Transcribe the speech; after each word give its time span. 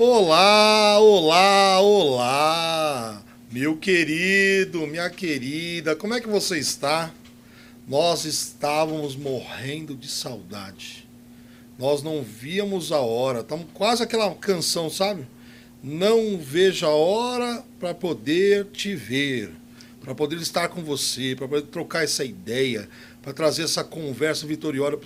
Olá, 0.00 1.00
olá, 1.00 1.80
olá, 1.80 3.24
meu 3.50 3.76
querido, 3.76 4.86
minha 4.86 5.10
querida, 5.10 5.96
como 5.96 6.14
é 6.14 6.20
que 6.20 6.28
você 6.28 6.56
está? 6.56 7.12
Nós 7.88 8.24
estávamos 8.24 9.16
morrendo 9.16 9.96
de 9.96 10.06
saudade. 10.08 11.04
Nós 11.76 12.00
não 12.00 12.22
víamos 12.22 12.92
a 12.92 13.00
hora, 13.00 13.40
estamos 13.40 13.66
quase 13.74 14.04
aquela 14.04 14.32
canção, 14.36 14.88
sabe? 14.88 15.26
Não 15.82 16.38
vejo 16.38 16.86
a 16.86 16.90
hora 16.90 17.64
para 17.80 17.92
poder 17.92 18.66
te 18.66 18.94
ver, 18.94 19.50
para 20.00 20.14
poder 20.14 20.36
estar 20.36 20.68
com 20.68 20.80
você, 20.80 21.34
para 21.34 21.48
poder 21.48 21.66
trocar 21.66 22.04
essa 22.04 22.24
ideia, 22.24 22.88
para 23.20 23.32
trazer 23.32 23.64
essa 23.64 23.82
conversa 23.82 24.46
vitoriosa 24.46 24.96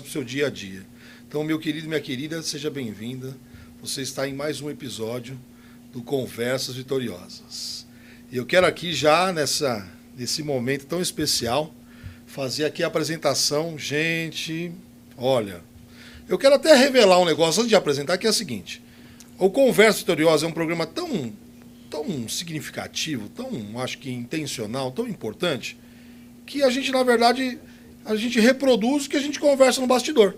para 0.00 0.08
o 0.08 0.12
seu 0.12 0.24
dia 0.24 0.48
a 0.48 0.50
dia. 0.50 0.84
Então, 1.28 1.44
meu 1.44 1.60
querido 1.60 1.86
minha 1.86 2.00
querida, 2.00 2.42
seja 2.42 2.68
bem-vinda. 2.68 3.36
Você 3.82 4.00
está 4.00 4.28
em 4.28 4.32
mais 4.32 4.60
um 4.60 4.70
episódio 4.70 5.36
do 5.92 6.02
Conversas 6.02 6.76
Vitoriosas. 6.76 7.84
E 8.30 8.36
eu 8.36 8.46
quero 8.46 8.64
aqui 8.64 8.92
já 8.92 9.32
nessa 9.32 9.84
nesse 10.16 10.40
momento 10.40 10.86
tão 10.86 11.02
especial 11.02 11.74
fazer 12.24 12.64
aqui 12.64 12.84
a 12.84 12.86
apresentação. 12.86 13.76
Gente, 13.76 14.70
olha, 15.18 15.64
eu 16.28 16.38
quero 16.38 16.54
até 16.54 16.76
revelar 16.76 17.18
um 17.18 17.24
negócio 17.24 17.60
antes 17.60 17.70
de 17.70 17.74
apresentar, 17.74 18.18
que 18.18 18.26
é 18.28 18.30
o 18.30 18.32
seguinte. 18.32 18.80
O 19.36 19.50
Conversa 19.50 19.98
Vitoriosa 19.98 20.46
é 20.46 20.48
um 20.48 20.52
programa 20.52 20.86
tão, 20.86 21.32
tão 21.90 22.28
significativo, 22.28 23.28
tão, 23.30 23.50
acho 23.80 23.98
que 23.98 24.12
intencional, 24.12 24.92
tão 24.92 25.08
importante, 25.08 25.76
que 26.46 26.62
a 26.62 26.70
gente, 26.70 26.92
na 26.92 27.02
verdade, 27.02 27.58
a 28.04 28.14
gente 28.14 28.38
reproduz 28.38 29.06
o 29.06 29.10
que 29.10 29.16
a 29.16 29.20
gente 29.20 29.40
conversa 29.40 29.80
no 29.80 29.88
bastidor. 29.88 30.36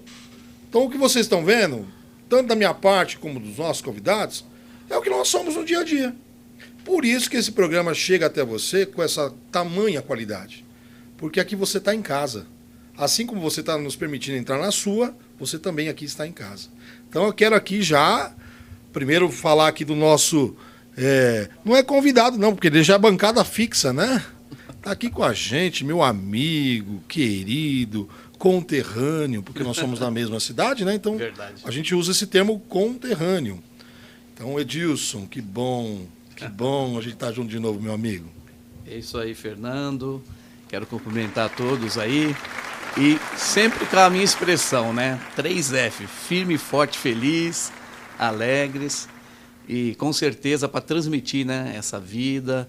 Então, 0.66 0.86
o 0.86 0.90
que 0.90 0.96
vocês 0.96 1.26
estão 1.26 1.44
vendo, 1.44 1.86
tanto 2.34 2.48
da 2.48 2.56
minha 2.56 2.74
parte 2.74 3.16
como 3.16 3.38
dos 3.38 3.58
nossos 3.58 3.80
convidados, 3.80 4.44
é 4.90 4.96
o 4.96 5.00
que 5.00 5.08
nós 5.08 5.28
somos 5.28 5.54
no 5.54 5.64
dia 5.64 5.78
a 5.78 5.84
dia. 5.84 6.12
Por 6.84 7.04
isso 7.04 7.30
que 7.30 7.36
esse 7.36 7.52
programa 7.52 7.94
chega 7.94 8.26
até 8.26 8.44
você 8.44 8.84
com 8.84 9.00
essa 9.00 9.32
tamanha 9.52 10.02
qualidade. 10.02 10.64
Porque 11.16 11.38
aqui 11.38 11.54
você 11.54 11.78
está 11.78 11.94
em 11.94 12.02
casa. 12.02 12.48
Assim 12.98 13.24
como 13.24 13.40
você 13.40 13.60
está 13.60 13.78
nos 13.78 13.94
permitindo 13.94 14.36
entrar 14.36 14.58
na 14.58 14.72
sua, 14.72 15.16
você 15.38 15.60
também 15.60 15.88
aqui 15.88 16.04
está 16.04 16.26
em 16.26 16.32
casa. 16.32 16.70
Então 17.08 17.24
eu 17.24 17.32
quero 17.32 17.54
aqui 17.54 17.80
já, 17.80 18.34
primeiro 18.92 19.30
falar 19.30 19.68
aqui 19.68 19.84
do 19.84 19.94
nosso. 19.94 20.56
É, 20.96 21.48
não 21.64 21.76
é 21.76 21.84
convidado, 21.84 22.36
não, 22.36 22.52
porque 22.52 22.66
ele 22.66 22.82
já 22.82 22.96
é 22.96 22.98
bancada 22.98 23.44
fixa, 23.44 23.92
né? 23.92 24.24
Está 24.70 24.90
aqui 24.90 25.08
com 25.08 25.22
a 25.22 25.32
gente, 25.32 25.84
meu 25.84 26.02
amigo, 26.02 27.00
querido, 27.06 28.08
conterrâneo, 28.44 29.42
porque 29.42 29.62
nós 29.62 29.74
somos 29.74 30.00
da 30.00 30.10
mesma 30.10 30.38
cidade, 30.38 30.84
né? 30.84 30.94
Então 30.94 31.16
Verdade. 31.16 31.62
a 31.64 31.70
gente 31.70 31.94
usa 31.94 32.12
esse 32.12 32.26
termo 32.26 32.60
conterrâneo. 32.68 33.58
Então, 34.34 34.60
Edilson, 34.60 35.26
que 35.26 35.40
bom, 35.40 36.06
que 36.36 36.46
bom 36.46 36.98
a 36.98 37.00
gente 37.00 37.14
estar 37.14 37.28
tá 37.28 37.32
junto 37.32 37.48
de 37.48 37.58
novo, 37.58 37.80
meu 37.80 37.94
amigo. 37.94 38.28
É 38.86 38.98
isso 38.98 39.16
aí, 39.16 39.34
Fernando. 39.34 40.22
Quero 40.68 40.84
cumprimentar 40.84 41.56
todos 41.56 41.96
aí. 41.96 42.36
E 42.98 43.18
sempre 43.34 43.86
com 43.86 43.98
a 43.98 44.10
minha 44.10 44.22
expressão, 44.22 44.92
né? 44.92 45.18
3F, 45.38 46.06
firme, 46.06 46.58
forte, 46.58 46.98
feliz, 46.98 47.72
alegres. 48.18 49.08
E 49.66 49.94
com 49.94 50.12
certeza 50.12 50.68
para 50.68 50.82
transmitir 50.82 51.46
né, 51.46 51.72
essa 51.74 51.98
vida, 51.98 52.68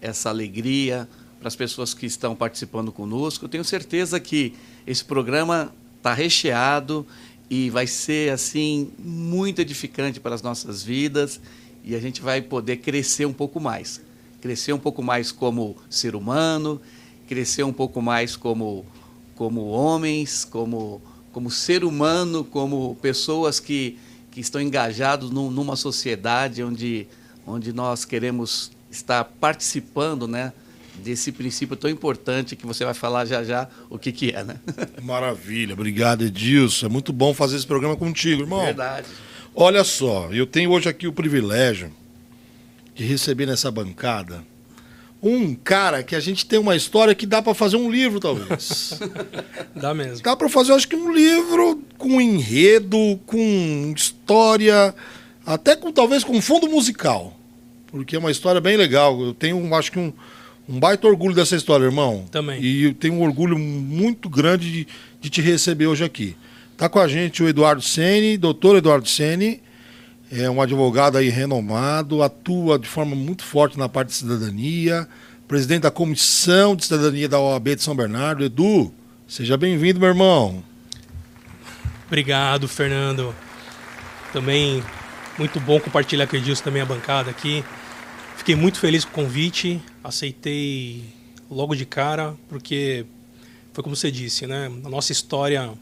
essa 0.00 0.28
alegria 0.28 1.08
para 1.38 1.48
as 1.48 1.56
pessoas 1.56 1.94
que 1.94 2.06
estão 2.06 2.34
participando 2.34 2.90
conosco. 2.90 3.44
Eu 3.44 3.48
tenho 3.48 3.64
certeza 3.64 4.18
que 4.18 4.54
esse 4.86 5.04
programa 5.04 5.72
está 5.96 6.14
recheado 6.14 7.06
e 7.48 7.70
vai 7.70 7.86
ser 7.86 8.32
assim 8.32 8.90
muito 8.98 9.60
edificante 9.60 10.18
para 10.18 10.34
as 10.34 10.42
nossas 10.42 10.82
vidas 10.82 11.40
e 11.84 11.94
a 11.94 12.00
gente 12.00 12.20
vai 12.20 12.42
poder 12.42 12.78
crescer 12.78 13.26
um 13.26 13.32
pouco 13.32 13.60
mais. 13.60 14.00
Crescer 14.40 14.72
um 14.72 14.78
pouco 14.78 15.02
mais 15.02 15.30
como 15.30 15.76
ser 15.88 16.14
humano, 16.16 16.80
crescer 17.28 17.62
um 17.62 17.72
pouco 17.72 18.02
mais 18.02 18.36
como, 18.36 18.84
como 19.34 19.66
homens, 19.66 20.44
como, 20.44 21.00
como 21.32 21.50
ser 21.50 21.84
humano, 21.84 22.44
como 22.44 22.96
pessoas 23.00 23.60
que, 23.60 23.98
que 24.30 24.40
estão 24.40 24.60
engajados 24.60 25.30
num, 25.30 25.50
numa 25.50 25.76
sociedade 25.76 26.62
onde, 26.62 27.06
onde 27.46 27.72
nós 27.72 28.04
queremos 28.04 28.70
estar 28.90 29.24
participando 29.24 30.26
né, 30.26 30.52
desse 31.02 31.32
princípio 31.32 31.76
tão 31.76 31.90
importante 31.90 32.56
que 32.56 32.66
você 32.66 32.84
vai 32.84 32.94
falar 32.94 33.24
já 33.24 33.42
já 33.44 33.68
o 33.88 33.98
que, 33.98 34.12
que 34.12 34.30
é. 34.30 34.44
Né? 34.44 34.56
Maravilha, 35.02 35.74
obrigado 35.74 36.22
Edilson. 36.24 36.86
É 36.86 36.88
muito 36.88 37.12
bom 37.12 37.32
fazer 37.32 37.56
esse 37.56 37.66
programa 37.66 37.96
contigo, 37.96 38.42
irmão. 38.42 38.64
Verdade. 38.64 39.06
Olha 39.54 39.84
só, 39.84 40.28
eu 40.32 40.46
tenho 40.46 40.70
hoje 40.70 40.88
aqui 40.88 41.06
o 41.06 41.12
privilégio 41.12 41.90
de 42.94 43.04
receber 43.04 43.46
nessa 43.46 43.70
bancada 43.70 44.44
um 45.22 45.54
cara 45.54 46.02
que 46.02 46.14
a 46.14 46.20
gente 46.20 46.46
tem 46.46 46.58
uma 46.58 46.76
história 46.76 47.14
que 47.14 47.26
dá 47.26 47.40
para 47.40 47.54
fazer 47.54 47.76
um 47.76 47.90
livro, 47.90 48.20
talvez. 48.20 48.98
dá 49.74 49.94
mesmo. 49.94 50.22
Dá 50.22 50.36
para 50.36 50.48
fazer, 50.48 50.72
acho 50.72 50.86
que 50.86 50.96
um 50.96 51.12
livro 51.12 51.82
com 51.98 52.20
enredo, 52.20 53.18
com 53.26 53.92
história, 53.96 54.94
até 55.44 55.74
com 55.74 55.90
talvez 55.90 56.22
com 56.22 56.40
fundo 56.40 56.68
musical, 56.68 57.36
porque 57.86 58.14
é 58.14 58.18
uma 58.18 58.30
história 58.30 58.60
bem 58.60 58.76
legal. 58.76 59.20
Eu 59.20 59.34
tenho, 59.34 59.74
acho 59.74 59.90
que 59.90 59.98
um, 59.98 60.12
um 60.68 60.78
baita 60.78 61.06
orgulho 61.06 61.34
dessa 61.34 61.54
história, 61.56 61.84
irmão. 61.84 62.24
Também. 62.30 62.60
E 62.60 62.84
eu 62.84 62.94
tenho 62.94 63.14
um 63.14 63.22
orgulho 63.22 63.58
muito 63.58 64.28
grande 64.28 64.70
de, 64.70 64.88
de 65.20 65.30
te 65.30 65.40
receber 65.40 65.86
hoje 65.86 66.04
aqui. 66.04 66.36
Tá 66.76 66.88
com 66.88 66.98
a 66.98 67.08
gente 67.08 67.42
o 67.42 67.48
Eduardo 67.48 67.80
Sene, 67.82 68.36
doutor 68.36 68.76
Eduardo 68.76 69.08
Sene, 69.08 69.62
é 70.30 70.50
um 70.50 70.60
advogado 70.60 71.16
aí 71.16 71.28
renomado, 71.28 72.22
atua 72.22 72.78
de 72.78 72.88
forma 72.88 73.14
muito 73.14 73.44
forte 73.44 73.78
na 73.78 73.88
parte 73.88 74.08
de 74.08 74.14
cidadania, 74.14 75.08
presidente 75.46 75.82
da 75.82 75.90
Comissão 75.90 76.74
de 76.74 76.84
Cidadania 76.84 77.28
da 77.28 77.38
OAB 77.38 77.76
de 77.76 77.82
São 77.82 77.94
Bernardo. 77.94 78.44
Edu, 78.44 78.92
seja 79.28 79.56
bem-vindo, 79.56 80.00
meu 80.00 80.08
irmão. 80.08 80.64
Obrigado, 82.06 82.66
Fernando. 82.66 83.34
Também 84.32 84.82
muito 85.38 85.60
bom 85.60 85.78
compartilhar 85.78 86.26
com 86.26 86.34
o 86.34 86.38
Edilson 86.38 86.64
também 86.64 86.82
a 86.82 86.86
bancada 86.86 87.30
aqui. 87.30 87.64
Fiquei 88.36 88.56
muito 88.56 88.78
feliz 88.78 89.04
com 89.04 89.22
o 89.22 89.24
convite, 89.24 89.80
aceitei 90.06 91.04
logo 91.50 91.74
de 91.74 91.84
cara, 91.84 92.34
porque 92.48 93.04
foi 93.72 93.82
como 93.82 93.96
você 93.96 94.10
disse, 94.10 94.46
né? 94.46 94.66
A 94.84 94.88
nossa 94.88 95.12
história 95.12 95.72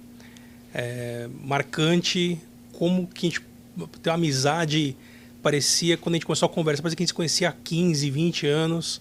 é 0.73 1.29
marcante, 1.43 2.39
como 2.73 3.07
que 3.07 3.27
a 3.27 3.31
gente 3.31 3.43
ter 4.03 4.11
uma 4.11 4.15
amizade 4.15 4.97
parecia 5.43 5.97
quando 5.97 6.15
a 6.15 6.17
gente 6.17 6.27
começou 6.27 6.47
a 6.47 6.49
conversar, 6.49 6.83
parecia 6.83 6.97
que 6.97 7.03
a 7.03 7.05
gente 7.05 7.11
se 7.11 7.15
conhecia 7.15 7.51
há 7.51 7.53
15, 7.53 8.11
20 8.11 8.47
anos. 8.47 9.01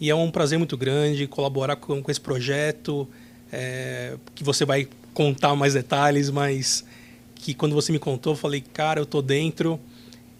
E 0.00 0.10
é 0.10 0.14
um 0.14 0.30
prazer 0.30 0.58
muito 0.58 0.76
grande 0.76 1.26
colaborar 1.26 1.76
com, 1.76 2.02
com 2.02 2.10
esse 2.10 2.20
projeto, 2.20 3.06
é, 3.52 4.16
que 4.34 4.42
você 4.42 4.64
vai 4.64 4.88
contar 5.12 5.54
mais 5.54 5.74
detalhes, 5.74 6.30
mas 6.30 6.84
que 7.34 7.54
quando 7.54 7.74
você 7.74 7.92
me 7.92 7.98
contou, 7.98 8.32
eu 8.32 8.36
falei, 8.36 8.60
cara, 8.60 9.00
eu 9.00 9.06
tô 9.06 9.22
dentro 9.22 9.78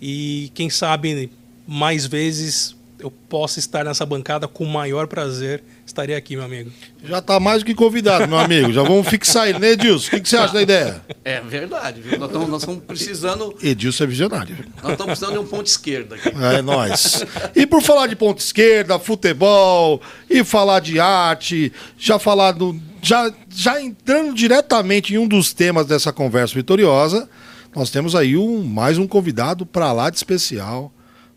e 0.01 0.51
quem 0.55 0.69
sabe 0.69 1.31
mais 1.67 2.07
vezes 2.07 2.76
eu 2.99 3.11
possa 3.11 3.59
estar 3.59 3.85
nessa 3.85 4.07
bancada 4.07 4.49
com 4.49 4.65
o 4.65 4.69
maior 4.69 5.07
prazer. 5.07 5.63
Estaria 5.85 6.17
aqui, 6.17 6.35
meu 6.35 6.45
amigo. 6.45 6.71
Já 7.05 7.19
está 7.19 7.39
mais 7.39 7.63
do 7.63 7.67
que 7.67 7.75
convidado, 7.75 8.27
meu 8.27 8.39
amigo. 8.39 8.73
Já 8.73 8.83
vamos 8.83 9.07
fixar 9.09 9.49
ele, 9.49 9.59
né, 9.59 9.71
Edilson? 9.73 10.09
O 10.09 10.11
que, 10.11 10.21
que 10.21 10.29
você 10.29 10.37
acha 10.37 10.55
da 10.55 10.63
ideia? 10.63 11.03
É 11.25 11.41
verdade, 11.41 12.01
viu? 12.01 12.19
Nós 12.19 12.29
estamos, 12.29 12.49
nós 12.49 12.63
estamos 12.63 12.83
precisando. 12.85 13.57
Edilson 13.63 14.05
é 14.05 14.07
visionário. 14.07 14.57
Nós 14.83 14.93
estamos 14.93 15.07
precisando 15.07 15.33
de 15.33 15.39
um 15.39 15.47
ponto 15.47 15.67
esquerda 15.67 16.17
aqui. 16.17 16.29
É, 16.29 16.63
nós. 16.63 17.25
E 17.55 17.67
por 17.67 17.83
falar 17.83 18.07
de 18.07 18.17
ponto 18.17 18.39
esquerda, 18.39 18.99
futebol, 18.99 20.01
e 20.29 20.43
falar 20.43 20.81
de 20.81 20.99
arte, 20.99 21.73
já 21.99 22.19
falar 22.19 22.53
do. 22.53 22.79
Já, 23.03 23.33
já 23.49 23.81
entrando 23.81 24.35
diretamente 24.35 25.15
em 25.15 25.19
um 25.19 25.29
dos 25.29 25.53
temas 25.53 25.87
dessa 25.87 26.13
conversa 26.13 26.55
vitoriosa, 26.55 27.29
nós 27.75 27.91
temos 27.91 28.17
aí 28.17 28.37
um, 28.37 28.65
mais 28.65 28.99
um 28.99 29.07
convidado 29.07 29.65
para 29.65 29.93
lá 29.93 30.11
de 30.11 30.17
especial 30.17 30.93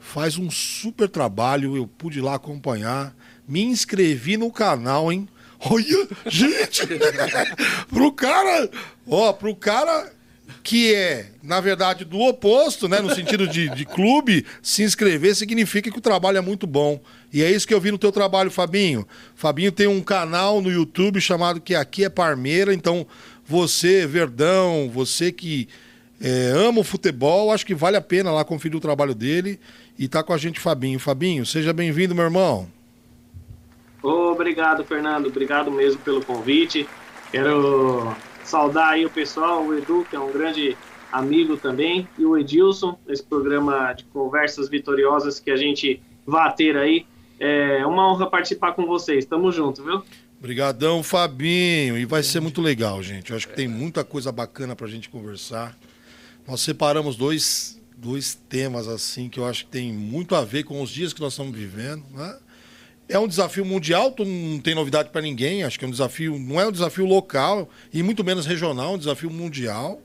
faz 0.09 0.37
um 0.37 0.49
super 0.49 1.07
trabalho, 1.07 1.77
eu 1.77 1.87
pude 1.87 2.19
lá 2.19 2.35
acompanhar, 2.35 3.15
me 3.47 3.61
inscrevi 3.61 4.37
no 4.37 4.51
canal, 4.51 5.11
hein? 5.11 5.29
Olha, 5.59 6.07
gente, 6.25 6.87
pro 7.89 8.11
cara, 8.11 8.69
ó, 9.07 9.31
pro 9.31 9.55
cara 9.55 10.11
que 10.63 10.93
é, 10.93 11.31
na 11.43 11.61
verdade, 11.61 12.03
do 12.05 12.19
oposto, 12.21 12.87
né, 12.87 12.99
no 12.99 13.13
sentido 13.13 13.47
de, 13.47 13.69
de 13.69 13.85
clube, 13.85 14.45
se 14.63 14.83
inscrever 14.83 15.35
significa 15.35 15.91
que 15.91 15.97
o 15.97 16.01
trabalho 16.01 16.37
é 16.37 16.41
muito 16.41 16.65
bom. 16.65 16.99
E 17.31 17.43
é 17.43 17.51
isso 17.51 17.67
que 17.67 17.73
eu 17.73 17.79
vi 17.79 17.91
no 17.91 17.97
teu 17.97 18.11
trabalho, 18.11 18.49
Fabinho. 18.49 19.07
Fabinho 19.35 19.71
tem 19.71 19.87
um 19.87 20.01
canal 20.01 20.59
no 20.59 20.71
YouTube 20.71 21.21
chamado 21.21 21.61
que 21.61 21.75
aqui 21.75 22.03
é 22.03 22.09
Parmeira, 22.09 22.73
então 22.73 23.05
você, 23.45 24.07
Verdão, 24.07 24.89
você 24.91 25.31
que 25.31 25.67
é, 26.21 26.51
ama 26.55 26.81
o 26.81 26.83
futebol, 26.83 27.51
acho 27.51 27.65
que 27.65 27.73
vale 27.73 27.95
a 27.95 28.01
pena 28.01 28.31
lá 28.31 28.43
conferir 28.43 28.75
o 28.75 28.81
trabalho 28.81 29.15
dele. 29.15 29.59
E 29.99 30.07
tá 30.07 30.23
com 30.23 30.31
a 30.31 30.37
gente 30.37 30.61
Fabinho. 30.61 30.97
Fabinho, 30.97 31.45
seja 31.45 31.73
bem-vindo, 31.73 32.15
meu 32.15 32.23
irmão. 32.23 32.69
Obrigado, 34.01 34.85
Fernando. 34.85 35.27
Obrigado 35.27 35.69
mesmo 35.69 35.99
pelo 35.99 36.23
convite. 36.23 36.87
Quero 37.29 38.15
saudar 38.45 38.91
aí 38.91 39.05
o 39.05 39.09
pessoal, 39.09 39.61
o 39.61 39.77
Edu, 39.77 40.07
que 40.09 40.15
é 40.15 40.19
um 40.19 40.31
grande 40.31 40.77
amigo 41.11 41.57
também, 41.57 42.07
e 42.17 42.23
o 42.23 42.37
Edilson, 42.37 42.97
nesse 43.05 43.23
programa 43.23 43.91
de 43.91 44.05
conversas 44.05 44.69
vitoriosas 44.69 45.37
que 45.37 45.51
a 45.51 45.57
gente 45.57 46.01
vai 46.25 46.55
ter 46.55 46.77
aí. 46.77 47.05
É 47.37 47.85
uma 47.85 48.09
honra 48.09 48.29
participar 48.29 48.71
com 48.71 48.85
vocês. 48.85 49.25
Tamo 49.25 49.51
junto, 49.51 49.83
viu? 49.83 50.01
Obrigadão, 50.37 51.03
Fabinho. 51.03 51.97
E 51.97 52.05
vai 52.05 52.23
ser 52.23 52.39
muito 52.39 52.61
legal, 52.61 53.03
gente. 53.03 53.31
Eu 53.31 53.35
acho 53.37 53.49
que 53.49 53.55
tem 53.55 53.67
muita 53.67 54.05
coisa 54.05 54.31
bacana 54.31 54.77
pra 54.77 54.87
gente 54.87 55.09
conversar. 55.09 55.75
Nós 56.47 56.61
separamos 56.61 57.17
dois, 57.17 57.78
dois 58.01 58.39
temas 58.47 58.87
assim 58.87 59.29
que 59.29 59.39
eu 59.39 59.45
acho 59.45 59.65
que 59.65 59.71
tem 59.71 59.91
muito 59.91 60.35
a 60.35 60.43
ver 60.43 60.63
com 60.63 60.81
os 60.81 60.89
dias 60.89 61.13
que 61.13 61.21
nós 61.21 61.33
estamos 61.33 61.55
vivendo, 61.55 62.03
né? 62.13 62.37
É 63.07 63.17
um 63.17 63.27
desafio 63.27 63.65
mundial, 63.65 64.13
não 64.19 64.59
tem 64.59 64.75
novidade 64.75 65.09
para 65.09 65.21
ninguém. 65.21 65.63
Acho 65.63 65.79
que 65.79 65.83
é 65.83 65.87
um 65.87 65.91
desafio, 65.91 66.37
não 66.37 66.61
é 66.61 66.67
um 66.67 66.71
desafio 66.71 67.05
local 67.05 67.67
e 67.91 68.03
muito 68.03 68.23
menos 68.23 68.45
regional, 68.45 68.93
é 68.93 68.95
um 68.95 68.99
desafio 68.99 69.31
mundial. 69.31 69.99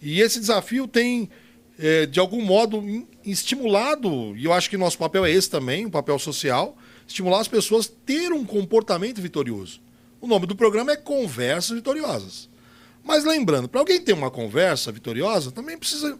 E 0.00 0.20
esse 0.20 0.38
desafio 0.38 0.86
tem, 0.86 1.28
é, 1.76 2.06
de 2.06 2.20
algum 2.20 2.40
modo, 2.40 2.80
estimulado, 3.24 4.36
e 4.36 4.44
eu 4.44 4.52
acho 4.52 4.70
que 4.70 4.76
nosso 4.76 4.96
papel 4.96 5.26
é 5.26 5.32
esse 5.32 5.50
também, 5.50 5.84
o 5.84 5.88
um 5.88 5.90
papel 5.90 6.16
social, 6.16 6.76
estimular 7.08 7.40
as 7.40 7.48
pessoas 7.48 7.86
a 7.86 8.06
ter 8.06 8.32
um 8.32 8.44
comportamento 8.44 9.20
vitorioso. 9.20 9.80
O 10.20 10.28
nome 10.28 10.46
do 10.46 10.54
programa 10.54 10.92
é 10.92 10.96
Conversas 10.96 11.74
Vitoriosas. 11.76 12.48
Mas 13.02 13.24
lembrando, 13.24 13.68
para 13.68 13.80
alguém 13.80 14.00
ter 14.00 14.12
uma 14.12 14.30
conversa 14.30 14.92
vitoriosa, 14.92 15.50
também 15.50 15.76
precisa 15.76 16.16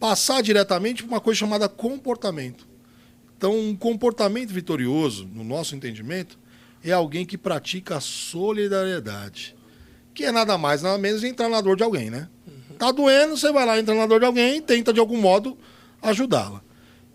passar 0.00 0.42
diretamente 0.42 1.02
por 1.02 1.10
uma 1.10 1.20
coisa 1.20 1.38
chamada 1.38 1.68
comportamento. 1.68 2.66
Então, 3.36 3.56
um 3.56 3.76
comportamento 3.76 4.50
vitorioso, 4.50 5.26
no 5.26 5.44
nosso 5.44 5.76
entendimento, 5.76 6.38
é 6.82 6.90
alguém 6.90 7.26
que 7.26 7.36
pratica 7.38 7.98
a 7.98 8.00
solidariedade. 8.00 9.54
Que 10.14 10.24
é 10.24 10.32
nada 10.32 10.56
mais, 10.58 10.82
nada 10.82 10.98
menos 10.98 11.22
entrar 11.22 11.48
na 11.48 11.60
dor 11.60 11.76
de 11.76 11.82
alguém, 11.82 12.10
né? 12.10 12.28
Tá 12.78 12.90
doendo, 12.90 13.36
você 13.36 13.52
vai 13.52 13.66
lá, 13.66 13.78
entra 13.78 13.94
na 13.94 14.06
dor 14.06 14.20
de 14.20 14.26
alguém 14.26 14.56
e 14.56 14.60
tenta 14.62 14.90
de 14.92 14.98
algum 14.98 15.20
modo 15.20 15.56
ajudá-la. 16.00 16.62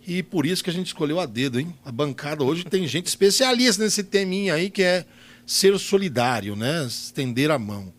E 0.07 0.21
por 0.21 0.45
isso 0.45 0.63
que 0.63 0.69
a 0.69 0.73
gente 0.73 0.87
escolheu 0.87 1.19
a 1.19 1.25
dedo, 1.25 1.59
hein? 1.59 1.75
A 1.83 1.91
bancada 1.91 2.43
hoje 2.43 2.63
tem 2.63 2.85
gente 2.87 3.07
especialista 3.07 3.83
nesse 3.83 4.03
teminha 4.03 4.53
aí 4.53 4.69
que 4.69 4.83
é 4.83 5.05
ser 5.45 5.77
solidário, 5.79 6.55
né? 6.55 6.85
Estender 6.85 7.49
a 7.49 7.57
mão. 7.57 7.91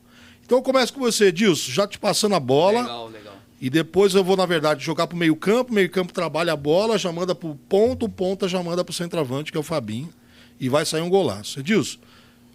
Então 0.44 0.58
eu 0.58 0.62
começo 0.62 0.92
com 0.92 1.00
você, 1.00 1.32
Dilson, 1.32 1.72
já 1.72 1.88
te 1.88 1.98
passando 1.98 2.36
a 2.36 2.40
bola. 2.40 2.82
Legal, 2.82 3.08
legal. 3.08 3.25
E 3.60 3.70
depois 3.70 4.14
eu 4.14 4.22
vou, 4.22 4.36
na 4.36 4.44
verdade, 4.44 4.84
jogar 4.84 5.06
pro 5.06 5.16
meio-campo, 5.16 5.72
meio-campo 5.72 6.12
trabalha 6.12 6.52
a 6.52 6.56
bola, 6.56 6.98
já 6.98 7.10
manda 7.10 7.34
pro 7.34 7.54
ponto, 7.68 8.08
ponta 8.08 8.46
já 8.46 8.62
manda 8.62 8.84
pro 8.84 8.92
centroavante, 8.92 9.50
que 9.50 9.56
é 9.56 9.60
o 9.60 9.64
Fabinho, 9.64 10.10
e 10.60 10.68
vai 10.68 10.84
sair 10.84 11.00
um 11.00 11.08
golaço. 11.08 11.60
Edilson, 11.60 11.98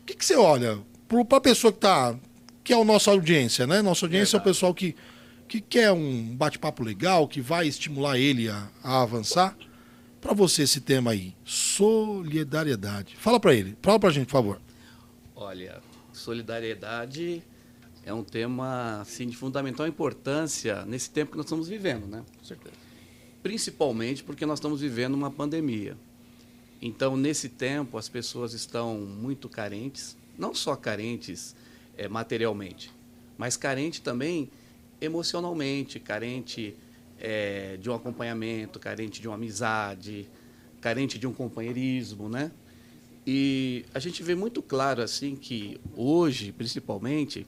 o 0.01 0.05
que, 0.05 0.15
que 0.15 0.23
você 0.23 0.35
olha 0.35 0.77
para 1.07 1.37
a 1.37 1.41
pessoa 1.41 1.73
que 1.73 1.79
tá. 1.79 2.15
que 2.63 2.71
é 2.71 2.79
a 2.79 2.85
nossa 2.85 3.11
audiência, 3.11 3.65
né? 3.65 3.81
Nossa 3.81 4.05
audiência 4.05 4.37
verdade. 4.37 4.47
é 4.47 4.51
o 4.51 4.53
pessoal 4.53 4.73
que, 4.73 4.95
que 5.47 5.59
quer 5.59 5.91
um 5.91 6.35
bate-papo 6.35 6.83
legal, 6.83 7.27
que 7.27 7.41
vai 7.41 7.67
estimular 7.67 8.17
ele 8.17 8.47
a, 8.47 8.67
a 8.83 9.01
avançar. 9.01 9.55
Para 10.21 10.33
você 10.33 10.61
esse 10.61 10.79
tema 10.79 11.11
aí, 11.11 11.33
solidariedade. 11.43 13.15
Fala 13.17 13.39
para 13.39 13.55
ele, 13.55 13.75
fala 13.81 13.99
para 13.99 14.09
a 14.09 14.13
gente, 14.13 14.27
por 14.27 14.33
favor. 14.33 14.61
Olha, 15.35 15.81
solidariedade 16.13 17.41
é 18.05 18.13
um 18.13 18.23
tema 18.23 19.01
assim, 19.01 19.27
de 19.27 19.35
fundamental 19.35 19.87
importância 19.87 20.83
nesse 20.85 21.09
tempo 21.09 21.31
que 21.31 21.37
nós 21.37 21.45
estamos 21.45 21.67
vivendo, 21.67 22.07
né? 22.07 22.23
Com 22.37 22.45
certeza. 22.45 22.75
Principalmente 23.43 24.23
porque 24.23 24.45
nós 24.45 24.59
estamos 24.59 24.81
vivendo 24.81 25.13
uma 25.13 25.31
pandemia. 25.31 25.95
Então, 26.81 27.15
nesse 27.15 27.49
tempo, 27.49 27.97
as 27.97 28.09
pessoas 28.09 28.53
estão 28.53 28.97
muito 28.99 29.47
carentes, 29.47 30.17
não 30.37 30.53
só 30.53 30.75
carentes 30.75 31.55
é, 31.95 32.07
materialmente, 32.07 32.91
mas 33.37 33.55
carentes 33.55 33.99
também 33.99 34.49
emocionalmente, 34.99 35.99
carente 35.99 36.75
é, 37.19 37.77
de 37.77 37.89
um 37.89 37.93
acompanhamento, 37.93 38.79
carente 38.79 39.21
de 39.21 39.27
uma 39.27 39.35
amizade, 39.35 40.27
carente 40.79 41.19
de 41.19 41.27
um 41.27 41.33
companheirismo, 41.33 42.27
né? 42.27 42.51
E 43.25 43.85
a 43.93 43.99
gente 43.99 44.23
vê 44.23 44.33
muito 44.33 44.63
claro 44.63 45.03
assim 45.03 45.35
que 45.35 45.79
hoje, 45.95 46.51
principalmente, 46.51 47.45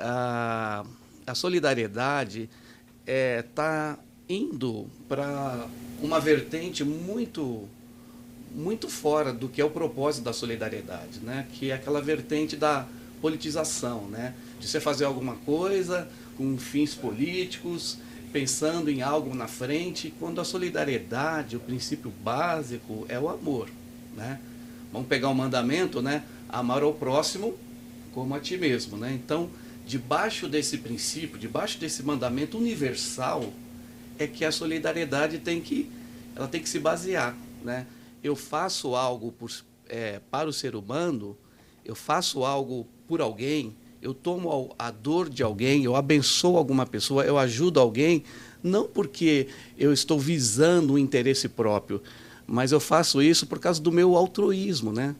a, 0.00 0.84
a 1.26 1.34
solidariedade 1.34 2.48
está 3.00 3.06
é, 3.06 3.42
tá 3.42 3.98
indo 4.28 4.86
para 5.08 5.66
uma 6.02 6.18
vertente 6.18 6.84
muito 6.84 7.68
muito 8.52 8.88
fora 8.88 9.32
do 9.32 9.48
que 9.48 9.60
é 9.60 9.64
o 9.64 9.70
propósito 9.70 10.24
da 10.24 10.32
solidariedade, 10.32 11.20
né? 11.20 11.46
Que 11.52 11.70
é 11.70 11.74
aquela 11.74 12.00
vertente 12.00 12.56
da 12.56 12.84
politização, 13.20 14.08
né? 14.08 14.34
De 14.58 14.66
você 14.66 14.80
fazer 14.80 15.04
alguma 15.04 15.36
coisa 15.36 16.08
com 16.36 16.58
fins 16.58 16.94
políticos, 16.94 17.98
pensando 18.32 18.90
em 18.90 19.02
algo 19.02 19.34
na 19.34 19.46
frente, 19.46 20.12
quando 20.18 20.40
a 20.40 20.44
solidariedade, 20.44 21.56
o 21.56 21.60
princípio 21.60 22.12
básico 22.24 23.06
é 23.08 23.18
o 23.20 23.28
amor, 23.28 23.68
né? 24.16 24.40
Vamos 24.92 25.06
pegar 25.06 25.28
o 25.28 25.34
mandamento, 25.34 26.02
né? 26.02 26.24
Amar 26.48 26.82
ao 26.82 26.92
próximo 26.92 27.56
como 28.12 28.34
a 28.34 28.40
ti 28.40 28.56
mesmo, 28.56 28.96
né? 28.96 29.12
Então, 29.12 29.48
debaixo 29.90 30.48
desse 30.48 30.78
princípio, 30.78 31.36
debaixo 31.36 31.76
desse 31.76 32.00
mandamento 32.04 32.56
universal, 32.56 33.52
é 34.16 34.24
que 34.24 34.44
a 34.44 34.52
solidariedade 34.52 35.38
tem 35.38 35.60
que, 35.60 35.90
ela 36.36 36.46
tem 36.46 36.62
que 36.62 36.68
se 36.68 36.78
basear, 36.78 37.36
né? 37.64 37.88
Eu 38.22 38.36
faço 38.36 38.94
algo 38.94 39.32
por, 39.32 39.50
é, 39.88 40.20
para 40.30 40.48
o 40.48 40.52
ser 40.52 40.76
humano, 40.76 41.36
eu 41.84 41.96
faço 41.96 42.44
algo 42.44 42.86
por 43.08 43.20
alguém, 43.20 43.74
eu 44.00 44.14
tomo 44.14 44.72
a 44.78 44.92
dor 44.92 45.28
de 45.28 45.42
alguém, 45.42 45.82
eu 45.82 45.96
abençoo 45.96 46.56
alguma 46.56 46.86
pessoa, 46.86 47.24
eu 47.24 47.36
ajudo 47.36 47.80
alguém, 47.80 48.22
não 48.62 48.86
porque 48.86 49.48
eu 49.76 49.92
estou 49.92 50.20
visando 50.20 50.92
um 50.92 50.98
interesse 50.98 51.48
próprio, 51.48 52.00
mas 52.46 52.70
eu 52.70 52.78
faço 52.78 53.20
isso 53.20 53.44
por 53.44 53.58
causa 53.58 53.82
do 53.82 53.90
meu 53.90 54.14
altruísmo, 54.16 54.92
né? 54.92 55.16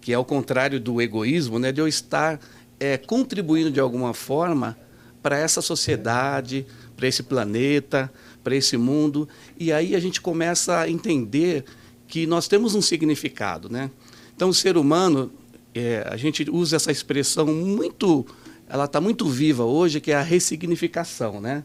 Que 0.00 0.12
é 0.12 0.18
o 0.18 0.24
contrário 0.24 0.78
do 0.78 1.02
egoísmo, 1.02 1.58
né? 1.58 1.72
De 1.72 1.80
eu 1.80 1.88
estar 1.88 2.38
é, 2.82 2.98
contribuindo 2.98 3.70
de 3.70 3.78
alguma 3.78 4.12
forma 4.12 4.76
para 5.22 5.38
essa 5.38 5.62
sociedade, 5.62 6.66
para 6.96 7.06
esse 7.06 7.22
planeta, 7.22 8.12
para 8.42 8.56
esse 8.56 8.76
mundo. 8.76 9.28
E 9.56 9.72
aí 9.72 9.94
a 9.94 10.00
gente 10.00 10.20
começa 10.20 10.80
a 10.80 10.90
entender 10.90 11.64
que 12.08 12.26
nós 12.26 12.48
temos 12.48 12.74
um 12.74 12.82
significado. 12.82 13.68
Né? 13.68 13.88
Então, 14.34 14.48
o 14.48 14.54
ser 14.54 14.76
humano, 14.76 15.30
é, 15.72 16.04
a 16.10 16.16
gente 16.16 16.50
usa 16.50 16.74
essa 16.74 16.90
expressão 16.90 17.46
muito. 17.46 18.26
Ela 18.68 18.86
está 18.86 19.00
muito 19.00 19.28
viva 19.28 19.64
hoje, 19.64 20.00
que 20.00 20.10
é 20.10 20.16
a 20.16 20.22
ressignificação. 20.22 21.40
Né? 21.40 21.62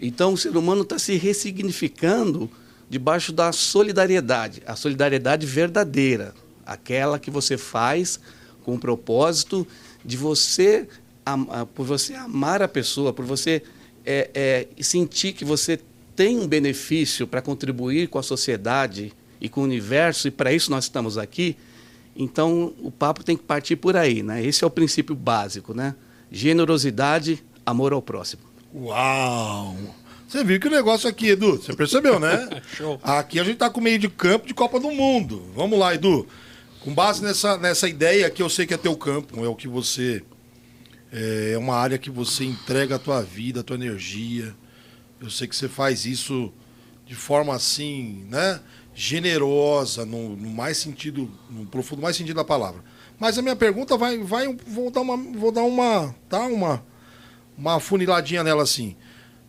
Então, 0.00 0.34
o 0.34 0.38
ser 0.38 0.56
humano 0.56 0.82
está 0.82 0.96
se 0.96 1.16
ressignificando 1.16 2.48
debaixo 2.88 3.32
da 3.32 3.50
solidariedade, 3.50 4.62
a 4.64 4.76
solidariedade 4.76 5.44
verdadeira, 5.44 6.32
aquela 6.64 7.18
que 7.18 7.32
você 7.32 7.58
faz 7.58 8.20
com 8.62 8.78
propósito 8.78 9.66
de 10.06 10.16
você, 10.16 10.88
por 11.74 11.84
você 11.84 12.14
amar 12.14 12.62
a 12.62 12.68
pessoa, 12.68 13.12
por 13.12 13.24
você 13.24 13.62
é, 14.04 14.30
é, 14.32 14.82
sentir 14.82 15.32
que 15.32 15.44
você 15.44 15.80
tem 16.14 16.38
um 16.38 16.46
benefício 16.46 17.26
para 17.26 17.42
contribuir 17.42 18.08
com 18.08 18.18
a 18.18 18.22
sociedade 18.22 19.12
e 19.40 19.48
com 19.48 19.60
o 19.60 19.64
universo, 19.64 20.28
e 20.28 20.30
para 20.30 20.52
isso 20.52 20.70
nós 20.70 20.84
estamos 20.84 21.18
aqui, 21.18 21.56
então 22.14 22.72
o 22.80 22.90
papo 22.90 23.24
tem 23.24 23.36
que 23.36 23.42
partir 23.42 23.76
por 23.76 23.96
aí, 23.96 24.22
né? 24.22 24.42
Esse 24.42 24.64
é 24.64 24.66
o 24.66 24.70
princípio 24.70 25.14
básico, 25.14 25.74
né? 25.74 25.94
Generosidade, 26.30 27.44
amor 27.66 27.92
ao 27.92 28.00
próximo. 28.00 28.42
Uau! 28.74 29.76
Você 30.26 30.42
viu 30.42 30.58
que 30.58 30.68
o 30.68 30.70
negócio 30.70 31.08
aqui, 31.08 31.30
Edu, 31.30 31.56
você 31.56 31.74
percebeu, 31.74 32.18
né? 32.18 32.48
Show. 32.74 32.98
Aqui 33.02 33.38
a 33.38 33.44
gente 33.44 33.58
tá 33.58 33.68
com 33.68 33.80
meio 33.80 33.98
de 33.98 34.08
campo 34.08 34.46
de 34.46 34.54
Copa 34.54 34.80
do 34.80 34.90
Mundo. 34.90 35.42
Vamos 35.54 35.78
lá, 35.78 35.94
Edu. 35.94 36.26
Com 36.86 36.94
base 36.94 37.20
nessa, 37.20 37.58
nessa 37.58 37.88
ideia 37.88 38.30
que 38.30 38.40
eu 38.40 38.48
sei 38.48 38.64
que 38.64 38.72
é 38.72 38.76
teu 38.76 38.96
campo, 38.96 39.44
é 39.44 39.48
o 39.48 39.56
que 39.56 39.66
você. 39.66 40.22
É, 41.10 41.50
é 41.54 41.58
uma 41.58 41.74
área 41.74 41.98
que 41.98 42.08
você 42.08 42.44
entrega 42.44 42.94
a 42.94 42.98
tua 43.00 43.20
vida, 43.22 43.58
a 43.58 43.62
tua 43.64 43.74
energia. 43.74 44.54
Eu 45.20 45.28
sei 45.28 45.48
que 45.48 45.56
você 45.56 45.68
faz 45.68 46.06
isso 46.06 46.52
de 47.04 47.16
forma 47.16 47.52
assim, 47.52 48.24
né? 48.30 48.60
Generosa, 48.94 50.06
no, 50.06 50.36
no 50.36 50.48
mais 50.48 50.76
sentido, 50.76 51.28
no 51.50 51.66
profundo 51.66 52.02
mais 52.02 52.14
sentido 52.14 52.36
da 52.36 52.44
palavra. 52.44 52.84
Mas 53.18 53.36
a 53.36 53.42
minha 53.42 53.56
pergunta 53.56 53.96
vai, 53.96 54.18
vai 54.18 54.56
vou 54.64 54.88
dar 54.88 55.00
uma, 55.00 55.16
vou 55.16 55.50
dar 55.50 55.64
uma, 55.64 56.14
tá? 56.28 56.46
Uma, 56.46 56.86
uma 57.58 57.80
funiladinha 57.80 58.44
nela 58.44 58.62
assim. 58.62 58.94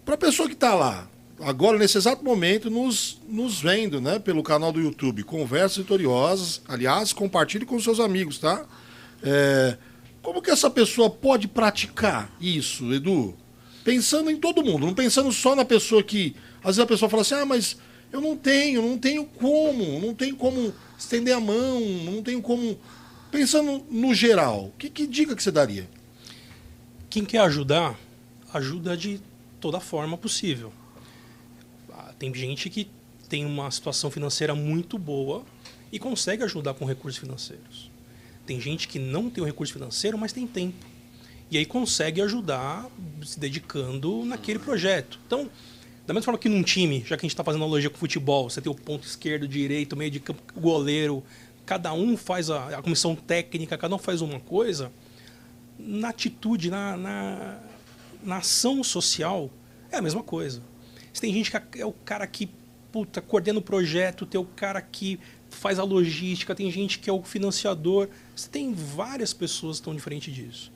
Para 0.03 0.15
a 0.15 0.17
pessoa 0.17 0.47
que 0.47 0.55
está 0.55 0.73
lá, 0.73 1.07
agora, 1.41 1.77
nesse 1.77 1.97
exato 1.97 2.23
momento, 2.23 2.69
nos, 2.69 3.19
nos 3.27 3.61
vendo, 3.61 4.01
né? 4.01 4.19
Pelo 4.19 4.43
canal 4.43 4.71
do 4.71 4.79
YouTube. 4.79 5.23
Conversas 5.23 5.77
Vitoriosas. 5.77 6.61
Aliás, 6.67 7.13
compartilhe 7.13 7.65
com 7.65 7.79
seus 7.79 7.99
amigos, 7.99 8.39
tá? 8.39 8.65
É, 9.23 9.77
como 10.21 10.41
que 10.41 10.51
essa 10.51 10.69
pessoa 10.69 11.09
pode 11.09 11.47
praticar 11.47 12.29
isso, 12.39 12.93
Edu? 12.93 13.35
Pensando 13.83 14.29
em 14.29 14.37
todo 14.37 14.63
mundo, 14.63 14.85
não 14.85 14.93
pensando 14.93 15.31
só 15.31 15.55
na 15.55 15.63
pessoa 15.63 16.03
que. 16.03 16.35
Às 16.59 16.75
vezes 16.75 16.79
a 16.79 16.85
pessoa 16.85 17.09
fala 17.09 17.21
assim, 17.21 17.35
ah, 17.35 17.45
mas 17.45 17.77
eu 18.11 18.19
não 18.19 18.35
tenho, 18.35 18.81
não 18.81 18.97
tenho 18.97 19.25
como, 19.25 19.99
não 19.99 20.13
tenho 20.13 20.35
como 20.35 20.73
estender 20.97 21.35
a 21.35 21.39
mão, 21.39 21.79
não 22.03 22.21
tenho 22.21 22.41
como. 22.41 22.77
Pensando 23.31 23.85
no 23.89 24.13
geral, 24.13 24.73
que, 24.77 24.89
que 24.89 25.05
dica 25.05 25.35
que 25.35 25.43
você 25.43 25.51
daria? 25.51 25.87
Quem 27.09 27.23
quer 27.23 27.39
ajudar, 27.39 27.97
ajuda 28.53 28.97
de 28.97 29.21
toda 29.59 29.79
forma 29.79 30.17
possível. 30.17 30.71
Tem 32.19 32.33
gente 32.33 32.69
que 32.69 32.89
tem 33.29 33.45
uma 33.45 33.69
situação 33.69 34.09
financeira 34.09 34.55
muito 34.55 34.97
boa 34.97 35.43
e 35.91 35.99
consegue 35.99 36.43
ajudar 36.43 36.73
com 36.73 36.85
recursos 36.85 37.19
financeiros. 37.19 37.91
Tem 38.45 38.59
gente 38.59 38.87
que 38.87 38.97
não 38.97 39.29
tem 39.29 39.43
o 39.43 39.45
recurso 39.45 39.73
financeiro, 39.73 40.17
mas 40.17 40.31
tem 40.31 40.47
tempo. 40.47 40.85
E 41.51 41.57
aí 41.57 41.65
consegue 41.65 42.21
ajudar 42.21 42.89
se 43.23 43.39
dedicando 43.39 44.25
naquele 44.25 44.59
projeto. 44.59 45.19
Então, 45.25 45.49
da 46.05 46.13
mesma 46.13 46.25
forma 46.25 46.39
que 46.39 46.49
num 46.49 46.63
time, 46.63 47.01
já 47.05 47.17
que 47.17 47.25
a 47.25 47.27
gente 47.27 47.33
está 47.33 47.43
fazendo 47.43 47.63
analogia 47.63 47.89
com 47.89 47.97
futebol, 47.97 48.49
você 48.49 48.61
tem 48.61 48.71
o 48.71 48.75
ponto 48.75 49.05
esquerdo, 49.05 49.47
direito, 49.47 49.95
meio 49.95 50.09
de 50.09 50.19
campo, 50.19 50.41
goleiro, 50.59 51.23
cada 51.65 51.93
um 51.93 52.15
faz 52.15 52.49
a, 52.49 52.79
a 52.79 52.81
comissão 52.81 53.15
técnica, 53.15 53.77
cada 53.77 53.93
um 53.93 53.97
faz 53.97 54.21
uma 54.21 54.39
coisa. 54.39 54.91
Na 55.77 56.09
atitude, 56.09 56.69
na, 56.69 56.97
na, 56.97 57.59
na 58.23 58.37
ação 58.37 58.83
social, 58.83 59.49
é 59.91 59.97
a 59.97 60.01
mesma 60.01 60.23
coisa. 60.23 60.61
Você 61.17 61.21
tem 61.21 61.33
gente 61.33 61.49
que 61.49 61.81
é 61.81 61.85
o 61.85 61.91
cara 61.91 62.27
que 62.27 62.47
puta, 62.91 63.23
coordena 63.23 63.57
o 63.57 63.61
projeto, 63.61 64.23
tem 64.23 64.39
o 64.39 64.45
cara 64.45 64.79
que 64.79 65.19
faz 65.49 65.79
a 65.79 65.83
logística, 65.83 66.53
tem 66.53 66.69
gente 66.69 66.99
que 66.99 67.09
é 67.09 67.13
o 67.13 67.23
financiador. 67.23 68.07
Você 68.35 68.47
tem 68.47 68.71
várias 68.71 69.33
pessoas 69.33 69.77
que 69.77 69.81
estão 69.81 69.95
diferentes 69.95 70.31
disso. 70.31 70.71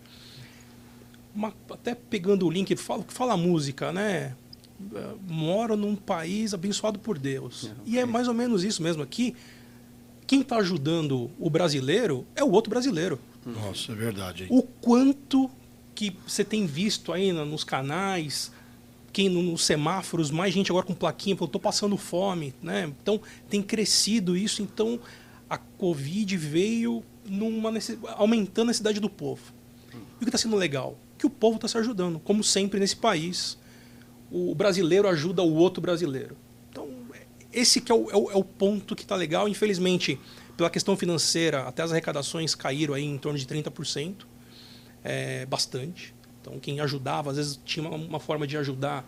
Uma, 1.36 1.54
até 1.70 1.94
pegando 1.94 2.48
o 2.48 2.50
link, 2.50 2.76
fala, 2.76 3.06
fala 3.08 3.38
música, 3.38 3.92
né? 3.92 4.36
Moro 5.28 5.78
num 5.78 5.96
país 5.96 6.56
abençoado 6.56 6.98
por 6.98 7.20
Deus. 7.20 7.68
É, 7.68 7.72
e 7.86 8.00
é 8.00 8.06
mais 8.06 8.28
ou 8.28 8.34
menos 8.34 8.64
isso 8.64 8.82
mesmo 8.82 9.04
aqui. 9.04 9.36
Quem 10.26 10.42
está 10.42 10.58
ajudando 10.58 11.30
o 11.40 11.52
brasileiro 11.52 12.26
é 12.36 12.44
o 12.44 12.50
outro 12.50 12.72
brasileiro. 12.72 13.20
Nossa, 13.46 13.92
é 13.92 13.96
verdade. 13.96 14.44
Hein? 14.46 14.50
O 14.50 14.64
quanto 14.64 15.52
que 15.94 16.18
você 16.26 16.44
tem 16.44 16.66
visto 16.66 17.14
aí 17.14 17.32
nos 17.32 17.64
canais, 17.64 18.52
quem 19.12 19.30
nos 19.30 19.66
semáforos, 19.66 20.32
mais 20.32 20.54
gente 20.54 20.72
agora 20.72 20.86
com 20.86 20.94
plaquinha, 20.94 21.36
falando, 21.36 21.50
estou 21.50 21.62
passando 21.62 21.98
fome, 21.98 22.54
né? 22.62 22.92
Então 23.02 23.22
tem 23.50 23.62
crescido 23.62 24.38
isso, 24.38 24.62
então 24.62 25.00
a 25.50 25.58
Covid 25.58 26.38
veio 26.38 27.04
numa 27.26 27.72
aumentando 28.16 28.68
a 28.68 28.68
necessidade 28.68 29.00
do 29.00 29.10
povo. 29.10 29.54
E 29.94 29.96
o 29.96 30.20
que 30.20 30.26
está 30.26 30.38
sendo 30.38 30.56
legal? 30.56 30.98
Que 31.18 31.26
o 31.26 31.30
povo 31.30 31.56
está 31.56 31.68
se 31.68 31.78
ajudando, 31.78 32.20
como 32.20 32.44
sempre 32.44 32.80
nesse 32.80 32.96
país. 32.96 33.58
O 34.32 34.56
brasileiro 34.56 35.08
ajuda 35.08 35.44
o 35.44 35.54
outro 35.54 35.82
brasileiro. 35.82 36.38
Então, 36.70 36.88
esse 37.52 37.82
que 37.82 37.92
é 37.92 37.96
o, 37.96 38.10
é 38.10 38.16
o, 38.16 38.32
é 38.32 38.36
o 38.36 38.44
ponto 38.44 38.96
que 38.96 39.04
está 39.04 39.16
legal. 39.16 39.48
Infelizmente, 39.50 40.18
pela 40.56 40.70
questão 40.70 40.96
financeira, 40.96 41.64
até 41.64 41.84
as 41.84 41.92
arrecadações 41.92 42.56
caíram 42.56 42.94
aí 42.94 43.04
em 43.04 43.18
torno 43.18 43.38
de 43.38 43.46
30%. 43.46 44.26
É 45.04 45.46
bastante. 45.48 46.14
Então, 46.42 46.60
quem 46.60 46.80
ajudava, 46.80 47.30
às 47.30 47.38
vezes 47.38 47.60
tinha 47.64 47.88
uma, 47.88 47.96
uma 47.96 48.20
forma 48.20 48.48
de 48.48 48.58
ajudar, 48.58 49.06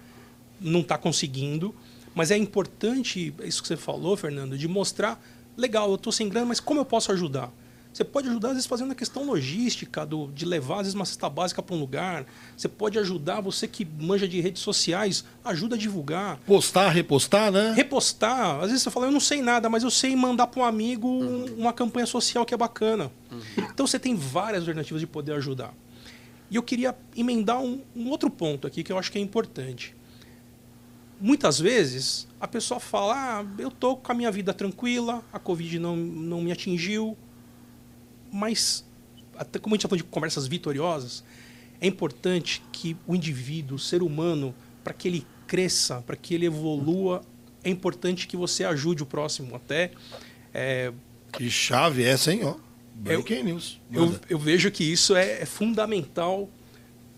não 0.62 0.82
está 0.82 0.98
conseguindo. 0.98 1.74
Mas 2.14 2.30
é 2.30 2.38
importante, 2.38 3.34
isso 3.44 3.62
que 3.62 3.68
você 3.68 3.78
falou, 3.78 4.16
Fernando, 4.16 4.58
de 4.58 4.68
mostrar, 4.68 5.22
legal, 5.58 5.90
eu 5.90 5.96
estou 5.96 6.14
sem 6.14 6.30
grana, 6.30 6.46
mas 6.46 6.60
como 6.60 6.80
eu 6.80 6.86
posso 6.86 7.12
ajudar? 7.12 7.52
Você 7.94 8.04
pode 8.04 8.28
ajudar, 8.28 8.50
às 8.50 8.54
vezes, 8.56 8.68
fazendo 8.68 8.92
a 8.92 8.96
questão 8.96 9.24
logística, 9.24 10.04
do, 10.04 10.28
de 10.34 10.46
levar, 10.46 10.78
às 10.78 10.82
vezes, 10.82 10.96
uma 10.96 11.06
cesta 11.06 11.30
básica 11.30 11.62
para 11.62 11.76
um 11.76 11.80
lugar. 11.80 12.26
Você 12.58 12.68
pode 12.68 12.98
ajudar, 12.98 13.40
você 13.40 13.68
que 13.68 13.86
manja 13.86 14.28
de 14.28 14.42
redes 14.42 14.64
sociais, 14.64 15.24
ajuda 15.46 15.76
a 15.76 15.78
divulgar. 15.78 16.38
Postar, 16.38 16.90
repostar, 16.90 17.52
né? 17.52 17.72
Repostar. 17.76 18.56
Às 18.62 18.70
vezes 18.70 18.82
você 18.82 18.90
fala, 18.90 19.06
eu 19.06 19.12
não 19.12 19.20
sei 19.20 19.44
nada, 19.44 19.70
mas 19.70 19.84
eu 19.84 19.92
sei 19.92 20.16
mandar 20.16 20.48
para 20.48 20.62
um 20.62 20.66
amigo 20.66 21.08
uhum. 21.08 21.54
uma 21.56 21.72
campanha 21.72 22.08
social 22.08 22.44
que 22.46 22.54
é 22.54 22.58
bacana. 22.58 23.12
Uhum. 23.32 23.42
Então 23.58 23.86
você 23.86 24.00
tem 24.00 24.16
várias 24.16 24.64
alternativas 24.64 25.00
de 25.00 25.06
poder 25.06 25.34
ajudar. 25.34 25.72
E 26.54 26.56
eu 26.56 26.62
queria 26.62 26.96
emendar 27.18 27.60
um, 27.60 27.82
um 27.96 28.12
outro 28.12 28.30
ponto 28.30 28.68
aqui 28.68 28.84
que 28.84 28.92
eu 28.92 28.98
acho 29.00 29.12
que 29.12 29.18
é 29.18 29.22
importante. 29.22 29.96
Muitas 31.20 31.60
vezes 31.60 32.28
a 32.40 32.48
pessoa 32.48 32.80
fala: 32.80 33.40
ah, 33.40 33.46
eu 33.58 33.70
estou 33.70 33.98
com 33.98 34.12
a 34.12 34.14
minha 34.14 34.32
vida 34.32 34.54
tranquila, 34.54 35.24
a 35.34 35.40
Covid 35.40 35.80
não, 35.80 35.96
não 35.96 36.42
me 36.44 36.52
atingiu. 36.52 37.18
Mas, 38.32 38.86
até 39.36 39.58
como 39.58 39.74
a 39.74 39.76
gente 39.76 39.80
está 39.80 39.90
falando 39.90 40.04
de 40.06 40.12
conversas 40.12 40.46
vitoriosas, 40.46 41.24
é 41.82 41.88
importante 41.88 42.62
que 42.72 42.96
o 43.08 43.16
indivíduo, 43.16 43.78
o 43.78 43.80
ser 43.80 44.04
humano, 44.04 44.54
para 44.84 44.94
que 44.94 45.08
ele 45.08 45.26
cresça, 45.48 46.04
para 46.06 46.16
que 46.16 46.36
ele 46.36 46.46
evolua, 46.46 47.24
é 47.64 47.70
importante 47.72 48.28
que 48.28 48.38
você 48.38 48.64
ajude 48.64 49.02
o 49.02 49.08
próximo 49.08 49.56
até. 49.56 49.90
É... 50.54 50.94
Que 51.32 51.50
chave 51.50 52.04
essa, 52.04 52.32
hein? 52.32 52.42
Breaking 52.94 53.36
eu, 53.36 53.44
news. 53.44 53.80
Eu, 53.92 54.20
eu, 54.30 54.40
vejo 54.40 54.70
que 54.72 54.84
isso 54.84 55.16
é, 55.16 55.42
é 55.42 55.46
fundamental 55.46 56.50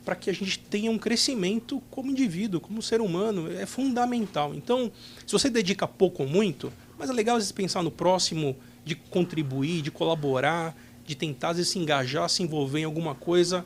para 0.03 0.15
que 0.15 0.29
a 0.29 0.33
gente 0.33 0.59
tenha 0.59 0.89
um 0.89 0.97
crescimento 0.97 1.81
como 1.89 2.11
indivíduo, 2.11 2.61
como 2.61 2.81
ser 2.81 3.01
humano. 3.01 3.51
É 3.51 3.65
fundamental. 3.65 4.53
Então, 4.53 4.91
se 5.25 5.33
você 5.33 5.49
dedica 5.49 5.87
pouco 5.87 6.23
ou 6.23 6.29
muito, 6.29 6.71
mas 6.97 7.09
é 7.09 7.13
legal 7.13 7.35
às 7.35 7.43
vezes 7.43 7.51
pensar 7.51 7.83
no 7.83 7.91
próximo, 7.91 8.55
de 8.85 8.95
contribuir, 8.95 9.81
de 9.81 9.89
colaborar, 9.89 10.75
de 11.05 11.15
tentar 11.15 11.49
às 11.49 11.57
vezes, 11.57 11.71
se 11.71 11.79
engajar, 11.79 12.29
se 12.29 12.43
envolver 12.43 12.79
em 12.79 12.83
alguma 12.83 13.15
coisa 13.15 13.65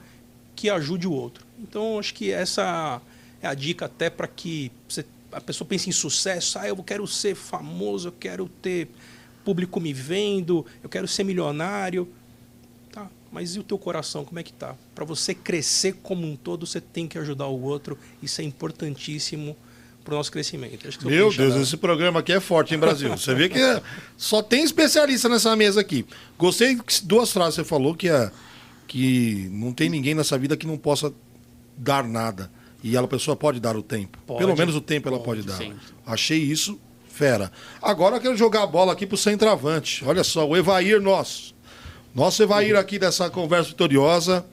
que 0.55 0.69
ajude 0.69 1.07
o 1.07 1.11
outro. 1.11 1.45
Então, 1.59 1.99
acho 1.99 2.13
que 2.13 2.31
essa 2.31 3.01
é 3.41 3.47
a 3.47 3.53
dica 3.53 3.85
até 3.85 4.09
para 4.09 4.27
que 4.27 4.71
você, 4.87 5.05
a 5.31 5.41
pessoa 5.41 5.67
pense 5.67 5.89
em 5.89 5.93
sucesso. 5.93 6.57
Ah, 6.57 6.67
eu 6.67 6.75
quero 6.77 7.05
ser 7.05 7.35
famoso, 7.35 8.09
eu 8.09 8.13
quero 8.13 8.49
ter 8.61 8.89
público 9.49 9.79
me 9.79 9.91
vendo, 9.91 10.63
eu 10.83 10.87
quero 10.87 11.07
ser 11.07 11.23
milionário. 11.23 12.07
Tá, 12.91 13.09
mas 13.31 13.55
e 13.55 13.59
o 13.59 13.63
teu 13.63 13.79
coração, 13.79 14.23
como 14.23 14.39
é 14.39 14.43
que 14.43 14.53
tá? 14.53 14.75
Para 14.93 15.03
você 15.03 15.33
crescer 15.33 15.93
como 16.03 16.27
um 16.27 16.35
todo, 16.35 16.67
você 16.67 16.79
tem 16.79 17.07
que 17.07 17.17
ajudar 17.17 17.47
o 17.47 17.59
outro. 17.63 17.97
Isso 18.21 18.41
é 18.41 18.43
importantíssimo 18.43 19.57
para 20.05 20.13
o 20.13 20.17
nosso 20.17 20.31
crescimento. 20.31 20.87
Meu 21.03 21.33
Deus, 21.33 21.55
esse 21.55 21.77
programa 21.77 22.19
aqui 22.19 22.31
é 22.31 22.39
forte, 22.39 22.75
em 22.75 22.77
Brasil? 22.77 23.09
Você 23.09 23.33
vê 23.33 23.49
que 23.49 23.57
é, 23.57 23.81
só 24.15 24.43
tem 24.43 24.63
especialista 24.63 25.27
nessa 25.27 25.55
mesa 25.55 25.81
aqui. 25.81 26.05
Gostei 26.37 26.75
de 26.75 26.83
duas 27.03 27.31
frases 27.31 27.55
que 27.55 27.63
você 27.63 27.67
falou, 27.67 27.95
que 27.95 28.07
é 28.07 28.31
que 28.87 29.49
não 29.51 29.73
tem 29.73 29.89
ninguém 29.89 30.13
nessa 30.13 30.37
vida 30.37 30.55
que 30.55 30.67
não 30.67 30.77
possa 30.77 31.11
dar 31.75 32.03
nada. 32.03 32.51
E 32.83 32.95
ela, 32.95 33.05
a 33.05 33.09
pessoa 33.09 33.35
pode 33.35 33.59
dar 33.59 33.75
o 33.75 33.81
tempo. 33.81 34.19
Pode, 34.27 34.39
Pelo 34.39 34.55
menos 34.55 34.75
o 34.75 34.81
tempo 34.81 35.07
ela 35.07 35.19
pode, 35.19 35.43
pode 35.43 35.47
dar. 35.47 35.57
Sim. 35.57 35.73
Achei 36.05 36.37
isso 36.37 36.79
fera. 37.09 37.51
Agora 37.81 38.15
eu 38.15 38.21
quero 38.21 38.37
jogar 38.37 38.63
a 38.63 38.67
bola 38.67 38.93
aqui 38.93 39.05
pro 39.05 39.17
centroavante. 39.17 40.05
Olha 40.05 40.23
só, 40.23 40.47
o 40.47 40.55
Evair 40.55 41.01
nosso. 41.01 41.53
Nosso 42.15 42.41
Evair 42.41 42.75
aqui 42.75 42.97
dessa 42.97 43.29
conversa 43.29 43.69
vitoriosa. 43.69 44.45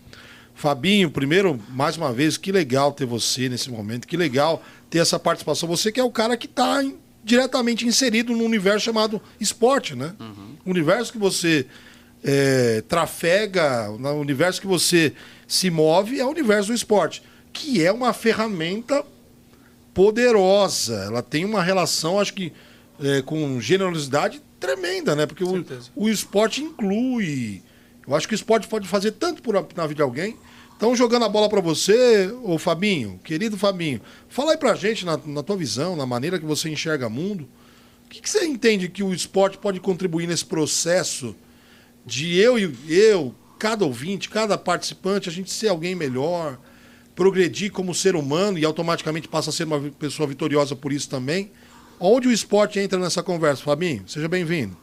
Fabinho, 0.55 1.11
primeiro, 1.11 1.61
mais 1.69 1.97
uma 1.97 2.13
vez, 2.13 2.37
que 2.37 2.51
legal 2.51 2.91
ter 2.91 3.05
você 3.05 3.49
nesse 3.49 3.71
momento, 3.71 4.09
que 4.09 4.17
legal 4.17 4.63
ter 4.89 4.99
essa 4.99 5.19
participação. 5.19 5.69
Você 5.69 5.93
que 5.93 6.01
é 6.01 6.05
o 6.05 6.11
cara 6.11 6.37
que 6.37 6.47
está 6.47 6.83
diretamente 7.23 7.87
inserido 7.87 8.35
no 8.35 8.45
universo 8.45 8.87
chamado 8.87 9.21
esporte, 9.39 9.95
né? 9.95 10.15
Uhum. 10.19 10.57
O 10.65 10.71
universo 10.71 11.13
que 11.13 11.19
você 11.19 11.67
é, 12.25 12.83
trafega, 12.89 13.89
no 13.99 14.15
universo 14.15 14.61
que 14.61 14.67
você 14.67 15.13
se 15.47 15.71
move 15.71 16.19
é 16.19 16.25
o 16.25 16.31
universo 16.31 16.69
do 16.69 16.75
esporte, 16.75 17.23
que 17.53 17.85
é 17.85 17.93
uma 17.93 18.13
ferramenta 18.13 19.05
poderosa. 19.97 20.95
Ela 21.07 21.23
tem 21.23 21.47
uma 21.47 21.63
relação, 21.63 22.21
acho 22.21 22.35
que, 22.35 22.53
é, 23.03 23.23
com 23.23 23.59
generosidade 23.59 24.43
tremenda, 24.61 25.17
né? 25.17 25.25
Porque 25.25 25.43
o, 25.43 25.65
o 25.97 26.07
esporte 26.07 26.63
inclui. 26.63 27.63
Eu 28.07 28.15
acho 28.15 28.29
que 28.29 28.35
o 28.35 28.37
esporte 28.37 28.69
pode 28.69 28.87
fazer 28.87 29.13
tanto 29.13 29.43
por, 29.43 29.55
na 29.55 29.87
vida 29.87 29.95
de 29.95 30.03
alguém. 30.03 30.37
Então, 30.77 30.95
jogando 30.95 31.25
a 31.25 31.29
bola 31.31 31.49
para 31.49 31.63
você, 31.63 32.31
ô 32.43 32.59
Fabinho, 32.59 33.19
querido 33.25 33.57
Fabinho, 33.57 34.03
fala 34.29 34.53
aí 34.53 34.59
pra 34.59 34.75
gente, 34.75 35.07
na, 35.07 35.19
na 35.25 35.43
tua 35.43 35.57
visão, 35.57 35.97
na 35.97 36.05
maneira 36.05 36.39
que 36.39 36.45
você 36.45 36.69
enxerga 36.69 37.07
o 37.07 37.11
mundo, 37.11 37.49
o 38.05 38.09
que, 38.11 38.21
que 38.21 38.29
você 38.29 38.45
entende 38.45 38.91
que 38.91 39.03
o 39.03 39.15
esporte 39.15 39.57
pode 39.57 39.81
contribuir 39.81 40.27
nesse 40.27 40.45
processo 40.45 41.35
de 42.05 42.39
eu 42.39 42.59
e 42.59 42.71
eu, 42.87 43.35
cada 43.59 43.87
ouvinte, 43.87 44.29
cada 44.29 44.59
participante, 44.59 45.31
a 45.31 45.33
gente 45.33 45.51
ser 45.51 45.69
alguém 45.69 45.95
melhor, 45.95 46.59
progredir 47.17 47.73
como 47.73 47.95
ser 47.95 48.15
humano 48.15 48.59
e 48.59 48.65
automaticamente 48.65 49.27
passa 49.27 49.49
a 49.49 49.53
ser 49.53 49.65
uma 49.65 49.81
pessoa 49.99 50.29
vitoriosa 50.29 50.77
por 50.77 50.93
isso 50.93 51.09
também. 51.09 51.51
Onde 51.99 52.29
o 52.29 52.33
esporte 52.33 52.79
entra 52.79 52.99
nessa 52.99 53.23
conversa, 53.23 53.65
Fabinho? 53.65 54.07
Seja 54.07 54.29
bem-vindo. 54.29 54.77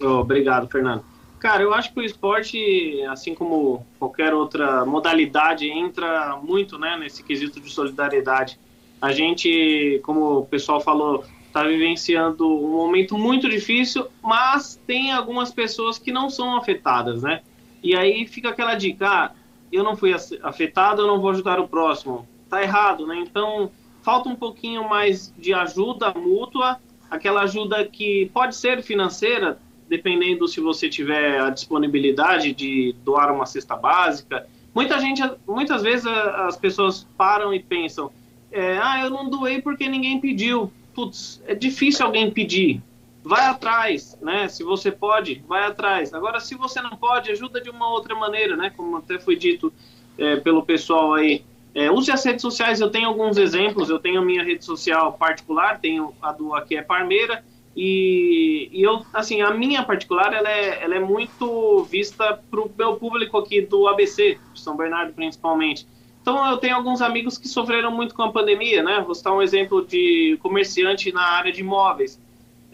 Obrigado, 0.00 0.68
Fernando. 0.68 1.04
Cara, 1.40 1.62
eu 1.62 1.74
acho 1.74 1.92
que 1.92 2.00
o 2.00 2.02
esporte, 2.02 3.02
assim 3.08 3.34
como 3.34 3.84
qualquer 3.98 4.32
outra 4.32 4.86
modalidade, 4.86 5.68
entra 5.68 6.36
muito 6.42 6.78
né, 6.78 6.96
nesse 6.96 7.22
quesito 7.22 7.60
de 7.60 7.70
solidariedade. 7.70 8.58
A 9.02 9.12
gente, 9.12 10.00
como 10.04 10.38
o 10.38 10.46
pessoal 10.46 10.80
falou, 10.80 11.24
está 11.46 11.64
vivenciando 11.64 12.46
um 12.46 12.72
momento 12.72 13.18
muito 13.18 13.48
difícil, 13.48 14.06
mas 14.22 14.80
tem 14.86 15.12
algumas 15.12 15.52
pessoas 15.52 15.98
que 15.98 16.12
não 16.12 16.30
são 16.30 16.56
afetadas, 16.56 17.22
né? 17.22 17.42
E 17.82 17.96
aí 17.96 18.26
fica 18.26 18.50
aquela 18.50 18.74
dica, 18.74 19.08
ah, 19.08 19.30
eu 19.72 19.82
não 19.82 19.96
fui 19.96 20.14
afetado, 20.42 21.02
eu 21.02 21.06
não 21.06 21.20
vou 21.20 21.30
ajudar 21.30 21.58
o 21.58 21.68
próximo. 21.68 22.26
Tá 22.48 22.62
errado, 22.62 23.06
né? 23.06 23.16
Então, 23.18 23.70
falta 24.02 24.28
um 24.28 24.36
pouquinho 24.36 24.88
mais 24.88 25.32
de 25.36 25.52
ajuda 25.52 26.12
mútua, 26.14 26.78
aquela 27.10 27.42
ajuda 27.42 27.84
que 27.84 28.30
pode 28.32 28.54
ser 28.54 28.82
financeira, 28.82 29.58
dependendo 29.88 30.46
se 30.48 30.60
você 30.60 30.88
tiver 30.88 31.40
a 31.40 31.50
disponibilidade 31.50 32.52
de 32.52 32.94
doar 33.04 33.32
uma 33.32 33.46
cesta 33.46 33.76
básica. 33.76 34.46
Muita 34.74 35.00
gente, 35.00 35.22
muitas 35.46 35.82
vezes 35.82 36.06
as 36.06 36.56
pessoas 36.56 37.06
param 37.16 37.54
e 37.54 37.60
pensam, 37.60 38.10
é, 38.50 38.78
ah, 38.78 39.02
eu 39.02 39.10
não 39.10 39.28
doei 39.28 39.60
porque 39.60 39.88
ninguém 39.88 40.20
pediu. 40.20 40.72
Putz, 40.94 41.42
é 41.46 41.54
difícil 41.54 42.06
alguém 42.06 42.30
pedir. 42.30 42.82
Vai 43.26 43.44
atrás, 43.46 44.16
né? 44.22 44.46
Se 44.46 44.62
você 44.62 44.92
pode, 44.92 45.42
vai 45.48 45.64
atrás. 45.64 46.14
Agora, 46.14 46.38
se 46.38 46.54
você 46.54 46.80
não 46.80 46.90
pode, 46.90 47.28
ajuda 47.32 47.60
de 47.60 47.68
uma 47.68 47.90
outra 47.90 48.14
maneira, 48.14 48.56
né? 48.56 48.70
Como 48.76 48.98
até 48.98 49.18
foi 49.18 49.34
dito 49.34 49.72
é, 50.16 50.36
pelo 50.36 50.62
pessoal 50.62 51.12
aí. 51.12 51.44
É, 51.74 51.90
use 51.90 52.08
as 52.12 52.24
redes 52.24 52.40
sociais, 52.40 52.80
eu 52.80 52.88
tenho 52.88 53.08
alguns 53.08 53.36
exemplos. 53.36 53.90
Eu 53.90 53.98
tenho 53.98 54.20
a 54.20 54.24
minha 54.24 54.44
rede 54.44 54.64
social 54.64 55.12
particular, 55.14 55.80
tenho 55.80 56.14
a 56.22 56.30
do 56.30 56.54
Aqui 56.54 56.76
é 56.76 56.82
Parmeira. 56.82 57.44
E, 57.76 58.70
e 58.72 58.80
eu, 58.84 59.04
assim, 59.12 59.42
a 59.42 59.50
minha 59.50 59.82
particular, 59.82 60.32
ela 60.32 60.48
é, 60.48 60.84
ela 60.84 60.94
é 60.94 61.00
muito 61.00 61.82
vista 61.90 62.40
para 62.48 62.60
o 62.60 62.70
meu 62.78 62.94
público 62.94 63.36
aqui 63.38 63.60
do 63.60 63.88
ABC, 63.88 64.38
São 64.54 64.76
Bernardo 64.76 65.12
principalmente. 65.12 65.84
Então, 66.22 66.48
eu 66.48 66.58
tenho 66.58 66.76
alguns 66.76 67.02
amigos 67.02 67.36
que 67.36 67.48
sofreram 67.48 67.90
muito 67.90 68.14
com 68.14 68.22
a 68.22 68.30
pandemia, 68.30 68.84
né? 68.84 69.02
Vou 69.04 69.16
citar 69.16 69.32
um 69.32 69.42
exemplo 69.42 69.84
de 69.84 70.38
comerciante 70.40 71.10
na 71.10 71.22
área 71.22 71.50
de 71.50 71.60
imóveis. 71.60 72.24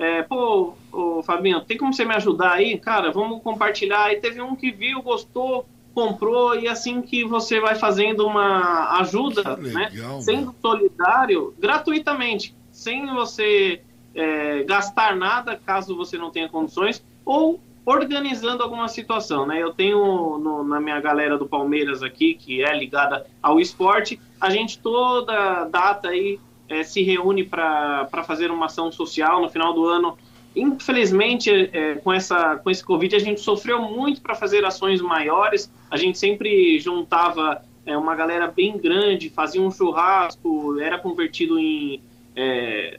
É, 0.02 0.22
pô, 0.22 0.74
ô, 0.90 1.22
Fabinho, 1.22 1.60
tem 1.60 1.78
como 1.78 1.94
você 1.94 2.04
me 2.04 2.12
ajudar 2.14 2.54
aí? 2.54 2.76
Cara, 2.76 3.12
vamos 3.12 3.40
compartilhar. 3.40 4.06
Aí 4.06 4.16
teve 4.16 4.42
um 4.42 4.56
que 4.56 4.72
viu, 4.72 5.00
gostou, 5.00 5.64
comprou, 5.94 6.58
e 6.58 6.66
assim 6.66 7.00
que 7.00 7.24
você 7.24 7.60
vai 7.60 7.76
fazendo 7.76 8.26
uma 8.26 8.98
ajuda, 8.98 9.56
né? 9.58 9.90
legal, 9.92 10.16
né? 10.16 10.20
Sendo 10.20 10.52
solidário, 10.60 11.54
gratuitamente, 11.56 12.52
sem 12.72 13.06
você 13.14 13.80
é, 14.12 14.64
gastar 14.64 15.14
nada, 15.14 15.56
caso 15.56 15.96
você 15.96 16.18
não 16.18 16.30
tenha 16.30 16.48
condições, 16.48 17.04
ou 17.24 17.60
organizando 17.84 18.60
alguma 18.60 18.88
situação, 18.88 19.46
né? 19.46 19.62
Eu 19.62 19.72
tenho 19.72 20.38
no, 20.38 20.64
na 20.64 20.80
minha 20.80 21.00
galera 21.00 21.38
do 21.38 21.46
Palmeiras 21.46 22.02
aqui, 22.02 22.34
que 22.34 22.64
é 22.64 22.76
ligada 22.76 23.24
ao 23.40 23.60
esporte, 23.60 24.20
a 24.40 24.50
gente 24.50 24.80
toda 24.80 25.64
data 25.66 26.08
aí 26.08 26.40
é, 26.72 26.82
se 26.82 27.02
reúne 27.02 27.44
para 27.44 28.24
fazer 28.26 28.50
uma 28.50 28.66
ação 28.66 28.90
social 28.90 29.42
no 29.42 29.50
final 29.50 29.74
do 29.74 29.84
ano. 29.84 30.16
Infelizmente, 30.56 31.50
é, 31.50 31.96
com, 31.96 32.12
essa, 32.12 32.56
com 32.56 32.70
esse 32.70 32.82
Covid, 32.82 33.14
a 33.14 33.18
gente 33.18 33.40
sofreu 33.40 33.82
muito 33.82 34.22
para 34.22 34.34
fazer 34.34 34.64
ações 34.64 35.00
maiores. 35.02 35.70
A 35.90 35.98
gente 35.98 36.18
sempre 36.18 36.78
juntava 36.78 37.62
é, 37.84 37.96
uma 37.96 38.14
galera 38.14 38.46
bem 38.46 38.78
grande, 38.78 39.28
fazia 39.28 39.60
um 39.60 39.70
churrasco, 39.70 40.78
era 40.80 40.98
convertido 40.98 41.58
em 41.58 42.02
é, 42.34 42.98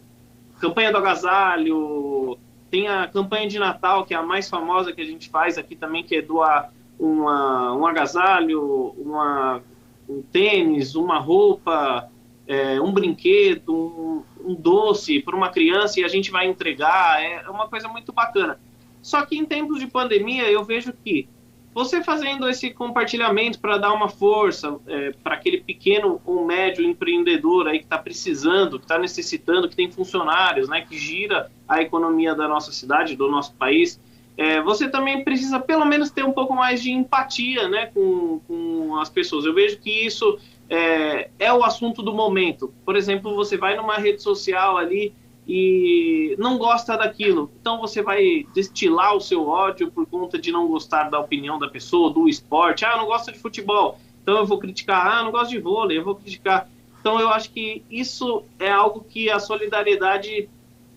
campanha 0.59 0.91
do 0.91 0.97
agasalho, 0.99 2.37
tem 2.69 2.87
a 2.87 3.07
campanha 3.07 3.47
de 3.47 3.57
Natal, 3.57 4.05
que 4.05 4.13
é 4.13 4.17
a 4.17 4.23
mais 4.23 4.49
famosa 4.49 4.93
que 4.93 5.01
a 5.01 5.05
gente 5.05 5.29
faz 5.29 5.57
aqui 5.57 5.75
também, 5.75 6.03
que 6.03 6.15
é 6.15 6.21
doar 6.21 6.71
uma, 6.99 7.75
um 7.75 7.85
agasalho, 7.85 8.93
uma, 8.97 9.61
um 10.07 10.21
tênis, 10.21 10.95
uma 10.95 11.17
roupa, 11.17 12.09
é, 12.47 12.79
um 12.81 12.91
brinquedo, 12.91 13.73
um, 13.73 14.23
um 14.43 14.55
doce 14.55 15.21
para 15.21 15.35
uma 15.35 15.49
criança 15.49 15.99
e 15.99 16.03
a 16.03 16.07
gente 16.07 16.31
vai 16.31 16.47
entregar. 16.47 17.21
É 17.21 17.49
uma 17.49 17.67
coisa 17.67 17.87
muito 17.87 18.11
bacana. 18.11 18.59
Só 19.01 19.25
que 19.25 19.37
em 19.37 19.45
tempos 19.45 19.79
de 19.79 19.87
pandemia, 19.87 20.49
eu 20.49 20.63
vejo 20.63 20.93
que 21.03 21.27
você 21.73 22.03
fazendo 22.03 22.47
esse 22.47 22.69
compartilhamento 22.69 23.59
para 23.59 23.77
dar 23.77 23.91
uma 23.93 24.07
força 24.07 24.77
é, 24.85 25.11
para 25.23 25.33
aquele 25.33 25.59
pequeno 25.59 26.21
ou 26.23 26.45
médio 26.45 26.85
empreendedor 26.85 27.67
aí 27.67 27.79
que 27.79 27.85
está 27.85 27.97
precisando, 27.97 28.77
que 28.77 28.85
está 28.85 28.99
necessitando, 28.99 29.67
que 29.67 29.75
tem 29.75 29.91
funcionários, 29.91 30.69
né, 30.69 30.81
que 30.81 30.97
gira 30.97 31.51
a 31.67 31.81
economia 31.81 32.35
da 32.35 32.47
nossa 32.47 32.71
cidade, 32.71 33.15
do 33.15 33.27
nosso 33.27 33.55
país, 33.55 33.99
é, 34.37 34.61
você 34.61 34.89
também 34.89 35.23
precisa 35.23 35.59
pelo 35.59 35.85
menos 35.85 36.09
ter 36.09 36.23
um 36.23 36.31
pouco 36.31 36.53
mais 36.53 36.81
de 36.81 36.91
empatia 36.91 37.67
né, 37.67 37.87
com, 37.87 38.39
com 38.47 38.97
as 38.99 39.09
pessoas. 39.09 39.45
Eu 39.45 39.53
vejo 39.53 39.79
que 39.79 40.05
isso 40.05 40.39
é, 40.69 41.29
é 41.39 41.53
o 41.53 41.63
assunto 41.63 42.01
do 42.01 42.13
momento. 42.13 42.73
Por 42.85 42.95
exemplo, 42.95 43.35
você 43.35 43.57
vai 43.57 43.75
numa 43.75 43.97
rede 43.97 44.21
social 44.21 44.77
ali 44.77 45.13
e 45.47 46.35
não 46.39 46.57
gosta 46.57 46.97
daquilo. 46.97 47.51
Então 47.59 47.79
você 47.79 48.01
vai 48.01 48.45
destilar 48.53 49.15
o 49.15 49.21
seu 49.21 49.47
ódio 49.47 49.91
por 49.91 50.05
conta 50.05 50.39
de 50.39 50.51
não 50.51 50.67
gostar 50.67 51.09
da 51.09 51.19
opinião 51.19 51.59
da 51.59 51.67
pessoa, 51.67 52.11
do 52.11 52.27
esporte. 52.27 52.85
Ah, 52.85 52.97
não 52.97 53.05
gosto 53.05 53.31
de 53.31 53.39
futebol, 53.39 53.99
então 54.21 54.37
eu 54.37 54.45
vou 54.45 54.57
criticar. 54.57 55.05
Ah, 55.05 55.23
não 55.23 55.31
gosto 55.31 55.51
de 55.51 55.59
vôlei, 55.59 55.97
eu 55.97 56.03
vou 56.03 56.15
criticar. 56.15 56.69
Então 56.99 57.19
eu 57.19 57.29
acho 57.29 57.51
que 57.51 57.83
isso 57.91 58.43
é 58.57 58.71
algo 58.71 59.05
que 59.07 59.29
a 59.29 59.39
solidariedade 59.39 60.47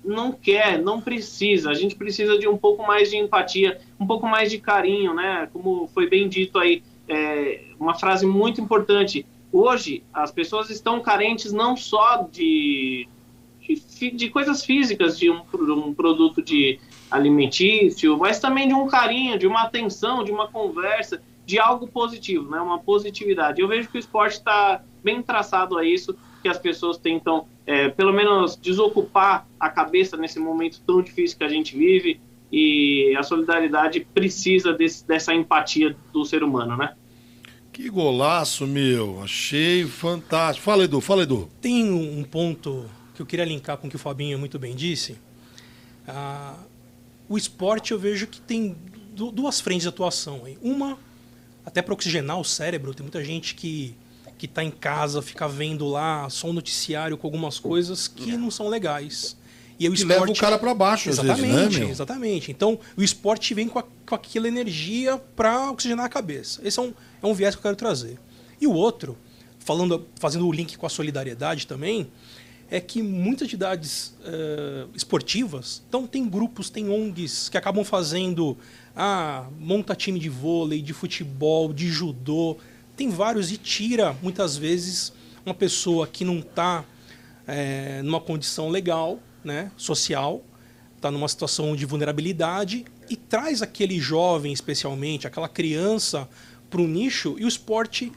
não 0.04 0.30
quer, 0.30 0.78
não 0.78 1.00
precisa. 1.00 1.70
A 1.70 1.74
gente 1.74 1.96
precisa 1.96 2.38
de 2.38 2.46
um 2.46 2.56
pouco 2.56 2.86
mais 2.86 3.10
de 3.10 3.16
empatia, 3.16 3.80
um 3.98 4.06
pouco 4.06 4.26
mais 4.28 4.50
de 4.50 4.58
carinho, 4.58 5.12
né? 5.12 5.48
Como 5.52 5.88
foi 5.88 6.08
bem 6.08 6.28
dito 6.28 6.60
aí, 6.60 6.84
é 7.08 7.64
uma 7.78 7.94
frase 7.94 8.24
muito 8.24 8.60
importante. 8.60 9.26
Hoje 9.52 10.02
as 10.12 10.30
pessoas 10.30 10.70
estão 10.70 11.00
carentes 11.00 11.52
não 11.52 11.76
só 11.76 12.28
de 12.30 13.08
de, 13.74 14.10
de 14.10 14.30
coisas 14.30 14.64
físicas 14.64 15.18
de 15.18 15.30
um, 15.30 15.42
um 15.52 15.92
produto 15.92 16.40
de 16.40 16.78
alimentício, 17.10 18.16
mas 18.16 18.38
também 18.38 18.68
de 18.68 18.74
um 18.74 18.86
carinho, 18.86 19.38
de 19.38 19.46
uma 19.46 19.62
atenção, 19.62 20.22
de 20.22 20.30
uma 20.30 20.48
conversa, 20.48 21.20
de 21.44 21.58
algo 21.58 21.86
positivo, 21.86 22.50
né? 22.50 22.60
Uma 22.60 22.78
positividade. 22.78 23.60
Eu 23.60 23.68
vejo 23.68 23.88
que 23.88 23.96
o 23.96 23.98
esporte 23.98 24.34
está 24.34 24.82
bem 25.02 25.22
traçado 25.22 25.78
a 25.78 25.84
isso, 25.84 26.16
que 26.42 26.48
as 26.48 26.58
pessoas 26.58 26.98
tentam, 26.98 27.46
é, 27.64 27.88
pelo 27.88 28.12
menos, 28.12 28.56
desocupar 28.56 29.46
a 29.58 29.68
cabeça 29.68 30.16
nesse 30.16 30.38
momento 30.38 30.80
tão 30.86 31.00
difícil 31.00 31.38
que 31.38 31.44
a 31.44 31.48
gente 31.48 31.76
vive 31.76 32.20
e 32.50 33.14
a 33.16 33.22
solidariedade 33.22 34.06
precisa 34.14 34.72
desse, 34.72 35.06
dessa 35.06 35.34
empatia 35.34 35.96
do 36.12 36.24
ser 36.24 36.42
humano, 36.42 36.76
né? 36.76 36.94
Que 37.76 37.90
golaço, 37.90 38.66
meu! 38.66 39.22
Achei 39.22 39.84
fantástico. 39.86 40.64
Fala, 40.64 40.84
Edu, 40.84 40.98
fala, 40.98 41.24
Edu. 41.24 41.50
Tem 41.60 41.92
um 41.92 42.24
ponto 42.24 42.88
que 43.14 43.20
eu 43.20 43.26
queria 43.26 43.44
linkar 43.44 43.76
com 43.76 43.86
o 43.86 43.90
que 43.90 43.96
o 43.96 43.98
Fabinho 43.98 44.38
muito 44.38 44.58
bem 44.58 44.74
disse. 44.74 45.18
Ah, 46.08 46.54
o 47.28 47.36
esporte 47.36 47.92
eu 47.92 47.98
vejo 47.98 48.28
que 48.28 48.40
tem 48.40 48.74
duas 49.14 49.60
frentes 49.60 49.82
de 49.82 49.90
atuação. 49.90 50.44
Uma, 50.62 50.98
até 51.66 51.82
para 51.82 51.92
oxigenar 51.92 52.40
o 52.40 52.44
cérebro, 52.44 52.94
tem 52.94 53.04
muita 53.04 53.22
gente 53.22 53.54
que 53.54 53.94
que 54.38 54.46
está 54.46 54.64
em 54.64 54.70
casa, 54.70 55.20
fica 55.20 55.46
vendo 55.46 55.86
lá 55.86 56.30
só 56.30 56.48
um 56.48 56.54
noticiário 56.54 57.18
com 57.18 57.26
algumas 57.26 57.58
coisas 57.58 58.08
que 58.08 58.36
não 58.38 58.50
são 58.50 58.68
legais. 58.68 59.36
E 59.78 59.88
o 59.88 59.94
esporte 59.94 60.18
leva 60.18 60.32
o 60.32 60.36
cara 60.36 60.58
para 60.58 60.74
baixo, 60.74 61.08
exatamente, 61.08 61.42
vezes, 61.42 61.78
né, 61.78 61.90
exatamente. 61.90 62.50
Então 62.50 62.78
o 62.96 63.02
esporte 63.02 63.52
vem 63.52 63.68
com, 63.68 63.78
a, 63.78 63.84
com 64.06 64.14
aquela 64.14 64.48
energia 64.48 65.18
para 65.34 65.70
oxigenar 65.70 66.06
a 66.06 66.08
cabeça. 66.08 66.60
Esse 66.64 66.78
é 66.78 66.82
um, 66.82 66.94
é 67.22 67.26
um 67.26 67.34
viés 67.34 67.54
que 67.54 67.58
eu 67.58 67.62
quero 67.62 67.76
trazer. 67.76 68.18
E 68.60 68.66
o 68.66 68.72
outro, 68.72 69.16
falando, 69.58 70.06
fazendo 70.18 70.46
o 70.46 70.52
link 70.52 70.78
com 70.78 70.86
a 70.86 70.88
solidariedade 70.88 71.66
também, 71.66 72.08
é 72.70 72.80
que 72.80 73.02
muitas 73.02 73.46
entidades 73.46 74.14
uh, 74.20 74.88
esportivas, 74.94 75.82
então 75.88 76.06
tem 76.06 76.28
grupos, 76.28 76.68
tem 76.68 76.88
ONGs 76.88 77.48
que 77.48 77.56
acabam 77.56 77.84
fazendo, 77.84 78.56
ah, 78.94 79.46
monta 79.58 79.94
time 79.94 80.18
de 80.18 80.28
vôlei, 80.28 80.82
de 80.82 80.92
futebol, 80.92 81.72
de 81.72 81.88
judô, 81.88 82.56
tem 82.96 83.08
vários 83.08 83.52
e 83.52 83.56
tira 83.56 84.16
muitas 84.22 84.56
vezes 84.56 85.12
uma 85.44 85.54
pessoa 85.54 86.06
que 86.06 86.24
não 86.24 86.38
está 86.40 86.84
é, 87.46 88.02
numa 88.02 88.20
condição 88.20 88.68
legal, 88.68 89.20
né, 89.46 89.70
social, 89.76 90.42
está 90.96 91.10
numa 91.10 91.28
situação 91.28 91.76
de 91.76 91.86
vulnerabilidade 91.86 92.84
e 93.08 93.14
traz 93.14 93.62
aquele 93.62 94.00
jovem, 94.00 94.52
especialmente, 94.52 95.26
aquela 95.26 95.48
criança 95.48 96.28
para 96.68 96.80
o 96.80 96.86
nicho 96.88 97.36
e 97.38 97.44
o 97.44 97.48
esporte 97.48 98.12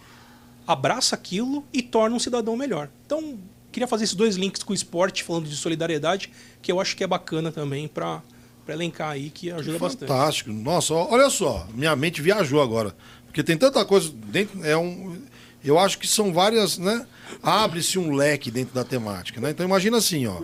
abraça 0.67 1.15
aquilo 1.15 1.63
e 1.71 1.83
torna 1.83 2.15
um 2.15 2.19
cidadão 2.19 2.57
melhor. 2.57 2.89
Então, 3.05 3.37
queria 3.71 3.87
fazer 3.87 4.05
esses 4.05 4.15
dois 4.15 4.35
links 4.35 4.63
com 4.63 4.71
o 4.71 4.75
esporte, 4.75 5.23
falando 5.23 5.47
de 5.47 5.55
solidariedade, 5.55 6.31
que 6.61 6.71
eu 6.71 6.81
acho 6.81 6.95
que 6.95 7.03
é 7.03 7.07
bacana 7.07 7.51
também 7.51 7.87
para 7.87 8.23
elencar 8.67 9.09
aí, 9.11 9.29
que 9.29 9.51
ajuda 9.51 9.73
que 9.73 9.79
bastante. 9.79 10.09
Fantástico. 10.09 10.51
Nossa, 10.51 10.93
olha 10.93 11.29
só, 11.29 11.67
minha 11.73 11.95
mente 11.95 12.21
viajou 12.21 12.61
agora. 12.61 12.95
Porque 13.25 13.43
tem 13.43 13.57
tanta 13.57 13.85
coisa 13.85 14.11
dentro. 14.11 14.65
É 14.65 14.75
um, 14.75 15.21
eu 15.63 15.77
acho 15.77 15.99
que 15.99 16.07
são 16.07 16.33
várias, 16.33 16.79
né? 16.79 17.05
Abre-se 17.43 17.99
um 17.99 18.13
leque 18.13 18.49
dentro 18.49 18.73
da 18.73 18.83
temática, 18.83 19.39
né? 19.39 19.51
Então 19.51 19.63
imagina 19.65 19.97
assim, 19.97 20.25
ó. 20.25 20.41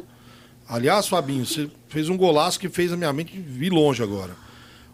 Aliás, 0.68 1.08
Fabinho, 1.08 1.46
você 1.46 1.70
fez 1.88 2.10
um 2.10 2.18
golaço 2.18 2.60
que 2.60 2.70
fez 2.70 2.92
a 2.92 2.98
minha 2.98 3.14
mente 3.14 3.38
vir 3.38 3.72
longe 3.72 4.02
agora. 4.02 4.36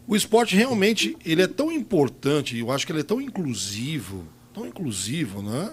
O 0.08 0.16
esporte 0.16 0.56
realmente 0.56 1.18
ele 1.26 1.42
é 1.42 1.48
tão 1.48 1.72
importante, 1.72 2.58
eu 2.58 2.72
acho 2.72 2.86
que 2.86 2.92
ele 2.92 3.00
é 3.00 3.04
tão 3.04 3.22
inclusivo, 3.22 4.26
tão 4.54 4.66
inclusivo, 4.66 5.42
né? 5.42 5.72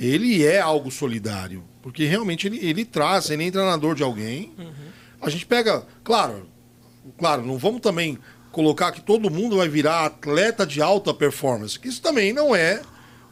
ele 0.00 0.44
é 0.44 0.58
algo 0.58 0.90
solidário. 0.90 1.62
Porque 1.82 2.06
realmente 2.06 2.46
ele, 2.46 2.58
ele 2.64 2.84
traz, 2.86 3.28
ele 3.28 3.46
é 3.46 3.50
treinador 3.50 3.94
de 3.94 4.02
alguém. 4.02 4.52
Uhum. 4.58 4.72
A 5.20 5.28
gente 5.28 5.44
pega, 5.44 5.86
claro, 6.02 6.48
claro, 7.18 7.44
não 7.44 7.58
vamos 7.58 7.82
também 7.82 8.18
colocar 8.50 8.92
que 8.92 9.02
todo 9.02 9.30
mundo 9.30 9.58
vai 9.58 9.68
virar 9.68 10.06
atleta 10.06 10.66
de 10.66 10.80
alta 10.80 11.12
performance, 11.12 11.78
que 11.78 11.88
isso 11.88 12.00
também 12.00 12.32
não 12.32 12.56
é 12.56 12.82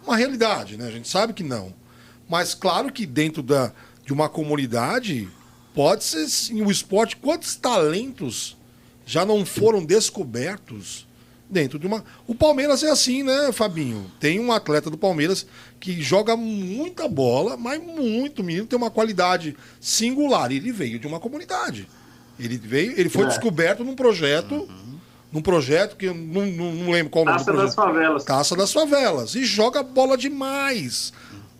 uma 0.07 0.17
realidade, 0.17 0.77
né? 0.77 0.87
A 0.87 0.91
gente 0.91 1.09
sabe 1.09 1.33
que 1.33 1.43
não. 1.43 1.75
Mas 2.29 2.55
claro 2.55 2.93
que 2.93 3.07
dentro 3.07 3.43
da, 3.43 3.73
de 4.05 4.13
uma 4.13 4.29
comunidade 4.29 5.27
pode 5.75 6.05
ser 6.05 6.29
sim, 6.29 6.63
o 6.63 6.71
esporte, 6.71 7.17
quantos 7.17 7.55
talentos 7.57 8.57
já 9.07 9.25
não 9.25 9.45
foram 9.47 9.85
descobertos 9.85 11.07
dentro 11.51 11.79
de 11.79 11.87
uma. 11.87 12.05
O 12.27 12.35
Palmeiras 12.35 12.83
é 12.83 12.91
assim, 12.91 13.23
né, 13.23 13.51
Fabinho? 13.53 14.11
Tem 14.21 14.39
um 14.39 14.53
atleta 14.53 14.91
do 14.91 14.99
Palmeiras 14.99 15.47
que 15.81 16.03
joga 16.03 16.37
muita 16.37 17.09
bola, 17.09 17.57
mas 17.57 17.83
muito, 17.83 18.45
menino, 18.45 18.67
tem 18.67 18.77
uma 18.77 18.91
qualidade 18.91 19.57
singular. 19.81 20.53
Ele 20.53 20.71
veio 20.73 20.99
de 20.99 21.07
uma 21.07 21.19
comunidade. 21.21 21.89
Ele 22.39 22.57
veio, 22.59 22.93
ele 23.01 23.09
foi 23.09 23.25
É. 23.25 23.29
descoberto 23.29 23.83
num 23.83 23.95
projeto, 23.97 24.69
num 25.33 25.41
projeto 25.43 25.97
que 25.97 26.07
eu 26.07 26.15
não, 26.15 26.47
não, 26.47 26.73
não 26.73 26.91
lembro 26.93 27.11
qual 27.11 27.23
o 27.25 27.27
nome 27.27 27.39
Taça 27.39 27.53
das 27.53 27.75
favelas. 27.75 28.25
Caça 28.25 28.57
das 28.57 28.73
favelas. 28.73 29.35
E 29.35 29.45
joga 29.45 29.83
bola 29.83 30.17
demais. 30.19 31.13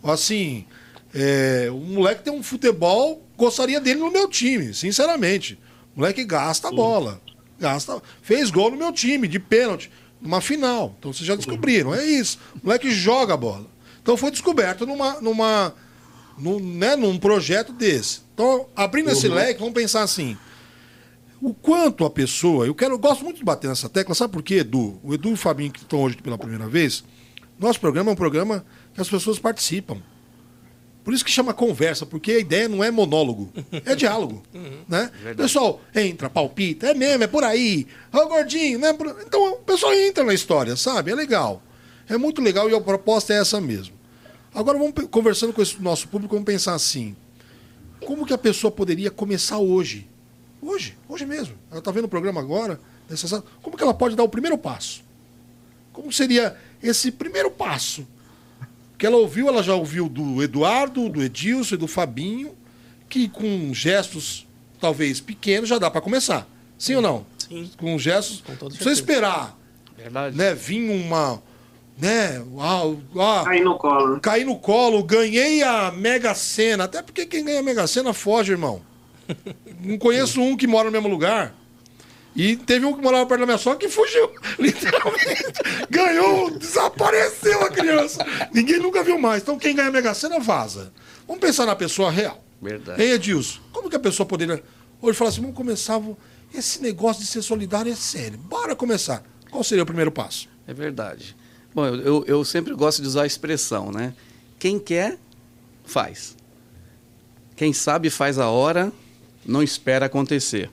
Assim, 0.05 0.67
é, 1.15 1.69
o 1.71 1.79
moleque 1.79 2.23
tem 2.23 2.33
um 2.33 2.43
futebol, 2.43 3.23
gostaria 3.39 3.81
dele 3.81 4.01
no 4.01 4.11
meu 4.11 4.29
time, 4.29 4.75
sinceramente. 4.75 5.59
O 5.95 6.01
moleque 6.01 6.25
gasta 6.25 6.69
a 6.69 6.73
bola. 6.73 7.23
Gasta, 7.59 8.03
fez 8.21 8.51
gol 8.51 8.73
no 8.73 8.77
meu 8.77 8.93
time, 8.93 9.29
de 9.29 9.39
pênalti, 9.39 9.91
numa 10.21 10.41
final. 10.41 10.95
Então 10.99 11.13
vocês 11.13 11.27
já 11.27 11.37
descobriram, 11.37 11.95
é 11.95 12.05
isso. 12.05 12.39
O 12.63 12.67
moleque 12.67 12.91
joga 12.91 13.35
a 13.35 13.37
bola. 13.37 13.67
Então 14.03 14.17
foi 14.17 14.31
descoberto 14.31 14.85
numa, 14.85 15.21
numa, 15.21 15.75
num, 16.37 16.59
né, 16.59 16.97
num 16.97 17.17
projeto 17.17 17.73
desse. 17.73 18.21
Então, 18.35 18.67
abrindo 18.75 19.11
esse 19.11 19.29
leque, 19.29 19.61
vamos 19.61 19.75
pensar 19.75 20.03
assim. 20.03 20.37
O 21.41 21.55
quanto 21.55 22.05
a 22.05 22.11
pessoa. 22.11 22.67
Eu 22.67 22.75
quero, 22.75 22.95
eu 22.95 22.99
gosto 22.99 23.25
muito 23.25 23.39
de 23.39 23.45
bater 23.45 23.69
nessa 23.69 23.89
tecla, 23.89 24.15
sabe 24.15 24.33
por 24.33 24.43
quê, 24.43 24.57
Edu? 24.57 24.99
O 25.03 25.15
Edu 25.15 25.31
e 25.31 25.33
o 25.33 25.37
Fabinho, 25.37 25.71
que 25.71 25.81
estão 25.81 26.03
hoje 26.03 26.17
pela 26.17 26.37
primeira 26.37 26.69
vez, 26.69 27.05
nosso 27.59 27.79
programa 27.79 28.11
é 28.11 28.13
um 28.13 28.17
programa 28.17 28.65
que 28.95 29.01
as 29.01 29.09
pessoas 29.09 29.39
participam. 29.39 30.03
Por 31.09 31.15
isso 31.15 31.25
que 31.25 31.31
chama 31.31 31.55
conversa, 31.55 32.05
porque 32.05 32.33
a 32.33 32.39
ideia 32.39 32.69
não 32.69 32.85
é 32.85 32.91
monólogo, 32.91 33.51
é 33.87 33.95
diálogo. 33.95 34.43
né? 34.87 35.11
O 35.33 35.37
pessoal 35.37 35.81
entra, 35.95 36.29
palpita, 36.29 36.89
é 36.89 36.93
mesmo, 36.93 37.25
é 37.25 37.27
por 37.27 37.43
aí. 37.43 37.87
Ô 38.13 38.27
gordinho, 38.27 38.79
né? 38.79 38.95
Então 39.27 39.55
o 39.55 39.57
pessoal 39.57 39.95
entra 39.95 40.23
na 40.23 40.35
história, 40.35 40.77
sabe? 40.77 41.11
É 41.11 41.15
legal. 41.15 41.63
É 42.11 42.19
muito 42.19 42.43
legal 42.43 42.69
e 42.69 42.75
a 42.75 42.81
proposta 42.83 43.33
é 43.33 43.39
essa 43.39 43.59
mesmo. 43.59 43.95
Agora 44.55 44.77
vamos 44.77 44.93
conversando 45.11 45.55
com 45.55 45.63
esse 45.63 45.81
nosso 45.81 46.09
público, 46.09 46.35
vamos 46.35 46.45
pensar 46.45 46.75
assim. 46.75 47.17
Como 48.05 48.27
que 48.27 48.35
a 48.35 48.39
pessoa 48.39 48.71
poderia 48.71 49.11
começar 49.11 49.57
hoje? 49.57 50.07
Hoje, 50.61 50.95
hoje 51.09 51.25
mesmo. 51.25 51.55
Ela 51.71 51.79
está 51.79 51.91
vendo 51.91 52.05
o 52.05 52.09
programa 52.09 52.39
agora, 52.39 52.79
necessário. 53.09 53.47
Como 53.63 53.79
que 53.79 53.83
ela 53.83 53.95
pode 53.95 54.15
dar 54.15 54.25
o 54.25 54.29
primeiro 54.29 54.59
passo? 54.59 55.03
Como 55.91 56.13
seria 56.13 56.55
esse 56.83 57.11
primeiro 57.11 57.51
passo? 57.51 58.07
Que 58.99 59.07
ela 59.07 59.17
ouviu, 59.17 59.49
ela 59.49 59.63
já 59.63 59.75
ouviu 59.75 60.09
do 60.09 60.43
Eduardo, 60.43 61.09
do 61.09 61.23
Edilson 61.23 61.77
e 61.77 61.79
do 61.79 61.87
Fabinho, 61.87 62.55
que 63.09 63.29
com 63.29 63.73
gestos 63.73 64.47
talvez 64.81 65.21
pequenos 65.21 65.69
já 65.69 65.79
dá 65.79 65.91
para 65.91 66.01
começar. 66.01 66.47
Sim 66.77 66.97
ou 66.97 67.03
não? 67.03 67.27
Sim. 67.39 67.71
Com 67.79 67.97
gestos. 67.99 68.41
Com 68.41 68.53
precisa 68.55 68.71
certeza. 68.79 68.91
esperar, 69.01 69.59
Verdade. 69.97 70.37
né? 70.37 70.55
Vir 70.55 70.91
uma. 70.91 71.41
Né? 72.01 72.41
Ah, 72.61 72.83
ah, 73.19 73.49
Aí 73.49 73.61
no 73.63 73.77
colo. 73.77 74.21
caí 74.21 74.45
no 74.45 74.57
colo, 74.57 75.03
ganhei 75.03 75.63
a 75.63 75.91
Mega 75.91 76.33
Sena. 76.35 76.85
Até 76.85 77.03
porque 77.03 77.27
quem 77.27 77.45
ganha 77.45 77.59
a 77.59 77.63
Mega 77.63 77.87
Sena 77.89 78.13
foge, 78.13 78.53
irmão. 78.53 78.81
Não 79.81 79.99
conheço 79.99 80.41
um 80.41 80.57
que 80.57 80.67
mora 80.67 80.87
no 80.87 80.93
mesmo 80.93 81.09
lugar. 81.09 81.55
E 82.37 82.57
teve 82.57 82.87
um 82.87 82.95
que 82.95 83.03
morava 83.03 83.27
perto 83.27 83.41
da 83.41 83.47
minha 83.47 83.59
sogra 83.59 83.79
que 83.79 83.89
fugiu, 83.89 84.31
literalmente. 84.59 85.53
Ganhou, 85.91 86.51
desapareceu 86.51 87.63
a 87.63 87.71
criança. 87.71 88.25
Ninguém 88.53 88.79
nunca 88.79 89.03
viu 89.03 89.19
mais. 89.19 89.43
Então 89.43 89.59
quem 89.59 89.75
ganha 89.75 89.89
a 89.89 89.93
Mega 89.93 90.15
Sena 90.15 90.39
vaza. 90.39 90.93
Vamos 91.27 91.41
pensar 91.41 91.67
na 91.67 91.75
pessoa 91.75 92.11
real. 92.11 92.43
Verdade. 92.61 93.03
Ei, 93.03 93.13
Edilson, 93.13 93.61
como 93.73 93.91
que 93.91 93.97
a 93.97 94.01
pessoa 94.01 94.27
poderia. 94.27 94.63
Hoje 95.01 95.19
falar 95.19 95.31
assim, 95.31 95.41
vamos 95.41 95.57
começar. 95.57 96.01
Esse 96.53 96.83
negócio 96.83 97.23
de 97.23 97.29
ser 97.29 97.43
solidário 97.43 97.93
é 97.93 97.97
sério. 97.97 98.39
Bora 98.39 98.75
começar. 98.75 99.23
Qual 99.51 99.63
seria 99.65 99.83
o 99.83 99.87
primeiro 99.87 100.11
passo? 100.11 100.49
É 100.67 100.75
verdade. 100.75 101.37
Bom, 101.75 101.87
eu, 101.87 101.97
eu, 102.01 102.25
eu 102.27 102.45
sempre 102.45 102.75
gosto 102.75 103.03
de 103.03 103.09
usar 103.09 103.23
a 103.23 103.27
expressão, 103.27 103.91
né? 103.91 104.15
Quem 104.59 104.79
quer, 104.79 105.19
faz. 105.85 106.37
Quem 107.57 107.73
sabe 107.73 108.11
faz 108.11 108.39
a 108.39 108.49
hora, 108.49 108.93
não 109.45 109.63
espera 109.63 110.07
acontecer. 110.07 110.71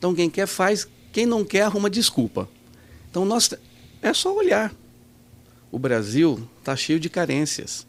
Então, 0.00 0.14
quem 0.14 0.30
quer, 0.30 0.46
faz. 0.46 0.88
Quem 1.12 1.26
não 1.26 1.44
quer, 1.44 1.60
arruma 1.60 1.90
desculpa. 1.90 2.48
Então, 3.10 3.26
nós, 3.26 3.50
é 4.00 4.14
só 4.14 4.34
olhar. 4.34 4.74
O 5.70 5.78
Brasil 5.78 6.48
está 6.58 6.74
cheio 6.74 6.98
de 6.98 7.10
carências. 7.10 7.86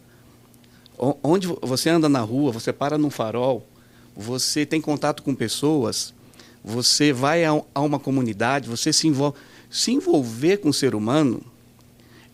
Onde 1.24 1.48
você 1.48 1.90
anda 1.90 2.10
na 2.10 2.20
rua, 2.20 2.52
você 2.52 2.74
para 2.74 2.98
num 2.98 3.10
farol, 3.10 3.66
você 4.14 4.66
tem 4.66 4.82
contato 4.82 5.24
com 5.24 5.34
pessoas, 5.34 6.14
você 6.62 7.14
vai 7.14 7.46
a, 7.46 7.52
a 7.74 7.80
uma 7.80 7.98
comunidade, 7.98 8.68
você 8.68 8.92
se 8.92 9.08
envolve. 9.08 9.38
Se 9.70 9.92
envolver 9.92 10.58
com 10.58 10.68
o 10.68 10.74
ser 10.74 10.94
humano 10.94 11.42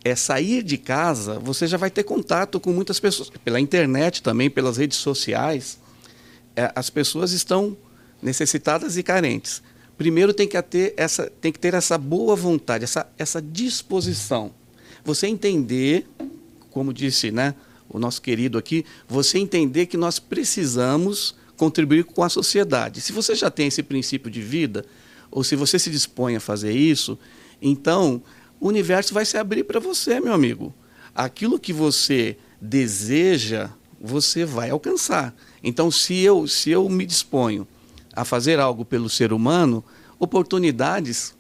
é 0.04 0.16
sair 0.16 0.64
de 0.64 0.76
casa, 0.76 1.38
você 1.38 1.68
já 1.68 1.78
vai 1.78 1.92
ter 1.92 2.04
contato 2.04 2.60
com 2.60 2.74
muitas 2.74 3.00
pessoas. 3.00 3.30
Pela 3.46 3.60
internet 3.60 4.24
também, 4.24 4.50
pelas 4.50 4.78
redes 4.78 4.98
sociais, 4.98 5.78
é, 6.56 6.72
as 6.76 6.90
pessoas 6.90 7.32
estão 7.32 7.78
necessitadas 8.22 8.98
e 8.98 9.04
carentes. 9.04 9.62
Primeiro 9.98 10.34
tem 10.34 10.48
que 10.48 10.62
ter 10.62 10.94
essa, 10.96 11.32
tem 11.42 11.52
que 11.52 11.60
ter 11.60 11.74
essa 11.74 11.98
boa 11.98 12.36
vontade, 12.36 12.84
essa, 12.84 13.10
essa 13.18 13.42
disposição. 13.42 14.52
Você 15.04 15.26
entender, 15.28 16.08
como 16.70 16.94
disse 16.94 17.32
né, 17.32 17.56
o 17.90 17.98
nosso 17.98 18.22
querido 18.22 18.58
aqui, 18.58 18.86
você 19.08 19.40
entender 19.40 19.88
que 19.88 19.98
nós 19.98 20.20
precisamos 20.20 21.36
contribuir 21.56 22.04
com 22.04 22.24
a 22.24 22.30
sociedade. 22.30 23.02
Se 23.02 23.12
você 23.12 23.34
já 23.34 23.50
tem 23.50 23.68
esse 23.68 23.82
princípio 23.82 24.30
de 24.30 24.42
vida, 24.42 24.86
ou 25.32 25.44
se 25.44 25.56
você 25.56 25.80
se 25.80 25.90
dispõe 25.90 26.36
a 26.36 26.40
fazer 26.40 26.72
isso, 26.72 27.18
então 27.60 28.22
o 28.60 28.68
universo 28.68 29.14
vai 29.14 29.26
se 29.26 29.38
abrir 29.38 29.64
para 29.64 29.80
você, 29.80 30.20
meu 30.20 30.34
amigo. 30.34 30.74
Aquilo 31.16 31.60
que 31.60 31.74
você 31.74 32.38
deseja, 32.62 33.72
você 34.00 34.46
vai 34.46 34.70
alcançar. 34.70 35.36
Então, 35.64 35.90
se 35.90 36.20
eu, 36.20 36.48
se 36.48 36.70
eu 36.70 36.88
me 36.88 37.06
disponho 37.06 37.68
a 38.18 38.26
fazer 38.26 38.60
algo 38.60 38.84
pelo 38.84 39.08
ser 39.08 39.32
humano, 39.32 39.86
oportunidades, 40.18 41.36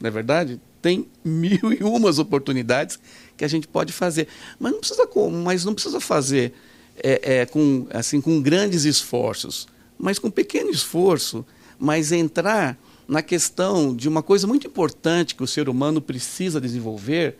não 0.00 0.08
é 0.08 0.10
verdade? 0.10 0.58
Tem 0.80 1.06
mil 1.22 1.70
e 1.78 1.84
umas 1.84 2.18
oportunidades 2.18 2.98
que 3.36 3.44
a 3.44 3.48
gente 3.48 3.68
pode 3.68 3.92
fazer. 3.92 4.26
Mas 4.58 4.72
não 4.72 4.80
precisa 4.80 5.06
mas 5.44 5.64
não 5.66 5.74
precisa 5.74 6.00
fazer 6.00 6.54
é, 6.96 7.40
é, 7.40 7.46
com, 7.46 7.86
assim, 7.90 8.18
com 8.18 8.40
grandes 8.40 8.84
esforços, 8.84 9.68
mas 9.98 10.18
com 10.18 10.30
pequeno 10.30 10.70
esforço, 10.70 11.44
mas 11.78 12.12
entrar 12.12 12.78
na 13.06 13.20
questão 13.20 13.94
de 13.94 14.08
uma 14.08 14.22
coisa 14.22 14.46
muito 14.46 14.66
importante 14.66 15.34
que 15.34 15.42
o 15.42 15.46
ser 15.46 15.68
humano 15.68 16.00
precisa 16.00 16.58
desenvolver, 16.58 17.36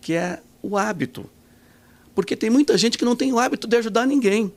que 0.00 0.14
é 0.14 0.42
o 0.60 0.76
hábito. 0.76 1.30
Porque 2.12 2.34
tem 2.34 2.50
muita 2.50 2.76
gente 2.76 2.98
que 2.98 3.04
não 3.04 3.14
tem 3.14 3.32
o 3.32 3.38
hábito 3.38 3.68
de 3.68 3.76
ajudar 3.76 4.04
ninguém. 4.04 4.52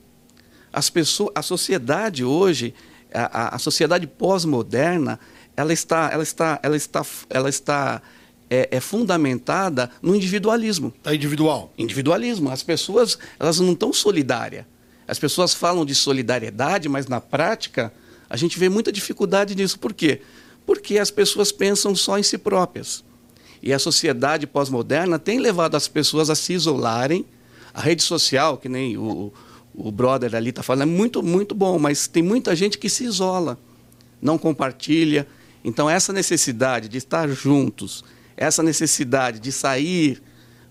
As 0.72 0.90
pessoas, 0.90 1.30
a 1.36 1.40
sociedade 1.40 2.24
hoje, 2.24 2.74
a, 3.12 3.56
a- 3.56 3.58
sociedade 3.58 4.06
pós-moderna, 4.06 5.18
ela 5.56 5.72
está, 5.72 6.10
ela 6.12 6.22
está, 6.22 6.60
ela 6.62 6.76
está, 6.76 7.06
ela 7.30 7.48
está 7.48 8.02
é, 8.50 8.68
é 8.72 8.80
fundamentada 8.80 9.90
no 10.02 10.14
individualismo. 10.14 10.92
Tá 11.02 11.14
individual. 11.14 11.72
Individualismo. 11.78 12.50
As 12.50 12.62
pessoas, 12.62 13.18
elas 13.38 13.58
não 13.60 13.72
estão 13.72 13.92
solidárias. 13.92 14.64
As 15.08 15.18
pessoas 15.18 15.54
falam 15.54 15.84
de 15.84 15.94
solidariedade, 15.94 16.88
mas 16.88 17.06
na 17.06 17.20
prática 17.20 17.92
a 18.28 18.36
gente 18.36 18.58
vê 18.58 18.68
muita 18.68 18.90
dificuldade 18.90 19.54
nisso. 19.54 19.78
Por 19.78 19.92
quê? 19.92 20.20
Porque 20.64 20.98
as 20.98 21.10
pessoas 21.10 21.52
pensam 21.52 21.94
só 21.94 22.18
em 22.18 22.22
si 22.22 22.36
próprias. 22.36 23.04
E 23.62 23.72
a 23.72 23.78
sociedade 23.78 24.46
pós-moderna 24.46 25.18
tem 25.18 25.38
levado 25.38 25.76
as 25.76 25.88
pessoas 25.88 26.28
a 26.28 26.34
se 26.34 26.52
isolarem. 26.52 27.24
A 27.72 27.80
rede 27.80 28.02
social, 28.02 28.56
que 28.56 28.68
nem 28.68 28.96
o, 28.96 29.32
o 29.76 29.92
brother 29.92 30.34
ali 30.34 30.50
está 30.50 30.62
falando, 30.62 30.82
é 30.88 30.92
muito, 30.92 31.22
muito 31.22 31.54
bom, 31.54 31.78
mas 31.78 32.06
tem 32.06 32.22
muita 32.22 32.56
gente 32.56 32.78
que 32.78 32.88
se 32.88 33.04
isola, 33.04 33.58
não 34.20 34.38
compartilha. 34.38 35.26
Então, 35.62 35.88
essa 35.90 36.12
necessidade 36.12 36.88
de 36.88 36.96
estar 36.96 37.28
juntos, 37.28 38.02
essa 38.36 38.62
necessidade 38.62 39.38
de 39.38 39.52
sair 39.52 40.22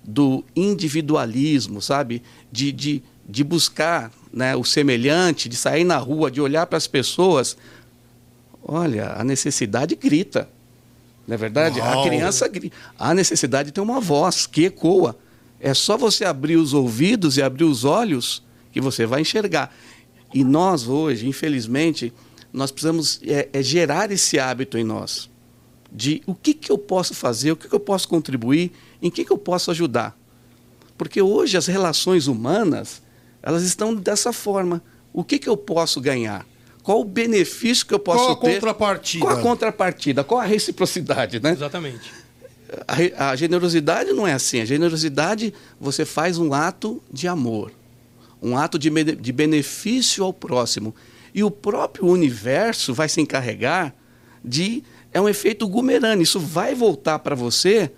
do 0.04 0.44
individualismo, 0.56 1.82
sabe? 1.82 2.24
De, 2.52 2.72
de, 2.72 3.04
de 3.28 3.44
buscar 3.44 4.12
né, 4.34 4.56
o 4.56 4.63
semelhante, 4.63 5.48
de 5.48 5.56
sair 5.56 5.84
na 5.84 5.98
rua, 5.98 6.32
de 6.32 6.41
olhar 6.41 6.65
para 6.65 6.78
as 6.78 6.88
pessoas. 6.88 7.56
Olha, 8.63 9.13
a 9.13 9.24
necessidade 9.24 9.96
grita. 9.96 10.50
Não 11.28 11.36
é 11.36 11.38
verdade? 11.38 11.80
Uau. 11.80 12.02
A 12.02 12.08
criança 12.08 12.48
grita. 12.48 12.76
A 12.98 13.13
necessidade 13.13 13.72
tem 13.72 13.84
uma 13.84 14.00
voz 14.00 14.48
que 14.48 14.65
ecoa. 14.65 15.15
É 15.60 15.74
só 15.74 15.98
você 15.98 16.26
abrir 16.26 16.58
os 16.58 16.74
ouvidos 16.74 17.38
e 17.38 17.41
abrir 17.41 17.63
os 17.63 17.84
olhos 17.84 18.44
que 18.76 18.82
você 18.82 19.06
vai 19.06 19.22
enxergar. 19.22 19.74
E 20.34 20.44
nós 20.44 20.86
hoje, 20.86 21.30
infelizmente, 21.30 22.12
nós 22.52 22.72
precisamos 22.72 23.22
é, 23.26 23.48
é, 23.54 23.64
gerar 23.64 24.12
esse 24.12 24.38
hábito 24.38 24.78
em 24.78 24.84
nós 24.84 25.30
de 25.90 26.22
o 26.26 26.36
que, 26.36 26.54
que 26.54 26.70
eu 26.70 26.78
posso 26.78 27.14
fazer, 27.14 27.54
o 27.54 27.56
que, 27.56 27.70
que 27.70 27.74
eu 27.74 27.80
posso 27.80 28.06
contribuir, 28.10 28.74
em 29.02 29.10
que, 29.10 29.24
que 29.24 29.32
eu 29.32 29.38
posso 29.38 29.72
ajudar. 29.72 30.14
Porque 30.98 31.22
hoje 31.22 31.56
as 31.56 31.68
relações 31.68 32.28
humanas, 32.28 33.02
elas 33.42 33.64
estão 33.64 33.96
dessa 33.96 34.34
forma. 34.34 34.84
O 35.14 35.24
que, 35.24 35.40
que 35.40 35.48
eu 35.48 35.56
posso 35.56 36.02
ganhar? 36.02 36.46
Qual 36.84 37.00
o 37.00 37.06
benefício 37.06 37.86
que 37.86 37.94
eu 37.94 38.00
posso 38.00 38.26
Qual 38.26 38.32
a 38.34 38.36
ter? 38.36 38.56
contrapartida? 38.56 39.26
Qual 39.26 39.38
a 39.38 39.42
contrapartida? 39.42 40.24
Qual 40.26 40.42
a 40.42 40.46
reciprocidade, 40.46 41.40
né? 41.40 41.52
Exatamente. 41.52 42.12
a, 43.16 43.30
a 43.30 43.36
generosidade 43.38 44.12
não 44.12 44.28
é 44.28 44.34
assim. 44.34 44.60
A 44.60 44.66
generosidade, 44.66 45.54
você 45.80 46.04
faz 46.04 46.38
um 46.38 46.54
ato 46.54 47.02
de 47.10 47.26
amor, 47.26 47.72
um 48.45 48.55
ato 48.55 48.77
de, 48.77 48.89
de 48.89 49.31
benefício 49.31 50.23
ao 50.23 50.31
próximo. 50.31 50.93
E 51.34 51.43
o 51.43 51.49
próprio 51.49 52.05
universo 52.05 52.93
vai 52.93 53.10
se 53.10 53.19
encarregar 53.19 53.93
de. 54.43 54.84
É 55.12 55.19
um 55.19 55.27
efeito 55.27 55.67
gumerano. 55.67 56.21
Isso 56.21 56.39
vai 56.39 56.75
voltar 56.75 57.19
para 57.19 57.36
você. 57.36 57.91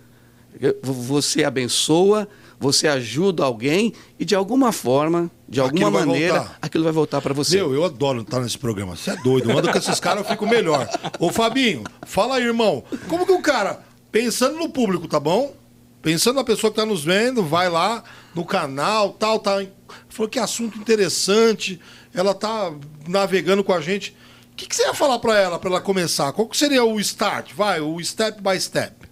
Você 0.82 1.44
abençoa, 1.44 2.28
você 2.60 2.88
ajuda 2.88 3.44
alguém 3.44 3.94
e 4.20 4.26
de 4.26 4.34
alguma 4.34 4.72
forma, 4.72 5.30
de 5.48 5.60
alguma 5.60 5.90
aquilo 5.90 6.08
maneira, 6.08 6.42
vai 6.42 6.52
aquilo 6.62 6.84
vai 6.84 6.94
voltar 6.94 7.22
para 7.22 7.34
você. 7.34 7.58
Meu, 7.58 7.74
eu 7.74 7.84
adoro 7.84 8.22
estar 8.22 8.40
nesse 8.40 8.58
programa. 8.58 8.96
Você 8.96 9.12
é 9.12 9.16
doido. 9.18 9.54
Manda 9.54 9.72
com 9.72 9.78
esses 9.78 10.00
caras, 10.00 10.24
eu 10.24 10.30
fico 10.30 10.48
melhor. 10.48 10.88
Ô, 11.20 11.32
Fabinho, 11.32 11.84
fala 12.04 12.38
aí, 12.38 12.44
irmão. 12.44 12.84
Como 13.08 13.26
que 13.26 13.32
o 13.32 13.42
cara, 13.42 13.84
pensando 14.12 14.58
no 14.58 14.70
público, 14.70 15.08
tá 15.08 15.20
bom? 15.20 15.54
Pensando 16.02 16.38
na 16.38 16.44
pessoa 16.44 16.72
que 16.72 16.80
está 16.80 16.86
nos 16.86 17.04
vendo, 17.04 17.44
vai 17.44 17.70
lá 17.70 18.04
no 18.38 18.46
canal, 18.46 19.14
tal, 19.14 19.40
tal. 19.40 19.62
Falou 20.08 20.30
que 20.30 20.40
assunto 20.40 20.78
interessante. 20.78 21.82
Ela 22.14 22.34
tá 22.34 22.72
navegando 23.08 23.64
com 23.64 23.74
a 23.74 23.82
gente. 23.82 24.16
O 24.54 24.56
que, 24.56 24.68
que 24.68 24.76
você 24.76 24.84
ia 24.84 24.94
falar 24.94 25.20
para 25.20 25.38
ela, 25.38 25.60
para 25.60 25.70
ela 25.70 25.82
começar? 25.82 26.32
Qual 26.34 26.48
seria 26.54 26.84
o 26.84 27.00
start? 27.00 27.54
Vai, 27.54 27.82
o 27.82 28.04
step 28.04 28.42
by 28.42 28.60
step. 28.60 29.08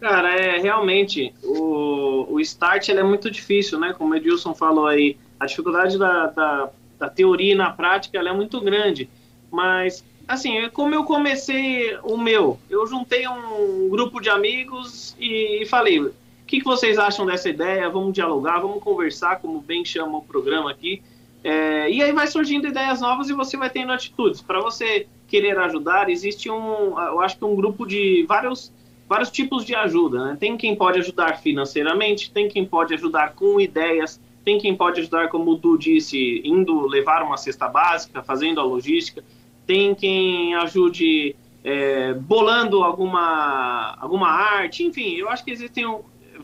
Cara, 0.00 0.34
é 0.34 0.58
realmente 0.58 1.34
o, 1.42 2.26
o 2.30 2.40
start 2.40 2.88
ele 2.88 3.00
é 3.00 3.04
muito 3.04 3.30
difícil, 3.30 3.78
né? 3.78 3.94
Como 3.96 4.12
o 4.12 4.16
Edilson 4.16 4.54
falou 4.54 4.86
aí, 4.86 5.16
a 5.38 5.46
dificuldade 5.46 5.98
da, 5.98 6.26
da, 6.26 6.70
da 6.98 7.08
teoria 7.08 7.52
e 7.52 7.56
na 7.56 7.70
prática 7.70 8.18
ela 8.18 8.30
é 8.30 8.32
muito 8.32 8.60
grande. 8.60 9.08
Mas, 9.50 10.04
assim, 10.28 10.68
como 10.70 10.94
eu 10.94 11.04
comecei 11.04 11.96
o 12.02 12.16
meu, 12.18 12.58
eu 12.68 12.86
juntei 12.86 13.26
um 13.26 13.88
grupo 13.88 14.20
de 14.20 14.28
amigos 14.28 15.16
e 15.18 15.66
falei: 15.66 16.12
o 16.46 16.48
que, 16.48 16.60
que 16.60 16.64
vocês 16.64 16.96
acham 16.96 17.26
dessa 17.26 17.48
ideia? 17.48 17.90
Vamos 17.90 18.12
dialogar, 18.12 18.60
vamos 18.60 18.80
conversar, 18.80 19.40
como 19.40 19.60
bem 19.60 19.84
chama 19.84 20.18
o 20.18 20.22
programa 20.22 20.70
aqui. 20.70 21.02
É, 21.42 21.90
e 21.90 22.00
aí 22.00 22.12
vai 22.12 22.28
surgindo 22.28 22.68
ideias 22.68 23.00
novas 23.00 23.28
e 23.28 23.32
você 23.32 23.56
vai 23.56 23.68
tendo 23.68 23.90
atitudes. 23.90 24.40
Para 24.40 24.60
você 24.60 25.08
querer 25.26 25.58
ajudar, 25.58 26.08
existe 26.08 26.48
um, 26.48 26.96
eu 27.00 27.20
acho 27.20 27.36
que 27.36 27.44
um 27.44 27.56
grupo 27.56 27.84
de 27.84 28.24
vários 28.28 28.72
vários 29.08 29.28
tipos 29.28 29.64
de 29.64 29.74
ajuda. 29.74 30.24
Né? 30.24 30.36
Tem 30.38 30.56
quem 30.56 30.76
pode 30.76 31.00
ajudar 31.00 31.36
financeiramente, 31.40 32.30
tem 32.30 32.48
quem 32.48 32.64
pode 32.64 32.94
ajudar 32.94 33.32
com 33.34 33.60
ideias, 33.60 34.20
tem 34.44 34.56
quem 34.56 34.76
pode 34.76 35.00
ajudar, 35.00 35.28
como 35.28 35.50
o 35.50 35.56
Du 35.56 35.76
disse, 35.76 36.42
indo 36.44 36.86
levar 36.86 37.24
uma 37.24 37.36
cesta 37.36 37.66
básica, 37.66 38.22
fazendo 38.22 38.60
a 38.60 38.64
logística, 38.64 39.24
tem 39.66 39.96
quem 39.96 40.54
ajude 40.54 41.34
é, 41.64 42.14
bolando 42.14 42.84
alguma, 42.84 43.96
alguma 43.98 44.28
arte, 44.28 44.84
enfim, 44.84 45.16
eu 45.16 45.28
acho 45.28 45.44
que 45.44 45.50
existem 45.50 45.84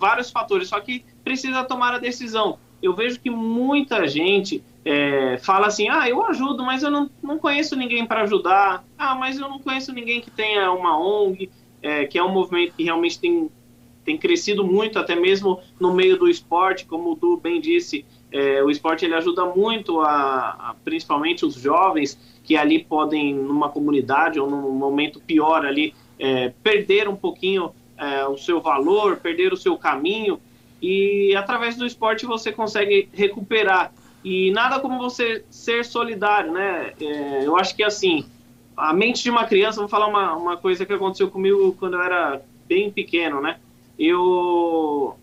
vários 0.02 0.32
fatores, 0.32 0.68
só 0.68 0.80
que 0.80 1.04
precisa 1.22 1.62
tomar 1.62 1.94
a 1.94 1.98
decisão. 1.98 2.58
Eu 2.82 2.92
vejo 2.92 3.20
que 3.20 3.30
muita 3.30 4.08
gente 4.08 4.60
é, 4.84 5.38
fala 5.38 5.68
assim: 5.68 5.88
ah, 5.88 6.08
eu 6.08 6.26
ajudo, 6.26 6.64
mas 6.64 6.82
eu 6.82 6.90
não, 6.90 7.08
não 7.22 7.38
conheço 7.38 7.76
ninguém 7.76 8.04
para 8.04 8.22
ajudar, 8.22 8.84
ah, 8.98 9.14
mas 9.14 9.38
eu 9.38 9.48
não 9.48 9.60
conheço 9.60 9.92
ninguém 9.92 10.20
que 10.20 10.30
tenha 10.30 10.72
uma 10.72 10.98
ONG 10.98 11.48
é, 11.80 12.04
que 12.04 12.18
é 12.18 12.22
um 12.22 12.32
movimento 12.32 12.74
que 12.76 12.82
realmente 12.82 13.20
tem, 13.20 13.48
tem 14.04 14.18
crescido 14.18 14.64
muito, 14.64 14.98
até 14.98 15.14
mesmo 15.14 15.60
no 15.78 15.94
meio 15.94 16.18
do 16.18 16.28
esporte, 16.28 16.84
como 16.84 17.12
o 17.12 17.14
Du 17.14 17.36
bem 17.36 17.60
disse, 17.60 18.04
é, 18.32 18.62
o 18.62 18.70
esporte 18.70 19.04
ele 19.04 19.14
ajuda 19.14 19.44
muito, 19.46 20.00
a, 20.00 20.70
a, 20.70 20.76
principalmente 20.84 21.44
os 21.44 21.54
jovens, 21.54 22.18
que 22.42 22.56
ali 22.56 22.82
podem, 22.82 23.32
numa 23.34 23.68
comunidade 23.68 24.40
ou 24.40 24.50
num 24.50 24.72
momento 24.72 25.20
pior 25.20 25.64
ali, 25.64 25.94
é, 26.18 26.52
perder 26.62 27.08
um 27.08 27.16
pouquinho 27.16 27.72
é, 28.02 28.26
o 28.26 28.36
seu 28.36 28.60
valor, 28.60 29.16
perder 29.16 29.52
o 29.52 29.56
seu 29.56 29.76
caminho, 29.76 30.40
e 30.80 31.34
através 31.36 31.76
do 31.76 31.86
esporte 31.86 32.26
você 32.26 32.50
consegue 32.50 33.08
recuperar. 33.12 33.92
E 34.24 34.50
nada 34.52 34.80
como 34.80 34.98
você 34.98 35.44
ser 35.50 35.84
solidário, 35.84 36.52
né? 36.52 36.92
É, 37.00 37.46
eu 37.46 37.56
acho 37.56 37.74
que 37.74 37.82
assim, 37.82 38.24
a 38.76 38.92
mente 38.92 39.22
de 39.22 39.30
uma 39.30 39.46
criança, 39.46 39.80
vou 39.80 39.88
falar 39.88 40.06
uma, 40.06 40.34
uma 40.34 40.56
coisa 40.56 40.84
que 40.84 40.92
aconteceu 40.92 41.30
comigo 41.30 41.76
quando 41.78 41.94
eu 41.94 42.02
era 42.02 42.42
bem 42.68 42.90
pequeno, 42.90 43.40
né? 43.40 43.58
Eu 43.98 45.16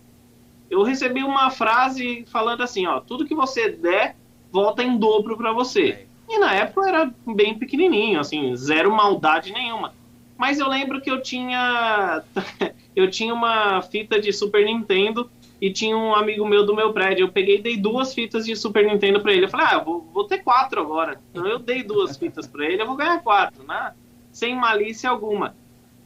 eu 0.70 0.84
recebi 0.84 1.24
uma 1.24 1.50
frase 1.50 2.26
falando 2.32 2.62
assim, 2.62 2.86
ó, 2.86 3.00
tudo 3.00 3.26
que 3.26 3.34
você 3.34 3.70
der 3.70 4.16
volta 4.52 4.84
em 4.84 4.98
dobro 4.98 5.36
para 5.36 5.52
você. 5.52 6.06
E 6.30 6.38
na 6.38 6.54
época 6.54 6.82
eu 6.82 6.88
era 6.88 7.12
bem 7.26 7.58
pequenininho, 7.58 8.20
assim, 8.20 8.56
zero 8.56 8.92
maldade 8.96 9.52
nenhuma. 9.52 9.94
Mas 10.40 10.58
eu 10.58 10.70
lembro 10.70 11.02
que 11.02 11.12
eu 11.12 11.22
tinha 11.22 12.24
eu 12.96 13.12
tinha 13.12 13.34
uma 13.34 13.82
fita 13.82 14.22
de 14.22 14.32
Super 14.32 14.66
Nintendo 14.66 15.30
e 15.62 15.70
tinha 15.70 15.98
um 15.98 16.16
amigo 16.16 16.48
meu 16.48 16.66
do 16.66 16.74
meu 16.74 16.94
prédio. 16.94 17.26
Eu 17.26 17.32
peguei 17.32 17.58
e 17.58 17.62
dei 17.62 17.76
duas 17.76 18.14
fitas 18.14 18.46
de 18.46 18.56
Super 18.56 18.86
Nintendo 18.86 19.20
para 19.20 19.34
ele. 19.34 19.44
Eu 19.44 19.50
falei, 19.50 19.68
ah, 19.70 19.80
vou, 19.80 20.10
vou 20.14 20.24
ter 20.24 20.38
quatro 20.38 20.80
agora. 20.80 21.20
Então 21.30 21.46
eu 21.46 21.60
dei 21.60 21.84
duas 21.84 22.16
fitas 22.16 22.48
para 22.48 22.66
ele, 22.66 22.82
eu 22.82 22.88
vou 22.88 22.96
ganhar 22.96 23.22
quatro, 23.22 23.62
né? 23.66 23.94
Sem 24.32 24.56
malícia 24.56 25.10
alguma. 25.10 25.54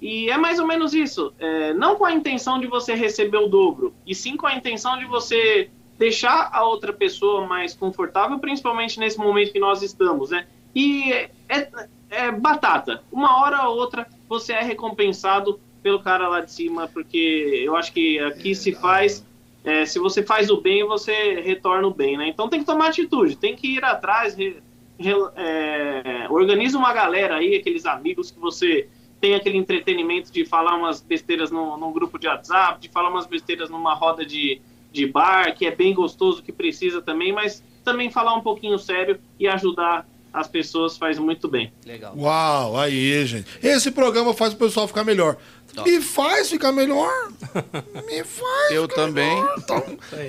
E 0.01 0.31
é 0.31 0.37
mais 0.37 0.57
ou 0.57 0.65
menos 0.65 0.95
isso. 0.95 1.31
É, 1.37 1.71
não 1.75 1.95
com 1.95 2.03
a 2.03 2.11
intenção 2.11 2.59
de 2.59 2.65
você 2.65 2.95
receber 2.95 3.37
o 3.37 3.47
dobro, 3.47 3.93
e 4.05 4.15
sim 4.15 4.35
com 4.35 4.47
a 4.47 4.55
intenção 4.55 4.97
de 4.97 5.05
você 5.05 5.69
deixar 5.99 6.49
a 6.51 6.65
outra 6.65 6.91
pessoa 6.91 7.45
mais 7.45 7.75
confortável, 7.75 8.39
principalmente 8.39 8.99
nesse 8.99 9.19
momento 9.19 9.53
que 9.53 9.59
nós 9.59 9.83
estamos, 9.83 10.31
né? 10.31 10.47
E 10.73 11.13
é, 11.13 11.29
é, 11.47 11.69
é 12.09 12.31
batata. 12.31 13.03
Uma 13.11 13.39
hora 13.39 13.69
ou 13.69 13.77
outra 13.77 14.07
você 14.33 14.53
é 14.53 14.63
recompensado 14.63 15.59
pelo 15.83 16.01
cara 16.01 16.27
lá 16.27 16.41
de 16.41 16.51
cima, 16.51 16.87
porque 16.87 17.61
eu 17.63 17.75
acho 17.75 17.93
que 17.93 18.17
aqui 18.17 18.55
se 18.55 18.71
faz 18.71 19.23
é, 19.63 19.85
se 19.85 19.99
você 19.99 20.23
faz 20.23 20.49
o 20.49 20.59
bem, 20.59 20.83
você 20.85 21.39
retorna 21.41 21.87
o 21.87 21.93
bem, 21.93 22.17
né? 22.17 22.27
Então 22.27 22.49
tem 22.49 22.59
que 22.59 22.65
tomar 22.65 22.87
atitude, 22.87 23.37
tem 23.37 23.55
que 23.55 23.75
ir 23.75 23.85
atrás, 23.85 24.35
re, 24.35 24.57
re, 24.97 25.11
é, 25.37 26.27
organiza 26.29 26.77
uma 26.77 26.91
galera 26.91 27.35
aí, 27.35 27.55
aqueles 27.55 27.85
amigos 27.85 28.31
que 28.31 28.39
você 28.39 28.89
tem 29.21 29.35
aquele 29.35 29.57
entretenimento 29.57 30.33
de 30.33 30.43
falar 30.43 30.75
umas 30.75 30.99
besteiras 30.99 31.49
no, 31.49 31.77
num 31.77 31.93
grupo 31.93 32.19
de 32.19 32.27
WhatsApp, 32.27 32.81
de 32.81 32.89
falar 32.89 33.09
umas 33.09 33.25
besteiras 33.25 33.69
numa 33.69 33.93
roda 33.93 34.25
de, 34.25 34.59
de 34.91 35.05
bar, 35.05 35.55
que 35.55 35.65
é 35.65 35.71
bem 35.71 35.93
gostoso, 35.93 36.43
que 36.43 36.51
precisa 36.51 37.01
também, 37.01 37.31
mas 37.31 37.63
também 37.85 38.09
falar 38.09 38.33
um 38.33 38.41
pouquinho 38.41 38.77
sério 38.79 39.17
e 39.39 39.47
ajudar 39.47 40.05
as 40.33 40.47
pessoas 40.47 40.97
faz 40.97 41.19
muito 41.19 41.47
bem. 41.47 41.71
Legal. 41.85 42.15
Uau, 42.17 42.77
aí, 42.77 43.23
gente. 43.25 43.47
Esse 43.61 43.91
programa 43.91 44.33
faz 44.33 44.53
o 44.53 44.57
pessoal 44.57 44.87
ficar 44.87 45.03
melhor. 45.03 45.37
Me 45.81 46.01
faz 46.01 46.49
ficar 46.49 46.71
melhor. 46.71 47.11
Me 48.05 48.23
faz. 48.23 48.71
Eu 48.71 48.87
também. 48.87 49.43
Então, 49.57 49.83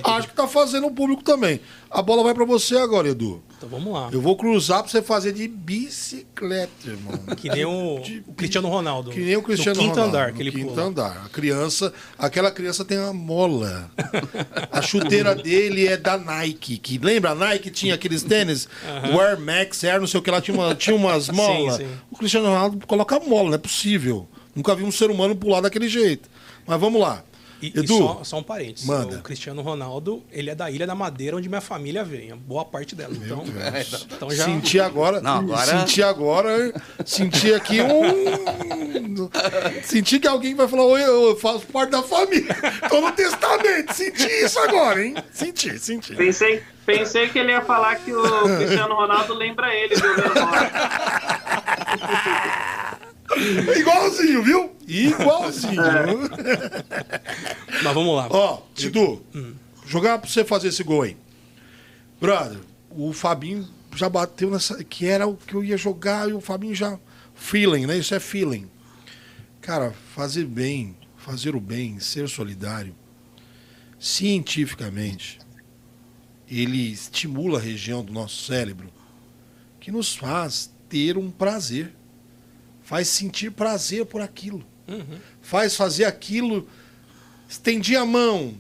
acho 0.05 0.29
que 0.29 0.35
tá 0.35 0.49
fazendo 0.49 0.87
o 0.87 0.91
público 0.91 1.23
também. 1.23 1.61
A 1.91 2.03
bola 2.03 2.23
vai 2.23 2.35
para 2.35 2.45
você 2.45 2.77
agora, 2.77 3.09
Edu. 3.09 3.43
Então 3.57 3.69
vamos 3.69 3.93
lá. 3.93 4.09
Eu 4.13 4.21
vou 4.21 4.37
cruzar 4.37 4.83
para 4.83 4.91
você 4.91 5.01
fazer 5.01 5.33
de 5.33 5.47
bicicleta, 5.47 6.89
irmão. 6.89 7.19
Que 7.37 7.49
nem 7.49 7.65
o, 7.65 8.01
de, 8.01 8.23
o 8.27 8.33
Cristiano 8.35 8.69
Ronaldo. 8.69 9.11
Que 9.11 9.21
nem 9.21 9.37
o 9.37 9.43
Cristiano 9.43 9.77
no 9.77 9.83
quinto 9.83 9.95
Ronaldo. 9.95 10.17
andar 10.17 10.33
que 10.33 10.43
ele 10.43 10.51
quinto 10.51 10.71
pula. 10.71 10.83
andar. 10.83 11.23
A 11.25 11.29
criança, 11.29 11.93
aquela 12.19 12.51
criança 12.51 12.85
tem 12.85 12.99
uma 12.99 13.13
mola. 13.13 13.91
A 14.73 14.83
chuteira 14.83 15.35
dele 15.35 15.87
é 15.87 15.97
da 15.97 16.19
Nike. 16.19 16.79
Que 16.79 16.99
lembra 16.99 17.31
a 17.31 17.35
Nike 17.35 17.71
tinha 17.71 17.95
aqueles 17.95 18.23
tênis, 18.23 18.69
o 19.13 19.21
Air 19.21 19.39
Max, 19.39 19.85
Air, 19.85 20.01
não 20.01 20.07
sei 20.07 20.19
o 20.19 20.23
que 20.23 20.31
lá 20.31 20.41
tinha, 20.41 20.57
uma, 20.57 20.75
tinha 20.75 20.97
umas 20.97 21.29
molas. 21.29 21.77
Sim, 21.79 21.85
sim. 21.85 21.91
O 22.11 22.17
Cristiano 22.17 22.47
Ronaldo 22.47 22.87
coloca 22.87 23.21
mola, 23.21 23.49
não 23.51 23.55
é 23.55 23.59
possível. 23.59 24.29
Nunca 24.55 24.75
vi 24.75 24.85
um 24.85 24.93
ser 24.93 25.11
humano 25.11 25.35
pular 25.35 25.61
daquele 25.61 25.89
jeito. 25.89 26.29
Mas 26.67 26.81
vamos 26.81 27.01
lá. 27.01 27.23
E, 27.63 27.69
Edu, 27.69 27.83
e 27.83 27.87
só, 27.99 28.21
só 28.25 28.39
um 28.39 28.43
parênteses. 28.43 28.85
manda. 28.87 29.17
O 29.17 29.23
Cristiano 29.23 29.63
Ronaldo, 29.63 30.23
ele 30.31 30.51
é 30.51 30.55
da 30.55 30.71
Ilha 30.71 30.87
da 30.87 30.95
Madeira, 30.95 31.37
onde 31.37 31.49
minha 31.49 31.63
família 31.63 32.05
vem. 32.05 32.35
Boa 32.37 32.63
parte 32.65 32.95
dela. 32.95 33.15
Então, 33.15 33.43
então 34.15 34.31
já. 34.31 34.45
Senti 34.45 34.79
agora, 34.79 35.21
Não, 35.23 35.39
agora- 35.39 35.79
Senti 35.79 36.03
agora. 36.03 36.75
Senti 37.07 37.55
aqui 37.55 37.81
um. 37.81 39.31
Senti 39.83 40.19
que 40.19 40.27
alguém 40.29 40.55
vai 40.55 40.69
falar: 40.69 40.85
Oi, 40.85 41.03
eu 41.05 41.37
faço 41.39 41.65
parte 41.67 41.91
da 41.91 42.03
família. 42.03 42.55
Tô 42.91 43.01
no 43.01 43.13
testamento. 43.13 43.95
Senti 43.95 44.27
isso 44.27 44.59
agora, 44.59 45.03
hein? 45.03 45.15
Senti, 45.33 45.79
senti. 45.79 46.15
Pensei, 46.15 46.63
pensei 46.85 47.29
que 47.31 47.39
ele 47.39 47.53
ia 47.53 47.63
falar 47.63 47.97
que 47.97 48.13
o 48.13 48.57
Cristiano 48.59 48.95
Ronaldo 48.95 49.33
lembra 49.33 49.75
ele 49.75 49.95
do 49.95 50.03
menor. 50.03 50.71
Igualzinho, 53.77 54.43
viu? 54.43 54.77
Igualzinho. 54.87 55.83
Mas 57.83 57.95
vamos 57.95 58.17
lá. 58.17 58.29
Ó, 58.31 58.63
Tidu, 58.75 59.25
jogar 59.87 60.19
pra 60.19 60.29
você 60.29 60.45
fazer 60.45 60.69
esse 60.69 60.83
gol 60.83 61.03
aí. 61.03 61.17
Brother, 62.21 62.61
o 62.91 63.13
Fabinho 63.13 63.69
já 63.95 64.09
bateu 64.09 64.51
nessa. 64.51 64.83
Que 64.85 65.07
era 65.07 65.27
o 65.27 65.37
que 65.37 65.55
eu 65.55 65.65
ia 65.65 65.77
jogar 65.77 66.29
e 66.29 66.33
o 66.33 66.41
Fabinho 66.41 66.75
já. 66.75 66.99
Feeling, 67.35 67.87
né? 67.87 67.99
Isso 67.99 68.15
é 68.15 68.21
feeling. 68.21 68.71
Cara, 69.61 69.93
fazer 70.15 70.45
bem, 70.45 70.97
fazer 71.17 71.57
o 71.57 71.61
bem, 71.61 71.99
ser 71.99 72.29
solidário, 72.29 72.95
cientificamente, 73.99 75.41
ele 76.47 76.93
estimula 76.93 77.59
a 77.59 77.63
região 77.63 78.05
do 78.05 78.13
nosso 78.13 78.45
cérebro 78.45 78.93
que 79.81 79.91
nos 79.91 80.15
faz 80.15 80.71
ter 80.89 81.17
um 81.17 81.31
prazer. 81.31 81.93
Faz 82.85 83.09
sentir 83.09 83.51
prazer 83.51 84.05
por 84.07 84.21
aquilo. 84.21 84.65
Uhum. 84.87 85.19
Faz 85.43 85.75
fazer 85.75 86.05
aquilo. 86.05 86.69
Estendi 87.49 87.97
a 87.97 88.05
mão, 88.05 88.55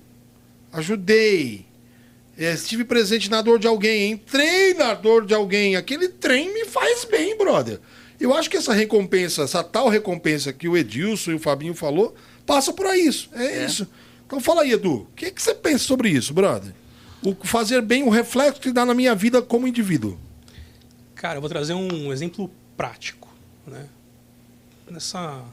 ajudei, 0.72 1.66
é, 2.36 2.52
estive 2.52 2.84
presente 2.84 3.30
na 3.30 3.40
dor 3.40 3.58
de 3.58 3.66
alguém, 3.66 4.12
entrei 4.12 4.74
na 4.74 4.94
dor 4.94 5.24
de 5.26 5.34
alguém. 5.34 5.76
Aquele 5.76 6.08
trem 6.08 6.52
me 6.52 6.64
faz 6.64 7.04
bem, 7.04 7.36
brother. 7.36 7.80
Eu 8.20 8.34
acho 8.34 8.48
que 8.48 8.56
essa 8.56 8.72
recompensa, 8.72 9.42
essa 9.42 9.62
tal 9.62 9.88
recompensa 9.88 10.52
que 10.52 10.68
o 10.68 10.76
Edilson 10.76 11.32
e 11.32 11.34
o 11.34 11.38
Fabinho 11.38 11.74
falou, 11.74 12.14
passa 12.46 12.72
por 12.72 12.86
isso. 12.94 13.28
É, 13.32 13.44
é. 13.44 13.66
isso. 13.66 13.88
Então 14.26 14.40
fala 14.40 14.62
aí, 14.62 14.72
Edu. 14.72 15.02
O 15.02 15.08
que, 15.14 15.30
que 15.30 15.42
você 15.42 15.54
pensa 15.54 15.84
sobre 15.84 16.08
isso, 16.08 16.32
brother? 16.32 16.72
O 17.22 17.34
fazer 17.44 17.80
bem, 17.82 18.02
o 18.02 18.10
reflexo 18.10 18.60
que 18.60 18.72
dá 18.72 18.84
na 18.84 18.94
minha 18.94 19.14
vida 19.14 19.40
como 19.40 19.66
indivíduo. 19.66 20.18
Cara, 21.14 21.36
eu 21.36 21.40
vou 21.40 21.48
trazer 21.48 21.74
um 21.74 22.12
exemplo 22.12 22.50
prático. 22.76 23.28
Né? 23.66 23.86
Nessa 24.88 25.44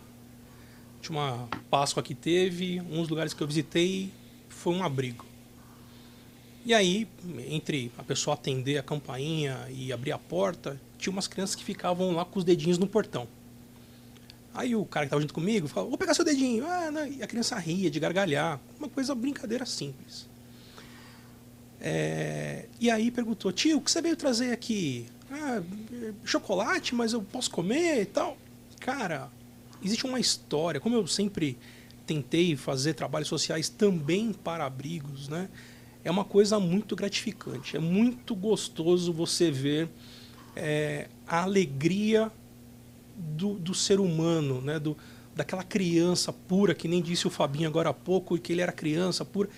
última 0.98 1.48
Páscoa 1.70 2.04
que 2.04 2.14
teve, 2.14 2.82
um 2.82 3.00
dos 3.00 3.10
lugares 3.10 3.34
que 3.34 3.42
eu 3.42 3.48
visitei 3.48 4.12
foi 4.50 4.74
um 4.74 4.84
abrigo. 4.84 5.26
E 6.64 6.74
aí, 6.74 7.08
entre 7.48 7.92
a 7.98 8.04
pessoa 8.04 8.36
atender 8.36 8.78
a 8.78 8.84
campainha 8.84 9.68
e 9.70 9.92
abrir 9.92 10.12
a 10.12 10.18
porta, 10.18 10.80
tinha 10.98 11.12
umas 11.12 11.28
crianças 11.28 11.56
que 11.56 11.64
ficavam 11.64 12.12
lá 12.12 12.24
com 12.24 12.38
os 12.38 12.46
dedinhos 12.46 12.78
no 12.78 12.86
portão. 12.86 13.28
Aí 14.54 14.76
o 14.76 14.86
cara 14.86 15.06
que 15.06 15.08
estava 15.08 15.22
junto 15.22 15.34
comigo 15.34 15.68
falou, 15.68 15.90
vou 15.90 15.98
pegar 15.98 16.14
seu 16.14 16.26
dedinho. 16.26 16.66
Ah. 16.68 17.08
E 17.08 17.24
a 17.24 17.28
criança 17.28 17.58
ria 17.58 17.90
de 17.90 18.00
gargalhar. 18.00 18.60
Uma 18.78 18.90
coisa, 18.90 19.16
brincadeira 19.16 19.66
simples. 19.66 20.28
É... 21.80 22.68
E 22.80 22.92
aí 22.92 23.10
perguntou, 23.10 23.52
tio, 23.52 23.78
o 23.78 23.82
que 23.82 23.90
você 23.90 24.02
veio 24.02 24.16
trazer 24.16 24.52
aqui? 24.52 25.08
Ah, 25.32 25.64
chocolate, 26.26 26.94
mas 26.94 27.14
eu 27.14 27.24
posso 27.24 27.50
comer 27.50 28.02
e 28.02 28.06
tal. 28.06 28.38
Cara, 28.82 29.32
existe 29.82 30.06
uma 30.06 30.20
história. 30.20 30.82
Como 30.82 30.96
eu 30.96 31.08
sempre 31.08 31.58
tentei 32.06 32.58
fazer 32.58 32.96
trabalhos 32.96 33.30
sociais 33.30 33.70
também 33.70 34.34
para 34.34 34.66
abrigos, 34.66 35.30
né? 35.30 35.48
é 36.04 36.10
uma 36.10 36.26
coisa 36.26 36.60
muito 36.60 36.96
gratificante. 36.96 37.78
É 37.78 37.80
muito 37.80 38.36
gostoso 38.36 39.14
você 39.14 39.52
ver 39.52 39.90
é, 40.56 41.08
a 41.28 41.44
alegria 41.44 42.32
do, 43.16 43.54
do 43.54 43.74
ser 43.74 44.00
humano, 44.00 44.62
né? 44.62 44.80
do, 44.80 44.98
daquela 45.36 45.64
criança 45.64 46.34
pura, 46.34 46.74
que 46.74 46.88
nem 46.88 47.02
disse 47.02 47.28
o 47.28 47.30
Fabinho 47.30 47.70
agora 47.70 47.90
há 47.90 47.94
pouco, 47.94 48.38
que 48.38 48.52
ele 48.52 48.62
era 48.62 48.72
criança 48.72 49.24
pura. 49.24 49.50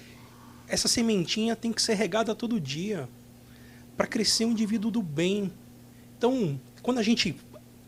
Essa 0.67 0.87
sementinha 0.87 1.55
tem 1.55 1.71
que 1.71 1.81
ser 1.81 1.93
regada 1.93 2.35
todo 2.35 2.59
dia 2.59 3.07
para 3.95 4.07
crescer 4.07 4.45
um 4.45 4.51
indivíduo 4.51 4.91
do 4.91 5.01
bem. 5.01 5.51
Então, 6.17 6.59
quando 6.81 6.97
a 6.97 7.03
gente 7.03 7.35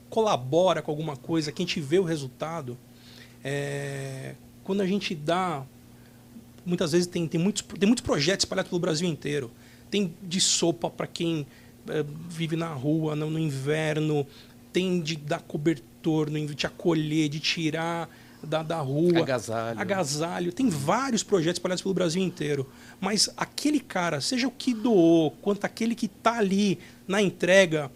colabora 0.09 0.81
com 0.81 0.91
alguma 0.91 1.15
coisa, 1.15 1.51
que 1.51 1.61
a 1.61 1.65
gente 1.65 1.79
vê 1.79 1.99
o 1.99 2.03
resultado, 2.03 2.77
é, 3.43 4.35
quando 4.63 4.81
a 4.81 4.87
gente 4.87 5.13
dá 5.13 5.65
muitas 6.65 6.91
vezes 6.91 7.07
tem, 7.07 7.27
tem, 7.27 7.39
muitos, 7.39 7.61
tem 7.61 7.87
muitos 7.87 8.03
projetos 8.03 8.43
espalhados 8.43 8.69
pelo 8.69 8.81
Brasil 8.81 9.07
inteiro. 9.07 9.51
Tem 9.91 10.13
de 10.21 10.41
sopa 10.41 10.89
para 10.89 11.05
quem 11.05 11.45
é, 11.87 12.03
vive 12.27 12.55
na 12.55 12.73
rua 12.73 13.15
no, 13.15 13.29
no, 13.29 13.39
inverno, 13.39 14.25
tem 14.73 14.99
de 14.99 15.15
dar 15.15 15.41
cobertor, 15.41 16.29
no, 16.29 16.53
de 16.53 16.65
acolher, 16.65 17.29
de 17.29 17.39
tirar 17.39 18.09
da, 18.41 18.63
da 18.63 18.79
rua. 18.79 19.19
Agasalho. 19.19 19.79
Agasalho. 19.79 20.53
Tem 20.53 20.69
vários 20.69 21.23
projetos 21.23 21.57
espalhados 21.57 21.81
pelo 21.81 21.93
Brasil 21.93 22.21
inteiro. 22.21 22.67
Mas 22.99 23.29
aquele 23.37 23.79
cara, 23.79 24.19
seja 24.19 24.47
o 24.47 24.51
que 24.51 24.73
doou, 24.73 25.31
quanto 25.41 25.65
aquele 25.65 25.93
que 25.93 26.07
está 26.07 26.39
ali 26.39 26.79
na 27.07 27.21
entrega, 27.21 27.91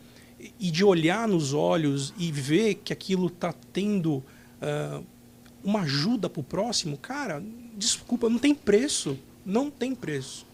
e 0.59 0.71
de 0.71 0.83
olhar 0.83 1.27
nos 1.27 1.53
olhos 1.53 2.13
e 2.17 2.31
ver 2.31 2.75
que 2.75 2.93
aquilo 2.93 3.27
está 3.27 3.53
tendo 3.73 4.23
uh, 4.61 5.03
uma 5.63 5.81
ajuda 5.81 6.29
para 6.29 6.39
o 6.39 6.43
próximo, 6.43 6.97
cara, 6.97 7.43
desculpa, 7.75 8.29
não 8.29 8.39
tem 8.39 8.53
preço. 8.55 9.17
Não 9.45 9.69
tem 9.69 9.95
preço. 9.95 10.45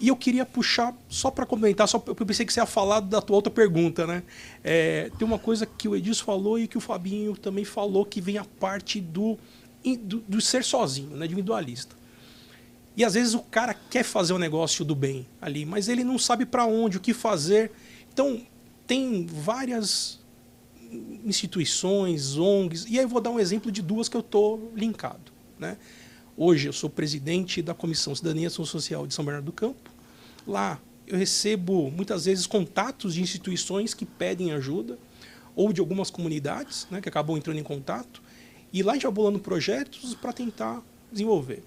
E 0.00 0.08
eu 0.08 0.16
queria 0.16 0.46
puxar, 0.46 0.94
só 1.08 1.28
para 1.28 1.44
comentar, 1.44 1.88
só 1.88 2.02
eu 2.06 2.14
pensei 2.14 2.46
que 2.46 2.52
você 2.52 2.60
ia 2.60 2.66
falar 2.66 3.00
da 3.00 3.20
tua 3.20 3.34
outra 3.34 3.50
pergunta, 3.50 4.06
né? 4.06 4.22
É, 4.62 5.10
tem 5.18 5.26
uma 5.26 5.40
coisa 5.40 5.66
que 5.66 5.88
o 5.88 5.96
Edilson 5.96 6.24
falou 6.24 6.58
e 6.58 6.68
que 6.68 6.78
o 6.78 6.80
Fabinho 6.80 7.36
também 7.36 7.64
falou, 7.64 8.04
que 8.04 8.20
vem 8.20 8.38
a 8.38 8.44
parte 8.44 9.00
do, 9.00 9.36
do, 10.00 10.20
do 10.20 10.40
ser 10.40 10.62
sozinho, 10.62 11.16
né? 11.16 11.26
individualista. 11.26 11.96
E 12.96 13.04
às 13.04 13.14
vezes 13.14 13.34
o 13.34 13.40
cara 13.40 13.74
quer 13.74 14.04
fazer 14.04 14.32
o 14.32 14.38
negócio 14.38 14.84
do 14.84 14.94
bem 14.94 15.26
ali, 15.40 15.64
mas 15.64 15.88
ele 15.88 16.04
não 16.04 16.18
sabe 16.18 16.46
para 16.46 16.64
onde, 16.64 16.96
o 16.96 17.00
que 17.00 17.12
fazer. 17.12 17.72
Então, 18.12 18.40
tem 18.88 19.26
várias 19.26 20.18
instituições, 21.24 22.38
ONGs, 22.38 22.86
e 22.88 22.98
aí 22.98 23.04
eu 23.04 23.08
vou 23.08 23.20
dar 23.20 23.30
um 23.30 23.38
exemplo 23.38 23.70
de 23.70 23.82
duas 23.82 24.08
que 24.08 24.16
eu 24.16 24.22
estou 24.22 24.72
linkado. 24.74 25.30
Né? 25.58 25.76
Hoje 26.34 26.66
eu 26.66 26.72
sou 26.72 26.88
presidente 26.88 27.60
da 27.60 27.74
Comissão 27.74 28.14
Cidadania 28.14 28.44
e 28.44 28.46
Ação 28.46 28.64
Social 28.64 29.06
de 29.06 29.12
São 29.12 29.24
Bernardo 29.24 29.44
do 29.44 29.52
Campo. 29.52 29.90
Lá 30.46 30.80
eu 31.06 31.18
recebo 31.18 31.90
muitas 31.90 32.24
vezes 32.24 32.46
contatos 32.46 33.14
de 33.14 33.20
instituições 33.20 33.92
que 33.92 34.06
pedem 34.06 34.52
ajuda 34.52 34.98
ou 35.54 35.70
de 35.70 35.80
algumas 35.80 36.10
comunidades 36.10 36.86
né, 36.90 37.02
que 37.02 37.08
acabam 37.10 37.36
entrando 37.36 37.58
em 37.58 37.62
contato. 37.62 38.22
E 38.72 38.82
lá 38.82 38.96
vai 38.96 39.10
bolando 39.10 39.38
projetos 39.38 40.14
para 40.14 40.32
tentar 40.32 40.82
desenvolver. 41.12 41.62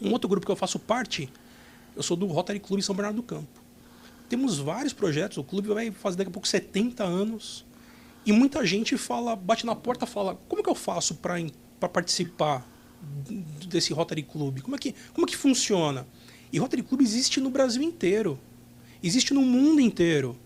Um 0.00 0.10
outro 0.12 0.28
grupo 0.28 0.46
que 0.46 0.52
eu 0.52 0.56
faço 0.56 0.78
parte, 0.78 1.30
eu 1.94 2.02
sou 2.02 2.16
do 2.16 2.26
Rotary 2.26 2.60
Club 2.60 2.80
São 2.80 2.94
Bernardo 2.94 3.16
do 3.16 3.22
Campo. 3.22 3.59
Temos 4.30 4.58
vários 4.58 4.92
projetos, 4.92 5.38
o 5.38 5.42
clube 5.42 5.68
vai 5.70 5.90
fazer 5.90 6.18
daqui 6.18 6.30
a 6.30 6.32
pouco 6.32 6.46
70 6.46 7.02
anos. 7.02 7.66
E 8.24 8.30
muita 8.30 8.64
gente 8.64 8.96
fala, 8.96 9.34
bate 9.34 9.66
na 9.66 9.74
porta 9.74 10.06
fala, 10.06 10.38
como 10.48 10.62
que 10.62 10.70
eu 10.70 10.74
faço 10.76 11.16
para 11.16 11.88
participar 11.88 12.64
desse 13.66 13.92
Rotary 13.92 14.22
Club? 14.22 14.60
Como 14.60 14.76
é 14.76 14.78
que, 14.78 14.94
como 15.12 15.26
é 15.26 15.28
que 15.28 15.36
funciona? 15.36 16.06
E 16.52 16.60
Rotary 16.60 16.84
Club 16.84 17.00
existe 17.00 17.40
no 17.40 17.50
Brasil 17.50 17.82
inteiro. 17.82 18.38
Existe 19.02 19.34
no 19.34 19.42
mundo 19.42 19.80
inteiro. 19.80 20.38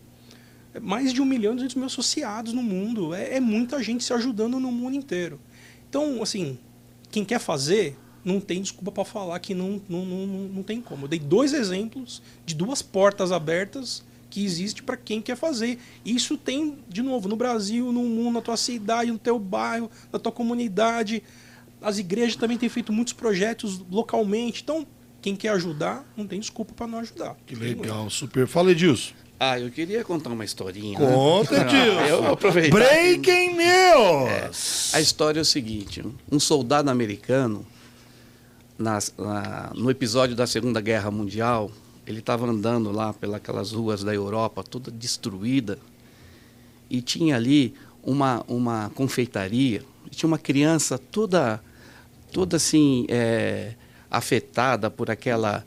Mais 0.81 1.13
de 1.13 1.21
um 1.21 1.27
milhão 1.27 1.53
e 1.53 1.57
duzentos 1.57 1.77
mil 1.77 1.85
associados 1.85 2.55
no 2.55 2.63
mundo. 2.63 3.13
É, 3.13 3.35
é 3.35 3.41
muita 3.41 3.83
gente 3.83 4.03
se 4.03 4.15
ajudando 4.15 4.59
no 4.59 4.73
mundo 4.73 4.97
inteiro. 4.97 5.39
Então, 5.91 6.23
assim, 6.23 6.59
quem 7.11 7.23
quer 7.23 7.39
fazer, 7.39 7.99
não 8.25 8.41
tem 8.41 8.63
desculpa 8.63 8.91
para 8.91 9.05
falar 9.05 9.39
que 9.39 9.55
não, 9.55 9.81
não, 9.89 10.05
não, 10.05 10.27
não 10.27 10.63
tem 10.63 10.81
como. 10.81 11.05
Eu 11.05 11.09
dei 11.09 11.19
dois 11.19 11.53
exemplos 11.53 12.23
de 12.47 12.55
duas 12.55 12.81
portas 12.81 13.31
abertas 13.31 14.03
que 14.31 14.45
existe 14.45 14.83
para 14.83 14.97
quem 14.97 15.21
quer 15.23 15.37
fazer. 15.37 15.79
Isso 16.05 16.37
tem, 16.37 16.79
de 16.89 17.03
novo, 17.03 17.29
no 17.29 17.37
Brasil, 17.37 17.93
no 17.93 18.03
mundo, 18.03 18.35
na 18.35 18.41
tua 18.41 18.57
cidade, 18.57 19.13
no 19.13 19.19
teu 19.19 19.39
bairro, 19.39 19.91
na 20.13 20.19
tua 20.19 20.33
comunidade. 20.33 21.23
As 21.81 21.99
igrejas 21.99 22.35
também 22.35 22.59
têm 22.59 22.69
feito 22.69 22.93
muitos 22.93 23.13
projetos 23.13 23.81
localmente. 23.91 24.63
Então, 24.63 24.87
quem 25.21 25.37
quer 25.37 25.51
ajudar, 25.51 26.05
não 26.17 26.27
tem 26.27 26.41
desculpa 26.41 26.73
para 26.75 26.87
não 26.87 26.99
ajudar. 26.99 27.37
Que 27.47 27.55
legal, 27.55 28.11
super. 28.11 28.47
Fala, 28.47 28.73
Edilson. 28.73 29.15
Ah, 29.39 29.61
eu 29.61 29.71
queria 29.71 30.03
contar 30.03 30.31
uma 30.31 30.45
historinha. 30.45 30.99
Conta, 30.99 31.53
né? 31.65 31.67
Edilson. 31.67 32.01
eu 32.07 32.23
vou 32.23 32.33
aproveitar. 32.33 32.77
Breaking 32.77 33.57
news! 33.57 34.95
É, 34.95 34.97
a 34.97 35.01
história 35.01 35.39
é 35.39 35.43
o 35.43 35.45
seguinte: 35.45 36.05
um 36.31 36.41
soldado 36.41 36.91
americano, 36.91 37.67
nas, 38.79 39.13
na, 39.17 39.73
no 39.75 39.91
episódio 39.91 40.35
da 40.37 40.47
Segunda 40.47 40.81
Guerra 40.81 41.11
Mundial, 41.11 41.71
ele 42.07 42.19
estava 42.19 42.47
andando 42.47 42.91
lá 42.91 43.13
pelas 43.15 43.73
ruas 43.73 44.05
da 44.05 44.15
Europa, 44.15 44.63
toda 44.63 44.91
destruída, 44.91 45.79
e 46.91 47.01
tinha 47.01 47.37
ali 47.37 47.75
uma, 48.03 48.45
uma 48.47 48.91
confeitaria, 48.95 49.83
tinha 50.11 50.29
uma 50.29 50.39
criança 50.39 50.99
toda 50.99 51.61
toda 52.31 52.57
assim 52.57 53.07
é, 53.09 53.75
afetada 54.11 54.91
por 54.91 55.09
aquela 55.09 55.65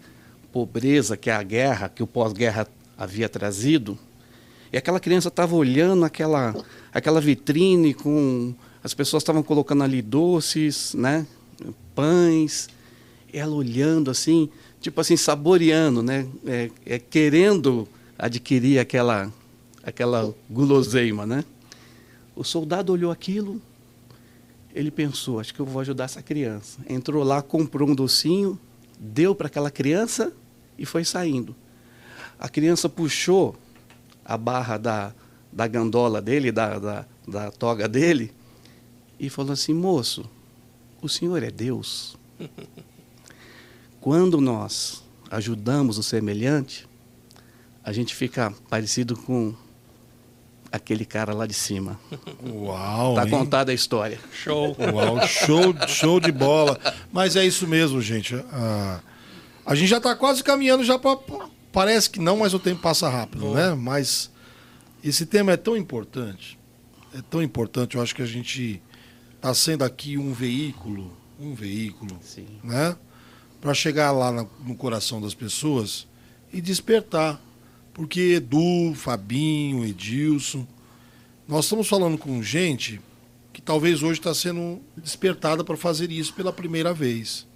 pobreza 0.51 1.15
que 1.15 1.29
a 1.29 1.41
guerra, 1.41 1.87
que 1.87 2.03
o 2.03 2.07
pós-guerra 2.07 2.67
havia 2.97 3.29
trazido. 3.29 3.97
E 4.71 4.77
aquela 4.77 4.99
criança 4.99 5.29
estava 5.29 5.55
olhando 5.55 6.03
aquela, 6.03 6.53
aquela 6.93 7.21
vitrine 7.21 7.93
com 7.93 8.53
as 8.83 8.93
pessoas 8.93 9.23
estavam 9.23 9.41
colocando 9.41 9.83
ali 9.83 10.01
doces, 10.01 10.93
né, 10.93 11.25
pães. 11.95 12.67
Ela 13.31 13.53
olhando 13.53 14.09
assim, 14.09 14.49
tipo 14.79 15.01
assim 15.01 15.17
saboreando, 15.17 16.01
né, 16.01 16.27
é, 16.45 16.71
é, 16.85 16.99
querendo 16.99 17.87
adquirir 18.17 18.79
aquela 18.79 19.31
aquela 19.83 20.33
guloseima, 20.49 21.25
né? 21.25 21.45
O 22.35 22.43
soldado 22.43 22.91
olhou 22.91 23.09
aquilo, 23.09 23.61
ele 24.75 24.91
pensou, 24.91 25.39
acho 25.39 25.53
que 25.53 25.59
eu 25.59 25.65
vou 25.65 25.81
ajudar 25.81 26.03
essa 26.03 26.21
criança. 26.21 26.79
Entrou 26.89 27.23
lá, 27.23 27.41
comprou 27.41 27.89
um 27.89 27.95
docinho, 27.95 28.59
deu 28.99 29.33
para 29.33 29.47
aquela 29.47 29.71
criança 29.71 30.33
e 30.77 30.85
foi 30.85 31.03
saindo. 31.03 31.55
A 32.37 32.49
criança 32.49 32.89
puxou 32.89 33.55
a 34.23 34.37
barra 34.37 34.77
da, 34.77 35.13
da 35.51 35.65
gandola 35.67 36.21
dele, 36.21 36.51
da, 36.51 36.77
da, 36.77 37.05
da 37.27 37.51
toga 37.51 37.87
dele, 37.87 38.31
e 39.19 39.29
falou 39.29 39.53
assim: 39.53 39.73
moço, 39.73 40.29
o 41.01 41.09
senhor 41.09 41.41
é 41.41 41.49
Deus. 41.49 42.17
Quando 44.07 44.39
nós 44.39 45.03
ajudamos 45.29 45.97
o 45.97 46.01
semelhante, 46.01 46.87
a 47.83 47.91
gente 47.91 48.15
fica 48.15 48.53
parecido 48.69 49.17
com 49.17 49.53
aquele 50.71 51.03
cara 51.03 51.33
lá 51.33 51.45
de 51.45 51.53
cima. 51.53 51.99
Uau! 52.41 53.15
Tá 53.15 53.25
hein? 53.25 53.29
contada 53.29 53.69
a 53.73 53.75
história. 53.75 54.17
Show. 54.31 54.77
Uau, 54.79 55.27
show, 55.27 55.75
show 55.89 56.19
de 56.21 56.31
bola. 56.31 56.79
Mas 57.11 57.35
é 57.35 57.45
isso 57.45 57.67
mesmo, 57.67 58.01
gente. 58.01 58.33
A, 58.49 59.01
a 59.65 59.75
gente 59.75 59.89
já 59.89 59.97
está 59.97 60.15
quase 60.15 60.41
caminhando 60.41 60.85
já 60.85 60.97
para 60.97 61.19
parece 61.73 62.09
que 62.09 62.21
não, 62.21 62.37
mas 62.37 62.53
o 62.53 62.59
tempo 62.59 62.81
passa 62.81 63.09
rápido, 63.09 63.53
né? 63.53 63.75
Mas 63.75 64.31
esse 65.03 65.25
tema 65.25 65.51
é 65.51 65.57
tão 65.57 65.75
importante. 65.75 66.57
É 67.13 67.21
tão 67.29 67.43
importante, 67.43 67.97
eu 67.97 68.01
acho 68.01 68.15
que 68.15 68.21
a 68.21 68.25
gente 68.25 68.81
está 69.35 69.53
sendo 69.53 69.83
aqui 69.83 70.17
um 70.17 70.31
veículo, 70.31 71.11
um 71.37 71.53
veículo, 71.53 72.17
Sim. 72.21 72.47
né? 72.63 72.95
Para 73.61 73.73
chegar 73.73 74.11
lá 74.11 74.31
no 74.31 74.75
coração 74.75 75.19
das 75.19 75.33
pessoas 75.33 76.07
e 76.53 76.61
despertar. 76.61 77.41
Porque 77.93 78.19
Edu, 78.35 78.93
Fabinho, 78.95 79.83
Edilson, 79.83 80.65
nós 81.47 81.65
estamos 81.65 81.87
falando 81.87 82.17
com 82.17 82.41
gente 82.43 83.01
que 83.51 83.61
talvez 83.61 84.03
hoje 84.03 84.19
está 84.19 84.33
sendo 84.35 84.79
despertada 84.95 85.63
para 85.63 85.75
fazer 85.75 86.11
isso 86.11 86.33
pela 86.33 86.53
primeira 86.53 86.93
vez. 86.93 87.47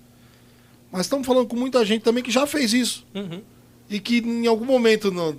Mas 0.92 1.02
estamos 1.02 1.28
falando 1.28 1.48
com 1.48 1.56
muita 1.56 1.86
gente 1.86 2.02
também 2.02 2.24
que 2.24 2.32
já 2.32 2.48
fez 2.48 2.74
isso 2.74 3.06
Uhum. 3.14 3.42
e 3.90 4.00
que 4.00 4.18
em 4.18 4.48
algum 4.48 4.66
momento 4.66 5.12
no- 5.12 5.38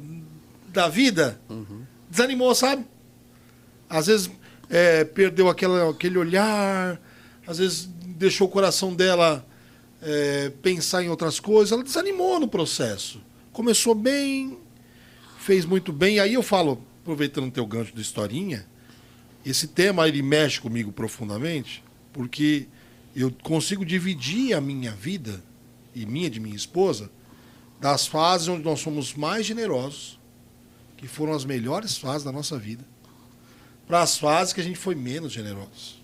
da 0.68 0.88
vida 0.88 1.40
desanimou, 2.08 2.54
sabe? 2.54 2.86
Às 3.90 4.06
vezes 4.06 4.30
é, 4.70 5.02
perdeu 5.04 5.48
aquela, 5.48 5.90
aquele 5.90 6.16
olhar, 6.16 6.98
às 7.46 7.58
vezes 7.58 7.90
deixou 8.16 8.46
o 8.46 8.50
coração 8.50 8.94
dela 8.94 9.44
é, 10.02 10.50
pensar 10.60 11.04
em 11.04 11.08
outras 11.08 11.38
coisas, 11.38 11.70
ela 11.70 11.84
desanimou 11.84 12.40
no 12.40 12.48
processo. 12.48 13.22
Começou 13.52 13.94
bem, 13.94 14.58
fez 15.38 15.64
muito 15.64 15.92
bem. 15.92 16.18
Aí 16.18 16.34
eu 16.34 16.42
falo, 16.42 16.84
aproveitando 17.00 17.46
o 17.46 17.50
teu 17.50 17.64
gancho 17.64 17.94
da 17.94 18.00
historinha, 18.00 18.66
esse 19.46 19.68
tema 19.68 20.08
ele 20.08 20.20
mexe 20.20 20.60
comigo 20.60 20.90
profundamente, 20.90 21.82
porque 22.12 22.66
eu 23.14 23.30
consigo 23.42 23.84
dividir 23.84 24.54
a 24.54 24.60
minha 24.60 24.90
vida 24.90 25.42
e 25.94 26.04
minha 26.04 26.28
de 26.28 26.40
minha 26.40 26.56
esposa 26.56 27.10
das 27.80 28.06
fases 28.06 28.48
onde 28.48 28.64
nós 28.64 28.80
somos 28.80 29.14
mais 29.14 29.44
generosos, 29.46 30.18
que 30.96 31.08
foram 31.08 31.32
as 31.32 31.44
melhores 31.44 31.96
fases 31.96 32.22
da 32.22 32.30
nossa 32.30 32.56
vida, 32.56 32.84
para 33.86 34.02
as 34.02 34.16
fases 34.16 34.52
que 34.52 34.60
a 34.60 34.64
gente 34.64 34.78
foi 34.78 34.94
menos 34.94 35.32
generoso. 35.32 36.00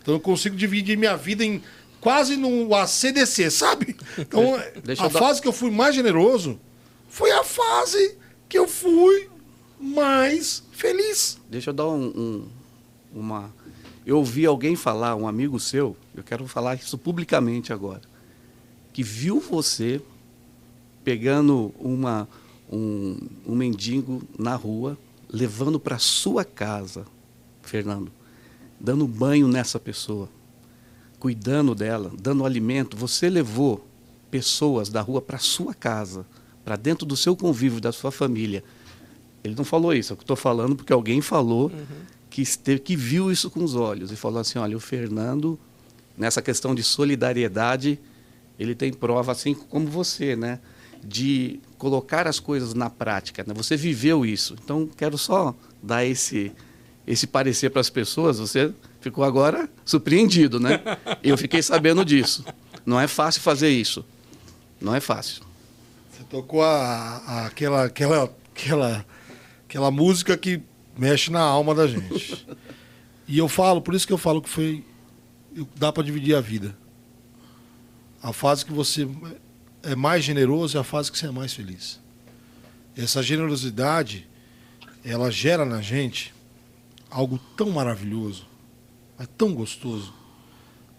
Então 0.00 0.14
eu 0.14 0.20
consigo 0.20 0.56
dividir 0.56 0.96
minha 0.98 1.16
vida 1.16 1.44
em 1.44 1.62
quase 2.04 2.36
no 2.36 2.74
ACDC, 2.74 3.50
sabe? 3.50 3.96
Então 4.18 4.54
a 4.98 5.08
dar- 5.08 5.18
fase 5.18 5.40
que 5.42 5.48
eu 5.48 5.52
fui 5.52 5.70
mais 5.70 5.94
generoso 5.94 6.60
foi 7.08 7.30
a 7.32 7.42
fase 7.42 8.16
que 8.48 8.58
eu 8.58 8.68
fui 8.68 9.28
mais 9.80 10.62
feliz. 10.70 11.38
Deixa 11.50 11.70
eu 11.70 11.74
dar 11.74 11.88
um, 11.88 12.06
um- 12.06 12.48
uma. 13.14 13.52
Eu 14.06 14.18
ouvi 14.18 14.44
alguém 14.44 14.76
falar, 14.76 15.16
um 15.16 15.26
amigo 15.26 15.58
seu, 15.58 15.96
eu 16.14 16.22
quero 16.22 16.46
falar 16.46 16.74
isso 16.74 16.98
publicamente 16.98 17.72
agora, 17.72 18.02
que 18.92 19.02
viu 19.02 19.40
você 19.40 20.00
pegando 21.02 21.74
uma, 21.78 22.28
um, 22.70 23.16
um 23.46 23.54
mendigo 23.56 24.22
na 24.38 24.54
rua, 24.56 24.98
levando 25.28 25.80
para 25.80 25.98
sua 25.98 26.44
casa, 26.44 27.06
Fernando, 27.62 28.12
dando 28.78 29.06
banho 29.06 29.48
nessa 29.48 29.80
pessoa, 29.80 30.28
cuidando 31.24 31.74
dela, 31.74 32.12
dando 32.20 32.44
alimento. 32.44 32.98
Você 32.98 33.30
levou 33.30 33.82
pessoas 34.30 34.90
da 34.90 35.00
rua 35.00 35.22
para 35.22 35.38
sua 35.38 35.72
casa, 35.72 36.26
para 36.62 36.76
dentro 36.76 37.06
do 37.06 37.16
seu 37.16 37.34
convívio, 37.34 37.80
da 37.80 37.92
sua 37.92 38.12
família. 38.12 38.62
Ele 39.42 39.54
não 39.54 39.64
falou 39.64 39.94
isso, 39.94 40.12
é 40.12 40.16
eu 40.16 40.20
estou 40.20 40.36
falando 40.36 40.76
porque 40.76 40.92
alguém 40.92 41.22
falou 41.22 41.72
que, 42.28 42.42
esteve, 42.42 42.78
que 42.80 42.94
viu 42.94 43.32
isso 43.32 43.50
com 43.50 43.64
os 43.64 43.74
olhos 43.74 44.12
e 44.12 44.16
falou 44.16 44.38
assim: 44.38 44.58
olha, 44.58 44.76
o 44.76 44.80
Fernando, 44.80 45.58
nessa 46.14 46.42
questão 46.42 46.74
de 46.74 46.82
solidariedade, 46.82 47.98
ele 48.58 48.74
tem 48.74 48.92
prova, 48.92 49.32
assim 49.32 49.54
como 49.54 49.86
você, 49.86 50.36
né? 50.36 50.60
De 51.02 51.58
colocar 51.78 52.28
as 52.28 52.38
coisas 52.38 52.74
na 52.74 52.90
prática. 52.90 53.42
Né? 53.46 53.54
Você 53.54 53.78
viveu 53.78 54.26
isso. 54.26 54.56
Então, 54.62 54.86
quero 54.94 55.16
só 55.16 55.54
dar 55.82 56.04
esse, 56.04 56.52
esse 57.06 57.26
parecer 57.26 57.70
para 57.70 57.80
as 57.80 57.88
pessoas. 57.88 58.38
Você 58.38 58.74
ficou 59.04 59.22
agora 59.22 59.68
surpreendido, 59.84 60.58
né? 60.58 60.80
Eu 61.22 61.36
fiquei 61.36 61.62
sabendo 61.62 62.04
disso. 62.04 62.44
Não 62.86 62.98
é 63.00 63.06
fácil 63.06 63.40
fazer 63.42 63.68
isso. 63.68 64.04
Não 64.80 64.94
é 64.94 65.00
fácil. 65.00 65.42
Você 66.10 66.24
tocou 66.24 66.62
a, 66.62 67.18
a- 67.26 67.46
aquela, 67.46 67.84
aquela, 67.84 68.34
aquela, 68.54 69.06
aquela 69.68 69.90
música 69.90 70.36
que 70.36 70.60
mexe 70.96 71.30
na 71.30 71.40
alma 71.40 71.74
da 71.74 71.86
gente. 71.86 72.46
E 73.26 73.38
eu 73.38 73.48
falo, 73.48 73.80
por 73.80 73.94
isso 73.94 74.06
que 74.06 74.12
eu 74.12 74.18
falo 74.18 74.42
que 74.42 74.50
foi. 74.50 74.84
Dá 75.76 75.90
para 75.90 76.02
dividir 76.02 76.36
a 76.36 76.42
vida. 76.42 76.76
A 78.22 78.34
fase 78.34 78.66
que 78.66 78.70
você 78.72 79.08
é 79.82 79.94
mais 79.96 80.22
generoso 80.22 80.76
é 80.76 80.80
a 80.82 80.84
fase 80.84 81.10
que 81.10 81.16
você 81.18 81.28
é 81.28 81.30
mais 81.30 81.54
feliz. 81.54 81.98
Essa 82.94 83.22
generosidade, 83.22 84.28
ela 85.02 85.30
gera 85.30 85.64
na 85.64 85.80
gente 85.80 86.34
algo 87.10 87.40
tão 87.56 87.70
maravilhoso, 87.70 88.46
é 89.18 89.26
tão 89.38 89.54
gostoso, 89.54 90.12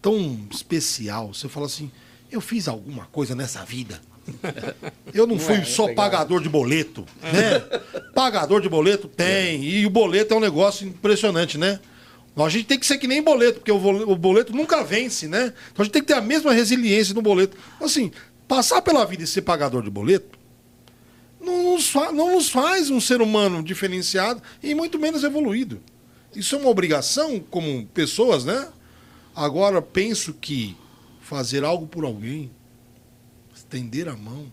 tão 0.01 0.47
especial. 0.51 1.33
Você 1.33 1.47
fala 1.49 1.65
assim: 1.65 1.91
eu 2.31 2.41
fiz 2.41 2.67
alguma 2.67 3.05
coisa 3.05 3.35
nessa 3.35 3.63
vida. 3.63 4.01
Eu 5.13 5.27
não 5.27 5.37
fui 5.37 5.53
é, 5.53 5.59
é 5.59 5.63
só 5.65 5.85
legal. 5.85 5.95
pagador 6.03 6.41
de 6.41 6.49
boleto, 6.49 7.05
né? 7.21 7.59
pagador 8.15 8.59
de 8.59 8.67
boleto 8.67 9.07
tem, 9.07 9.63
e 9.63 9.85
o 9.85 9.89
boleto 9.89 10.33
é 10.33 10.37
um 10.37 10.39
negócio 10.39 10.87
impressionante, 10.87 11.59
né? 11.59 11.79
A 12.35 12.49
gente 12.49 12.65
tem 12.65 12.79
que 12.79 12.87
ser 12.87 12.97
que 12.97 13.07
nem 13.07 13.21
boleto, 13.21 13.59
porque 13.59 13.71
o 13.71 14.15
boleto 14.15 14.51
nunca 14.51 14.83
vence, 14.83 15.27
né? 15.27 15.53
Então 15.71 15.83
a 15.83 15.83
gente 15.83 15.93
tem 15.93 16.01
que 16.01 16.07
ter 16.07 16.15
a 16.15 16.21
mesma 16.21 16.51
resiliência 16.51 17.13
no 17.13 17.21
boleto. 17.21 17.55
Assim, 17.79 18.11
passar 18.47 18.81
pela 18.81 19.05
vida 19.05 19.23
e 19.23 19.27
ser 19.27 19.43
pagador 19.43 19.83
de 19.83 19.91
boleto 19.91 20.37
não 21.45 21.73
nos, 21.73 21.93
não 21.93 22.33
nos 22.33 22.49
faz 22.49 22.89
um 22.89 22.99
ser 22.99 23.21
humano 23.21 23.63
diferenciado 23.63 24.41
e 24.61 24.73
muito 24.73 24.97
menos 24.97 25.23
evoluído. 25.23 25.79
Isso 26.35 26.55
é 26.55 26.59
uma 26.59 26.69
obrigação 26.69 27.39
como 27.39 27.85
pessoas, 27.87 28.43
né? 28.43 28.69
Agora 29.33 29.81
penso 29.81 30.33
que 30.33 30.75
fazer 31.21 31.63
algo 31.63 31.87
por 31.87 32.03
alguém, 32.03 32.51
estender 33.55 34.07
a 34.07 34.15
mão, 34.15 34.51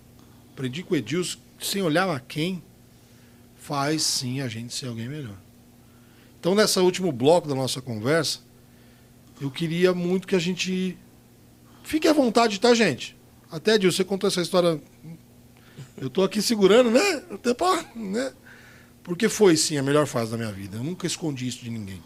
aprendi 0.52 0.82
com 0.82 0.94
o 0.94 0.96
Edilson, 0.96 1.38
sem 1.60 1.82
olhar 1.82 2.08
a 2.08 2.20
quem, 2.20 2.62
faz 3.56 4.02
sim 4.02 4.40
a 4.40 4.48
gente 4.48 4.74
ser 4.74 4.86
alguém 4.86 5.08
melhor. 5.08 5.36
Então, 6.38 6.54
nesse 6.54 6.78
último 6.80 7.12
bloco 7.12 7.46
da 7.46 7.54
nossa 7.54 7.80
conversa, 7.80 8.40
eu 9.40 9.50
queria 9.50 9.92
muito 9.92 10.26
que 10.26 10.34
a 10.34 10.40
gente 10.40 10.96
fique 11.84 12.08
à 12.08 12.12
vontade, 12.12 12.58
tá, 12.58 12.74
gente? 12.74 13.16
Até, 13.50 13.74
Edilson, 13.74 13.98
você 13.98 14.04
contou 14.04 14.28
essa 14.28 14.40
história. 14.40 14.80
Eu 15.96 16.08
tô 16.08 16.22
aqui 16.22 16.40
segurando, 16.40 16.90
né? 16.90 17.22
Até 17.30 17.54
pra, 17.54 17.84
né? 17.94 18.32
Porque 19.02 19.28
foi, 19.28 19.56
sim, 19.56 19.76
a 19.76 19.82
melhor 19.82 20.06
fase 20.06 20.30
da 20.30 20.36
minha 20.36 20.52
vida. 20.52 20.76
Eu 20.76 20.84
nunca 20.84 21.06
escondi 21.06 21.46
isso 21.46 21.64
de 21.64 21.70
ninguém. 21.70 22.02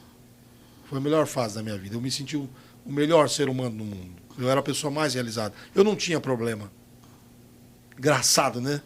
Foi 0.89 0.99
a 0.99 1.01
melhor 1.01 1.27
fase 1.27 1.55
da 1.55 1.63
minha 1.63 1.77
vida. 1.77 1.97
Eu 1.97 2.01
me 2.01 2.11
senti 2.11 2.37
o, 2.37 2.49
melhor 2.85 3.29
ser 3.29 3.49
humano 3.49 3.77
do 3.77 3.85
mundo. 3.85 4.23
Eu 4.39 4.49
era 4.49 4.61
a 4.61 4.63
pessoa 4.63 4.91
mais 4.91 5.15
realizada. 5.15 5.55
Eu 5.75 5.83
não 5.83 5.97
tinha 5.97 6.21
problema. 6.21 6.71
Engraçado, 7.99 8.61
né? 8.61 8.81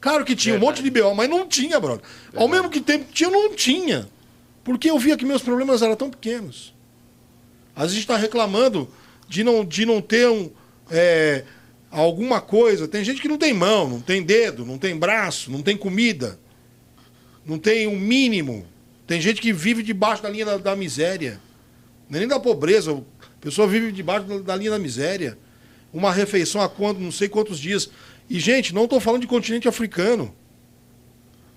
Claro 0.00 0.24
que 0.24 0.36
tinha 0.36 0.54
um 0.54 0.58
monte 0.58 0.82
de 0.82 0.90
BO, 0.90 1.14
mas 1.14 1.28
não 1.28 1.46
tinha, 1.46 1.78
brother. 1.80 2.04
Ao 2.34 2.48
mesmo 2.48 2.70
que 2.70 2.80
tempo 2.80 3.10
tinha, 3.12 3.28
eu 3.28 3.32
não 3.32 3.54
tinha. 3.54 4.08
Porque 4.62 4.90
eu 4.90 4.98
via 4.98 5.16
que 5.16 5.24
meus 5.24 5.42
problemas 5.42 5.82
eram 5.82 5.96
tão 5.96 6.10
pequenos. 6.10 6.74
Às 7.74 7.84
vezes 7.84 7.92
a 7.92 8.00
gente 8.00 8.04
está 8.04 8.16
reclamando 8.16 8.88
de 9.28 9.42
não, 9.42 9.64
de 9.64 9.86
não 9.86 10.00
ter 10.00 10.28
um, 10.28 10.50
é, 10.90 11.44
alguma 11.90 12.40
coisa. 12.40 12.86
Tem 12.86 13.02
gente 13.04 13.20
que 13.20 13.28
não 13.28 13.38
tem 13.38 13.52
mão, 13.52 13.88
não 13.88 14.00
tem 14.00 14.22
dedo, 14.22 14.64
não 14.64 14.78
tem 14.78 14.96
braço, 14.96 15.50
não 15.50 15.62
tem 15.62 15.76
comida, 15.76 16.38
não 17.44 17.58
tem 17.58 17.86
o 17.86 17.90
um 17.90 17.98
mínimo. 17.98 18.66
Tem 19.06 19.20
gente 19.20 19.40
que 19.40 19.52
vive 19.52 19.82
debaixo 19.82 20.22
da 20.22 20.28
linha 20.28 20.44
da, 20.44 20.56
da 20.56 20.76
miséria. 20.76 21.40
Não 22.08 22.16
é 22.16 22.20
nem 22.20 22.28
da 22.28 22.38
pobreza. 22.38 22.92
A 22.92 23.40
pessoa 23.40 23.66
vive 23.66 23.90
debaixo 23.92 24.26
da, 24.26 24.38
da 24.38 24.56
linha 24.56 24.70
da 24.70 24.78
miséria. 24.78 25.38
Uma 25.92 26.12
refeição 26.12 26.60
a 26.60 26.68
quanto, 26.68 27.00
não 27.00 27.10
sei 27.10 27.28
quantos 27.28 27.58
dias. 27.58 27.90
E, 28.28 28.38
gente, 28.38 28.74
não 28.74 28.84
estou 28.84 29.00
falando 29.00 29.22
de 29.22 29.26
continente 29.26 29.68
africano. 29.68 30.32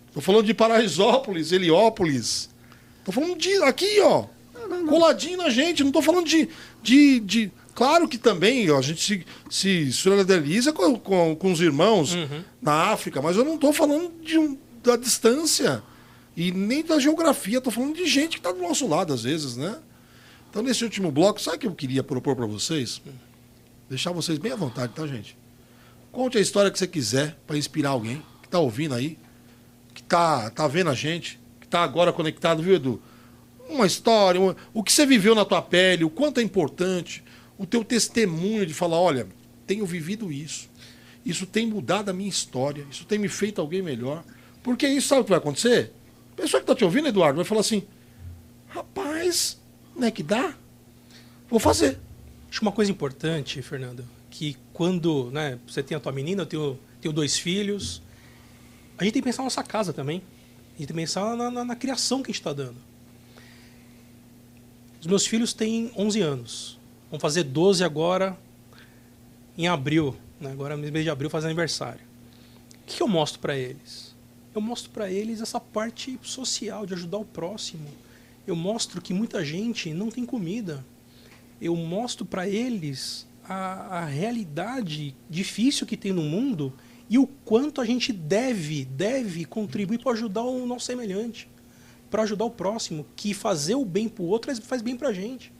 Estou 0.08 0.22
falando 0.22 0.46
de 0.46 0.54
Paraisópolis, 0.54 1.52
Heliópolis. 1.52 2.50
Estou 3.00 3.14
falando 3.14 3.38
de 3.38 3.52
aqui, 3.64 4.00
ó. 4.00 4.26
Coladinho 4.88 5.38
na 5.38 5.50
gente. 5.50 5.82
Não 5.82 5.90
estou 5.90 6.02
falando 6.02 6.26
de, 6.26 6.50
de, 6.82 7.20
de. 7.20 7.52
Claro 7.76 8.08
que 8.08 8.18
também 8.18 8.70
ó, 8.70 8.78
a 8.78 8.82
gente 8.82 9.02
se, 9.02 9.26
se 9.50 9.92
solidariza 9.92 10.72
com, 10.72 10.98
com, 10.98 11.36
com 11.36 11.52
os 11.52 11.60
irmãos 11.60 12.16
na 12.62 12.92
África, 12.92 13.22
mas 13.22 13.36
eu 13.36 13.44
não 13.44 13.56
estou 13.56 13.74
falando 13.74 14.12
de 14.22 14.38
um, 14.38 14.56
da 14.84 14.96
distância 14.96 15.82
e 16.36 16.52
nem 16.52 16.84
da 16.84 17.00
geografia. 17.00 17.58
Estou 17.58 17.72
falando 17.72 17.96
de 17.96 18.06
gente 18.06 18.34
que 18.34 18.38
está 18.38 18.52
do 18.52 18.62
nosso 18.62 18.88
lado, 18.88 19.14
às 19.14 19.24
vezes, 19.24 19.56
né? 19.56 19.80
Então, 20.50 20.62
nesse 20.62 20.84
último 20.84 21.12
bloco, 21.12 21.42
sabe 21.42 21.58
o 21.58 21.60
que 21.62 21.68
eu 21.68 21.76
queria 21.76 22.04
propor 22.04 22.36
para 22.36 22.46
vocês? 22.46 23.02
Deixar 23.90 24.12
vocês 24.12 24.38
bem 24.38 24.52
à 24.52 24.56
vontade, 24.56 24.94
tá, 24.94 25.08
gente? 25.08 25.36
Conte 26.12 26.38
a 26.38 26.42
história 26.42 26.70
que 26.70 26.78
você 26.78 26.86
quiser 26.86 27.36
para 27.48 27.58
inspirar 27.58 27.90
alguém 27.90 28.22
que 28.42 28.48
está 28.48 28.60
ouvindo 28.60 28.94
aí, 28.94 29.18
que 29.94 30.02
está 30.02 30.52
tá 30.52 30.68
vendo 30.68 30.92
a 30.92 30.94
gente, 30.94 31.40
que 31.60 31.66
está 31.66 31.84
agora 31.84 32.14
conectado, 32.14 32.62
viu, 32.62 32.76
Edu? 32.76 33.02
Uma 33.68 33.88
história, 33.88 34.40
uma, 34.40 34.56
o 34.74 34.84
que 34.84 34.92
você 34.92 35.06
viveu 35.06 35.34
na 35.34 35.44
tua 35.44 35.62
pele, 35.62 36.04
o 36.04 36.10
quanto 36.10 36.40
é 36.40 36.44
importante, 36.44 37.24
o 37.58 37.66
teu 37.66 37.84
testemunho 37.84 38.66
de 38.66 38.74
falar, 38.74 39.00
olha, 39.00 39.28
tenho 39.66 39.86
vivido 39.86 40.32
isso. 40.32 40.70
Isso 41.26 41.48
tem 41.48 41.66
mudado 41.66 42.10
a 42.10 42.14
minha 42.14 42.30
história, 42.30 42.86
isso 42.92 43.06
tem 43.06 43.18
me 43.18 43.30
feito 43.30 43.60
alguém 43.60 43.82
melhor. 43.82 44.24
Porque 44.64 44.88
isso 44.88 45.10
sabe 45.10 45.22
o 45.22 45.24
que 45.26 45.30
vai 45.30 45.40
acontecer? 45.40 45.92
A 46.32 46.36
pessoa 46.36 46.62
que 46.62 46.64
está 46.64 46.74
te 46.74 46.84
ouvindo, 46.84 47.10
Eduardo, 47.10 47.36
vai 47.36 47.46
falar 47.46 47.62
assim: 47.62 47.84
rapaz, 48.70 49.60
não 49.96 50.08
é 50.08 50.12
que 50.12 50.24
dá? 50.24 50.56
Vou 51.50 51.60
fazer. 51.60 52.00
Acho 52.50 52.62
uma 52.62 52.72
coisa 52.72 52.90
importante, 52.90 53.62
Fernando, 53.62 54.08
que 54.30 54.58
quando 54.72 55.30
né, 55.32 55.60
você 55.68 55.84
tem 55.84 55.98
a 55.98 56.00
tua 56.00 56.12
menina, 56.12 56.44
eu 56.44 56.46
tenho, 56.46 56.80
tenho 57.02 57.14
dois 57.14 57.38
filhos, 57.38 58.02
a 58.98 59.04
gente 59.04 59.14
tem 59.14 59.22
que 59.22 59.28
pensar 59.28 59.40
na 59.40 59.46
nossa 59.46 59.64
casa 59.64 59.92
também. 59.92 60.22
A 60.76 60.80
gente 60.80 60.88
tem 60.88 60.88
que 60.88 60.94
pensar 60.94 61.36
na, 61.36 61.52
na, 61.52 61.66
na 61.66 61.76
criação 61.76 62.24
que 62.24 62.32
a 62.32 62.34
gente 62.34 62.40
está 62.40 62.54
dando. 62.54 62.78
Os 65.02 65.08
meus 65.08 65.28
filhos 65.28 65.54
têm 65.54 65.92
11 65.98 66.22
anos. 66.22 66.80
Vão 67.12 67.20
fazer 67.20 67.44
12 67.44 67.84
agora, 67.84 68.38
em 69.58 69.68
abril. 69.68 70.16
Né? 70.40 70.52
Agora, 70.52 70.78
no 70.78 70.92
mês 70.92 71.04
de 71.04 71.10
abril, 71.10 71.30
faz 71.30 71.44
aniversário. 71.44 72.00
O 72.82 72.86
que 72.86 73.04
eu 73.04 73.08
mostro 73.08 73.40
para 73.40 73.56
eles? 73.58 74.13
Eu 74.54 74.62
mostro 74.62 74.92
para 74.92 75.10
eles 75.10 75.42
essa 75.42 75.60
parte 75.60 76.20
social, 76.22 76.86
de 76.86 76.94
ajudar 76.94 77.18
o 77.18 77.26
próximo. 77.26 77.88
Eu 78.46 78.56
mostro 78.56 79.02
que 79.02 79.14
muita 79.14 79.44
gente 79.44 79.94
não 79.94 80.10
tem 80.10 80.26
comida. 80.26 80.86
Eu 81.60 81.76
mostro 81.76 82.26
para 82.26 82.48
eles 82.48 83.26
a, 83.44 84.00
a 84.00 84.06
realidade 84.06 85.16
difícil 85.30 85.88
que 85.88 85.98
tem 85.98 86.12
no 86.12 86.22
mundo 86.22 86.74
e 87.10 87.18
o 87.18 87.26
quanto 87.26 87.82
a 87.82 87.86
gente 87.86 88.14
deve, 88.14 88.86
deve 88.86 89.46
contribuir 89.46 90.00
para 90.00 90.12
ajudar 90.14 90.44
o 90.44 90.66
nosso 90.66 90.86
semelhante, 90.86 91.50
para 92.10 92.24
ajudar 92.24 92.46
o 92.46 92.52
próximo, 92.52 93.06
que 93.16 93.34
fazer 93.34 93.76
o 93.76 93.86
bem 93.86 94.08
para 94.08 94.24
o 94.24 94.28
outro 94.28 94.56
faz 94.62 94.82
bem 94.82 94.96
para 94.96 95.10
a 95.10 95.14
gente. 95.14 95.52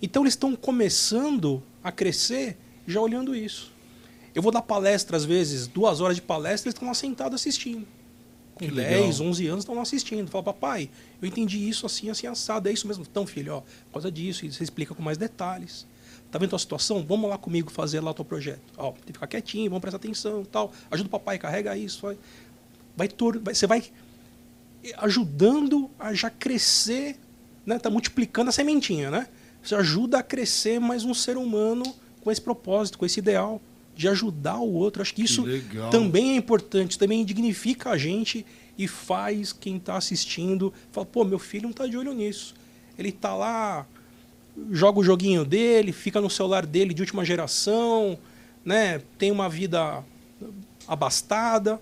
Então 0.00 0.22
eles 0.24 0.34
estão 0.34 0.56
começando 0.56 1.62
a 1.82 1.92
crescer 1.92 2.56
já 2.86 3.00
olhando 3.00 3.36
isso. 3.36 3.72
Eu 4.34 4.42
vou 4.42 4.50
dar 4.50 4.62
palestra 4.62 5.16
às 5.16 5.24
vezes, 5.24 5.66
duas 5.66 6.00
horas 6.00 6.16
de 6.16 6.22
palestra, 6.22 6.68
eles 6.68 6.74
estão 6.74 6.88
lá 6.88 6.94
sentados 6.94 7.40
assistindo. 7.40 7.86
Com 8.54 8.66
que 8.66 8.70
10, 8.70 9.18
legal. 9.18 9.30
11 9.30 9.46
anos 9.46 9.62
estão 9.62 9.74
lá 9.74 9.82
assistindo. 9.82 10.30
Fala, 10.30 10.44
papai, 10.44 10.90
eu 11.20 11.28
entendi 11.28 11.68
isso 11.68 11.86
assim, 11.86 12.10
assim, 12.10 12.26
assado. 12.26 12.68
É 12.68 12.72
isso 12.72 12.86
mesmo. 12.86 13.04
Então, 13.08 13.26
filho, 13.26 13.54
ó, 13.54 13.60
por 13.60 13.94
causa 13.94 14.10
disso, 14.10 14.50
você 14.50 14.62
explica 14.62 14.94
com 14.94 15.02
mais 15.02 15.18
detalhes. 15.18 15.86
Tá 16.30 16.38
vendo 16.38 16.48
a 16.48 16.50
tua 16.50 16.58
situação? 16.58 17.04
Vamos 17.06 17.28
lá 17.28 17.36
comigo 17.36 17.70
fazer 17.70 18.00
lá 18.00 18.10
o 18.10 18.14
teu 18.14 18.24
projeto. 18.24 18.62
Ó, 18.76 18.92
tem 18.92 19.06
que 19.06 19.12
ficar 19.12 19.26
quietinho, 19.26 19.68
vamos 19.68 19.82
prestar 19.82 19.98
atenção 19.98 20.44
tal. 20.44 20.72
Ajuda 20.90 21.06
o 21.08 21.10
papai, 21.10 21.38
carrega 21.38 21.76
isso. 21.76 22.02
Vai, 22.02 22.16
vai, 22.96 23.08
vai 23.42 23.54
você 23.54 23.66
vai 23.66 23.84
ajudando 24.96 25.90
a 25.98 26.12
já 26.14 26.30
crescer, 26.30 27.16
né? 27.66 27.78
Tá 27.78 27.90
multiplicando 27.90 28.48
a 28.48 28.52
sementinha, 28.52 29.10
né? 29.10 29.28
Você 29.62 29.74
ajuda 29.74 30.18
a 30.18 30.22
crescer 30.22 30.80
mais 30.80 31.04
um 31.04 31.14
ser 31.14 31.36
humano 31.36 31.84
com 32.22 32.30
esse 32.30 32.40
propósito, 32.40 32.98
com 32.98 33.06
esse 33.06 33.20
ideal 33.20 33.60
de 34.02 34.08
ajudar 34.08 34.58
o 34.58 34.72
outro. 34.72 35.00
Acho 35.00 35.14
que 35.14 35.22
isso 35.22 35.44
que 35.44 35.90
também 35.92 36.32
é 36.32 36.36
importante, 36.36 36.98
também 36.98 37.24
dignifica 37.24 37.90
a 37.90 37.96
gente 37.96 38.44
e 38.76 38.88
faz 38.88 39.52
quem 39.52 39.76
está 39.76 39.96
assistindo 39.96 40.72
fala, 40.90 41.06
pô, 41.06 41.24
meu 41.24 41.38
filho 41.38 41.64
não 41.64 41.70
está 41.70 41.86
de 41.86 41.96
olho 41.96 42.12
nisso. 42.12 42.52
Ele 42.98 43.10
está 43.10 43.32
lá, 43.32 43.86
joga 44.72 44.98
o 44.98 45.04
joguinho 45.04 45.44
dele, 45.44 45.92
fica 45.92 46.20
no 46.20 46.28
celular 46.28 46.66
dele 46.66 46.92
de 46.92 47.00
última 47.00 47.24
geração, 47.24 48.18
né? 48.64 49.00
Tem 49.16 49.30
uma 49.30 49.48
vida 49.48 50.04
abastada. 50.88 51.80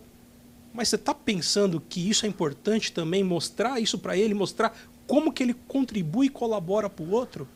Mas 0.75 0.89
você 0.89 0.97
está 0.97 1.15
pensando 1.15 1.83
que 1.89 2.09
isso 2.09 2.27
é 2.27 2.29
importante 2.29 2.93
também, 2.93 3.25
mostrar 3.25 3.81
isso 3.81 3.99
para 3.99 4.15
ele, 4.17 4.35
mostrar 4.35 4.77
como 5.07 5.33
que 5.33 5.43
ele 5.43 5.55
contribui 5.67 6.27
e 6.27 6.31
colabora 6.31 6.89
para 6.91 7.05
o 7.05 7.11
outro? 7.11 7.49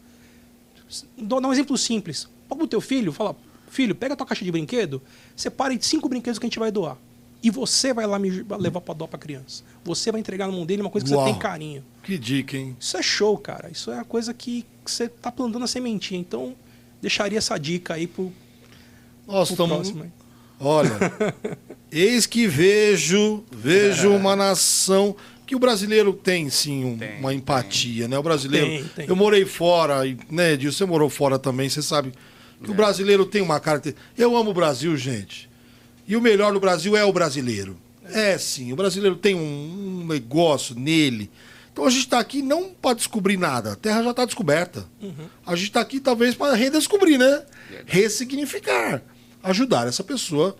Dou 1.18 1.40
um 1.40 1.52
exemplo 1.52 1.76
simples. 1.76 2.28
Pega 2.48 2.64
o 2.64 2.66
teu 2.66 2.80
filho, 2.80 3.12
fala, 3.12 3.36
filho, 3.74 3.94
pega 3.94 4.14
a 4.14 4.16
tua 4.16 4.26
caixa 4.26 4.44
de 4.44 4.52
brinquedo, 4.52 5.02
separe 5.36 5.76
cinco 5.80 6.08
brinquedos 6.08 6.38
que 6.38 6.46
a 6.46 6.48
gente 6.48 6.58
vai 6.58 6.70
doar. 6.70 6.96
E 7.42 7.50
você 7.50 7.92
vai 7.92 8.06
lá 8.06 8.18
me 8.18 8.30
levar 8.58 8.80
para 8.80 8.94
doar 8.94 9.08
para 9.08 9.18
criança. 9.18 9.62
Você 9.84 10.10
vai 10.10 10.18
entregar 10.18 10.46
na 10.46 10.52
mão 10.52 10.64
dele 10.64 10.80
uma 10.80 10.88
coisa 10.88 11.06
que 11.06 11.12
Uau, 11.12 11.26
você 11.26 11.32
tem 11.32 11.38
carinho. 11.38 11.84
Que 12.02 12.16
dica, 12.16 12.56
hein? 12.56 12.74
Isso 12.80 12.96
é 12.96 13.02
show, 13.02 13.36
cara. 13.36 13.68
Isso 13.70 13.90
é 13.90 13.98
a 13.98 14.04
coisa 14.04 14.32
que, 14.32 14.64
você 14.86 15.08
tá 15.08 15.30
plantando 15.30 15.62
a 15.62 15.66
sementinha. 15.66 16.18
Então, 16.18 16.54
deixaria 17.02 17.36
essa 17.36 17.58
dica 17.58 17.94
aí 17.94 18.06
pro, 18.06 18.32
Nós 19.26 19.48
pro 19.48 19.54
estamos... 19.54 19.74
próximo. 19.74 20.04
Aí. 20.04 20.10
Olha, 20.58 20.90
eis 21.92 22.24
que 22.24 22.46
vejo, 22.46 23.44
vejo 23.52 24.12
é. 24.12 24.16
uma 24.16 24.34
nação 24.34 25.14
que 25.46 25.54
o 25.54 25.58
brasileiro 25.58 26.14
tem 26.14 26.48
sim 26.48 26.84
um, 26.84 26.96
tem, 26.96 27.18
uma 27.18 27.34
empatia, 27.34 28.04
tem. 28.04 28.08
né? 28.08 28.18
O 28.18 28.22
brasileiro. 28.22 28.88
Tem, 28.96 29.06
eu 29.06 29.16
morei 29.16 29.44
fora, 29.44 30.00
né, 30.30 30.52
Edil, 30.52 30.72
você 30.72 30.86
morou 30.86 31.10
fora 31.10 31.38
também, 31.38 31.68
você 31.68 31.82
sabe 31.82 32.12
que 32.62 32.70
é. 32.70 32.72
o 32.72 32.76
brasileiro 32.76 33.26
tem 33.26 33.42
uma 33.42 33.58
característica. 33.60 34.06
Eu 34.16 34.36
amo 34.36 34.50
o 34.50 34.54
Brasil, 34.54 34.96
gente. 34.96 35.48
E 36.06 36.16
o 36.16 36.20
melhor 36.20 36.52
no 36.52 36.60
Brasil 36.60 36.96
é 36.96 37.04
o 37.04 37.12
brasileiro. 37.12 37.76
É 38.04 38.36
sim, 38.36 38.72
o 38.72 38.76
brasileiro 38.76 39.16
tem 39.16 39.34
um, 39.34 40.00
um 40.02 40.06
negócio 40.06 40.74
nele. 40.74 41.30
Então 41.72 41.86
a 41.86 41.90
gente 41.90 42.04
está 42.04 42.18
aqui 42.18 42.42
não 42.42 42.70
para 42.70 42.94
descobrir 42.94 43.36
nada, 43.36 43.72
a 43.72 43.76
terra 43.76 44.02
já 44.02 44.10
está 44.10 44.24
descoberta. 44.24 44.86
Uhum. 45.02 45.26
A 45.44 45.56
gente 45.56 45.68
está 45.68 45.80
aqui 45.80 45.98
talvez 45.98 46.34
para 46.34 46.54
redescobrir, 46.54 47.18
né? 47.18 47.42
Verdade. 47.68 48.00
Ressignificar, 48.00 49.02
ajudar 49.42 49.88
essa 49.88 50.04
pessoa 50.04 50.56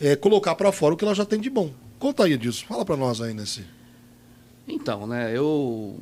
é, 0.00 0.16
colocar 0.16 0.54
para 0.54 0.70
fora 0.72 0.94
o 0.94 0.96
que 0.96 1.04
ela 1.04 1.14
já 1.14 1.24
tem 1.24 1.40
de 1.40 1.48
bom. 1.48 1.72
Conta 1.98 2.24
aí 2.24 2.36
disso, 2.36 2.64
fala 2.66 2.84
para 2.84 2.96
nós 2.96 3.20
aí 3.20 3.34
nesse. 3.34 3.64
Então, 4.66 5.06
né, 5.06 5.36
eu 5.36 5.98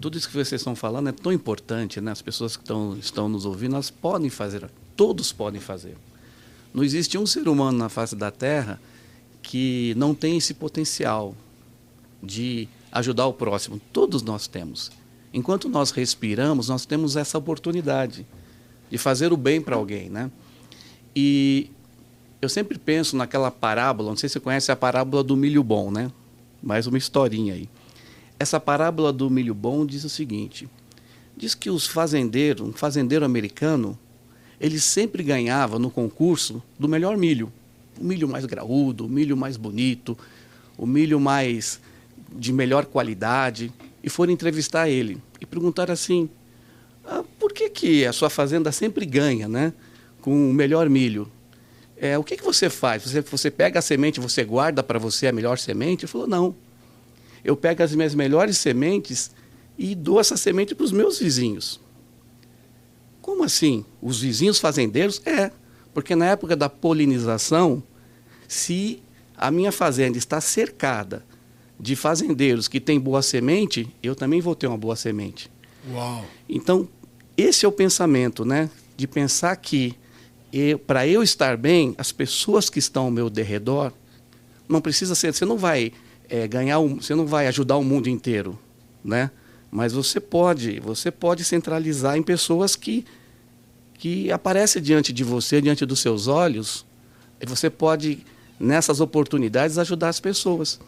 tudo 0.00 0.18
isso 0.18 0.28
que 0.28 0.34
vocês 0.34 0.60
estão 0.60 0.76
falando 0.76 1.08
é 1.08 1.12
tão 1.12 1.32
importante, 1.32 2.00
né? 2.00 2.12
As 2.12 2.20
pessoas 2.20 2.56
que 2.56 2.62
estão, 2.62 2.96
estão 2.98 3.28
nos 3.28 3.46
ouvindo, 3.46 3.74
elas 3.74 3.90
podem 3.90 4.28
fazer, 4.28 4.68
todos 4.94 5.32
podem 5.32 5.60
fazer. 5.60 5.96
Não 6.74 6.84
existe 6.84 7.16
um 7.16 7.26
ser 7.26 7.48
humano 7.48 7.78
na 7.78 7.88
face 7.88 8.14
da 8.14 8.30
Terra 8.30 8.80
que 9.42 9.94
não 9.96 10.14
tem 10.14 10.36
esse 10.36 10.52
potencial 10.52 11.34
de 12.22 12.68
ajudar 12.92 13.26
o 13.26 13.32
próximo. 13.32 13.80
Todos 13.92 14.22
nós 14.22 14.46
temos. 14.46 14.90
Enquanto 15.32 15.68
nós 15.68 15.90
respiramos, 15.90 16.68
nós 16.68 16.84
temos 16.84 17.16
essa 17.16 17.38
oportunidade 17.38 18.26
de 18.90 18.98
fazer 18.98 19.32
o 19.32 19.36
bem 19.36 19.60
para 19.60 19.76
alguém, 19.76 20.10
né? 20.10 20.30
E 21.14 21.70
eu 22.42 22.48
sempre 22.48 22.78
penso 22.78 23.16
naquela 23.16 23.50
parábola, 23.50 24.10
não 24.10 24.16
sei 24.16 24.28
se 24.28 24.34
você 24.34 24.40
conhece 24.40 24.70
a 24.70 24.76
parábola 24.76 25.24
do 25.24 25.36
milho 25.36 25.62
bom, 25.62 25.90
né? 25.90 26.10
Mais 26.62 26.86
uma 26.86 26.98
historinha 26.98 27.54
aí. 27.54 27.68
Essa 28.38 28.60
parábola 28.60 29.12
do 29.12 29.30
milho 29.30 29.54
bom 29.54 29.86
diz 29.86 30.04
o 30.04 30.08
seguinte: 30.08 30.68
diz 31.36 31.54
que 31.54 31.70
os 31.70 31.86
fazendeiros, 31.86 32.66
um 32.66 32.72
fazendeiro 32.72 33.24
americano, 33.24 33.98
ele 34.60 34.78
sempre 34.78 35.22
ganhava 35.22 35.78
no 35.78 35.90
concurso 35.90 36.62
do 36.78 36.88
melhor 36.88 37.16
milho. 37.16 37.52
O 37.98 38.04
milho 38.04 38.28
mais 38.28 38.44
graúdo, 38.44 39.06
o 39.06 39.08
milho 39.08 39.36
mais 39.36 39.56
bonito, 39.56 40.16
o 40.76 40.86
milho 40.86 41.18
mais 41.18 41.80
de 42.32 42.52
melhor 42.52 42.84
qualidade. 42.84 43.72
E 44.02 44.10
foram 44.10 44.32
entrevistar 44.32 44.88
ele 44.88 45.18
e 45.40 45.46
perguntaram 45.46 45.94
assim: 45.94 46.28
ah, 47.06 47.24
por 47.38 47.52
que, 47.52 47.70
que 47.70 48.04
a 48.04 48.12
sua 48.12 48.28
fazenda 48.28 48.70
sempre 48.70 49.06
ganha 49.06 49.48
né, 49.48 49.72
com 50.20 50.50
o 50.50 50.52
melhor 50.52 50.90
milho? 50.90 51.30
É, 51.96 52.18
o 52.18 52.22
que, 52.22 52.36
que 52.36 52.44
você 52.44 52.68
faz? 52.68 53.04
Você, 53.04 53.22
você 53.22 53.50
pega 53.50 53.78
a 53.78 53.82
semente, 53.82 54.20
você 54.20 54.44
guarda 54.44 54.82
para 54.82 54.98
você 54.98 55.26
a 55.26 55.32
melhor 55.32 55.56
semente? 55.56 56.04
Ele 56.04 56.12
falou: 56.12 56.26
não 56.26 56.54
eu 57.46 57.56
pego 57.56 57.80
as 57.80 57.94
minhas 57.94 58.12
melhores 58.12 58.58
sementes 58.58 59.30
e 59.78 59.94
dou 59.94 60.18
essa 60.18 60.36
semente 60.36 60.74
para 60.74 60.84
os 60.84 60.90
meus 60.90 61.20
vizinhos. 61.20 61.80
Como 63.22 63.44
assim? 63.44 63.84
Os 64.02 64.20
vizinhos 64.20 64.58
fazendeiros? 64.58 65.22
É, 65.24 65.52
porque 65.94 66.16
na 66.16 66.26
época 66.26 66.56
da 66.56 66.68
polinização, 66.68 67.80
se 68.48 69.00
a 69.36 69.48
minha 69.50 69.70
fazenda 69.70 70.18
está 70.18 70.40
cercada 70.40 71.24
de 71.78 71.94
fazendeiros 71.94 72.66
que 72.66 72.80
têm 72.80 72.98
boa 72.98 73.22
semente, 73.22 73.88
eu 74.02 74.16
também 74.16 74.40
vou 74.40 74.56
ter 74.56 74.66
uma 74.66 74.78
boa 74.78 74.96
semente. 74.96 75.48
Uau. 75.92 76.24
Então, 76.48 76.88
esse 77.36 77.64
é 77.64 77.68
o 77.68 77.72
pensamento, 77.72 78.44
né? 78.44 78.68
De 78.96 79.06
pensar 79.06 79.54
que 79.56 79.94
para 80.86 81.06
eu 81.06 81.22
estar 81.22 81.56
bem, 81.56 81.94
as 81.96 82.10
pessoas 82.10 82.68
que 82.68 82.80
estão 82.80 83.04
ao 83.04 83.10
meu 83.10 83.30
derredor, 83.30 83.92
não 84.68 84.80
precisa 84.80 85.14
ser, 85.14 85.32
você 85.32 85.44
não 85.44 85.58
vai 85.58 85.92
é, 86.28 86.46
ganhar, 86.46 86.78
um, 86.78 86.96
você 86.96 87.14
não 87.14 87.26
vai 87.26 87.46
ajudar 87.46 87.76
o 87.76 87.84
mundo 87.84 88.08
inteiro, 88.08 88.58
né? 89.04 89.30
Mas 89.70 89.92
você 89.92 90.20
pode, 90.20 90.80
você 90.80 91.10
pode 91.10 91.44
centralizar 91.44 92.16
em 92.16 92.22
pessoas 92.22 92.76
que 92.76 93.04
que 93.98 94.30
aparecem 94.30 94.82
diante 94.82 95.12
de 95.12 95.24
você, 95.24 95.60
diante 95.60 95.86
dos 95.86 96.00
seus 96.00 96.26
olhos, 96.26 96.84
e 97.40 97.46
você 97.46 97.70
pode 97.70 98.18
nessas 98.58 99.00
oportunidades 99.00 99.78
ajudar 99.78 100.08
as 100.08 100.20
pessoas. 100.20 100.78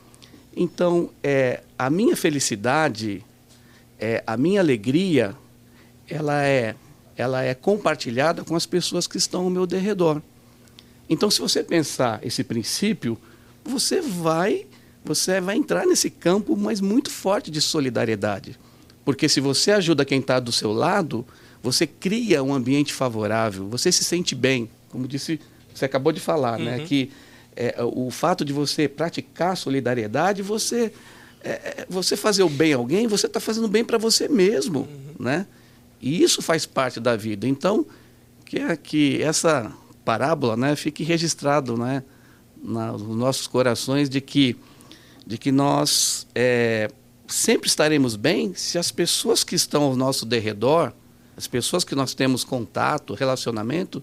Então, 0.55 1.11
é, 1.23 1.63
a 1.79 1.89
minha 1.89 2.17
felicidade, 2.17 3.25
é, 3.99 4.23
a 4.27 4.37
minha 4.37 4.61
alegria, 4.61 5.35
ela 6.09 6.45
é, 6.45 6.75
ela 7.17 7.43
é 7.43 7.55
compartilhada 7.55 8.45
com 8.45 8.55
as 8.55 8.67
pessoas 8.67 9.07
que 9.07 9.17
estão 9.17 9.45
ao 9.45 9.51
meu 9.51 9.67
derredor. 9.67 10.23
Então, 11.09 11.31
se 11.31 11.41
você 11.41 11.63
pensar 11.63 12.21
esse 12.25 12.45
princípio, 12.45 13.19
você 13.65 14.01
vai 14.01 14.67
você 15.09 15.41
vai 15.41 15.57
entrar 15.57 15.87
nesse 15.87 16.11
campo, 16.11 16.57
mas 16.57 16.81
muito 16.81 17.11
forte 17.11 17.51
de 17.51 17.61
solidariedade. 17.61 18.59
Porque 19.05 19.29
se 19.29 19.41
você 19.41 19.73
ajuda 19.73 20.05
quem 20.05 20.21
está 20.21 20.39
do 20.39 20.53
seu 20.53 20.73
lado, 20.73 21.27
você 21.63 21.87
cria 21.87 22.43
um 22.43 22.55
ambiente 22.55 22.93
favorável, 22.93 23.69
você 23.69 23.91
se 23.91 24.05
sente 24.05 24.35
bem. 24.35 24.69
Como 24.91 25.09
disse, 25.09 25.41
você 25.75 25.85
acabou 25.85 26.13
de 26.13 26.21
falar, 26.21 26.59
né? 26.59 26.79
Uhum. 26.79 26.87
Que 26.87 27.11
é, 27.57 27.75
o 27.83 28.11
fato 28.11 28.45
de 28.45 28.53
você 28.53 28.87
praticar 28.87 29.57
solidariedade, 29.57 30.43
você, 30.43 30.93
é, 31.43 31.51
é 31.51 31.87
você 31.89 32.17
fazer 32.17 32.43
o 32.43 32.49
bem 32.49 32.75
a 32.75 32.77
alguém, 32.77 33.07
você 33.07 33.27
está 33.27 33.41
fazendo 33.41 33.67
bem 33.67 33.85
para 33.85 33.99
você 33.99 34.29
mesmo, 34.29 34.81
uhum. 34.81 35.15
né? 35.19 35.47
E 36.01 36.23
isso 36.23 36.41
faz 36.41 36.67
parte 36.67 37.01
da 37.01 37.17
vida. 37.17 37.49
Então, 37.49 37.85
que, 38.45 38.59
é, 38.59 38.77
que 38.77 39.23
essa 39.23 39.73
parábola 40.05 40.57
né, 40.57 40.77
fique 40.77 41.03
registrado 41.03 41.77
né, 41.77 42.03
nos 42.63 43.03
nossos 43.17 43.47
corações 43.47 44.09
de 44.09 44.21
que, 44.21 44.57
de 45.29 45.37
que 45.37 45.53
nós 45.53 46.27
é, 46.35 46.89
sempre 47.27 47.69
estaremos 47.69 48.17
bem 48.17 48.55
se 48.55 48.79
as 48.79 48.91
pessoas 48.91 49.45
que 49.45 49.55
estão 49.55 49.83
ao 49.83 49.95
nosso 49.95 50.25
derredor, 50.25 50.91
as 51.37 51.47
pessoas 51.47 51.85
que 51.85 51.95
nós 51.95 52.15
temos 52.15 52.45
contato, 52.45 53.13
relacionamento, 53.13 54.03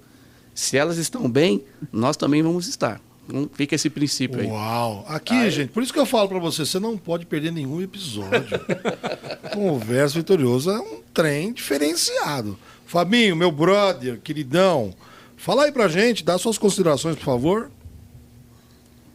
se 0.54 0.78
elas 0.78 0.98
estão 0.98 1.28
bem, 1.28 1.64
nós 1.92 2.16
também 2.16 2.44
vamos 2.44 2.68
estar. 2.68 3.02
Então, 3.28 3.50
fica 3.52 3.74
esse 3.74 3.90
princípio 3.90 4.40
aí. 4.40 4.46
Uau! 4.46 5.04
Aqui, 5.08 5.50
gente, 5.50 5.72
por 5.72 5.82
isso 5.82 5.92
que 5.92 5.98
eu 5.98 6.06
falo 6.06 6.30
para 6.30 6.38
você, 6.38 6.64
você 6.64 6.80
não 6.80 6.96
pode 6.96 7.26
perder 7.26 7.52
nenhum 7.52 7.82
episódio. 7.82 8.46
Conversa 9.52 10.20
Vitoriosa 10.20 10.74
é 10.74 10.80
um 10.80 11.02
trem 11.12 11.52
diferenciado. 11.54 12.56
Fabinho, 12.86 13.36
meu 13.36 13.52
brother, 13.52 14.22
queridão, 14.22 14.94
fala 15.36 15.64
aí 15.64 15.72
pra 15.72 15.88
gente, 15.88 16.24
dá 16.24 16.38
suas 16.38 16.60
considerações, 16.60 17.16
por 17.16 17.26
favor. 17.26 17.72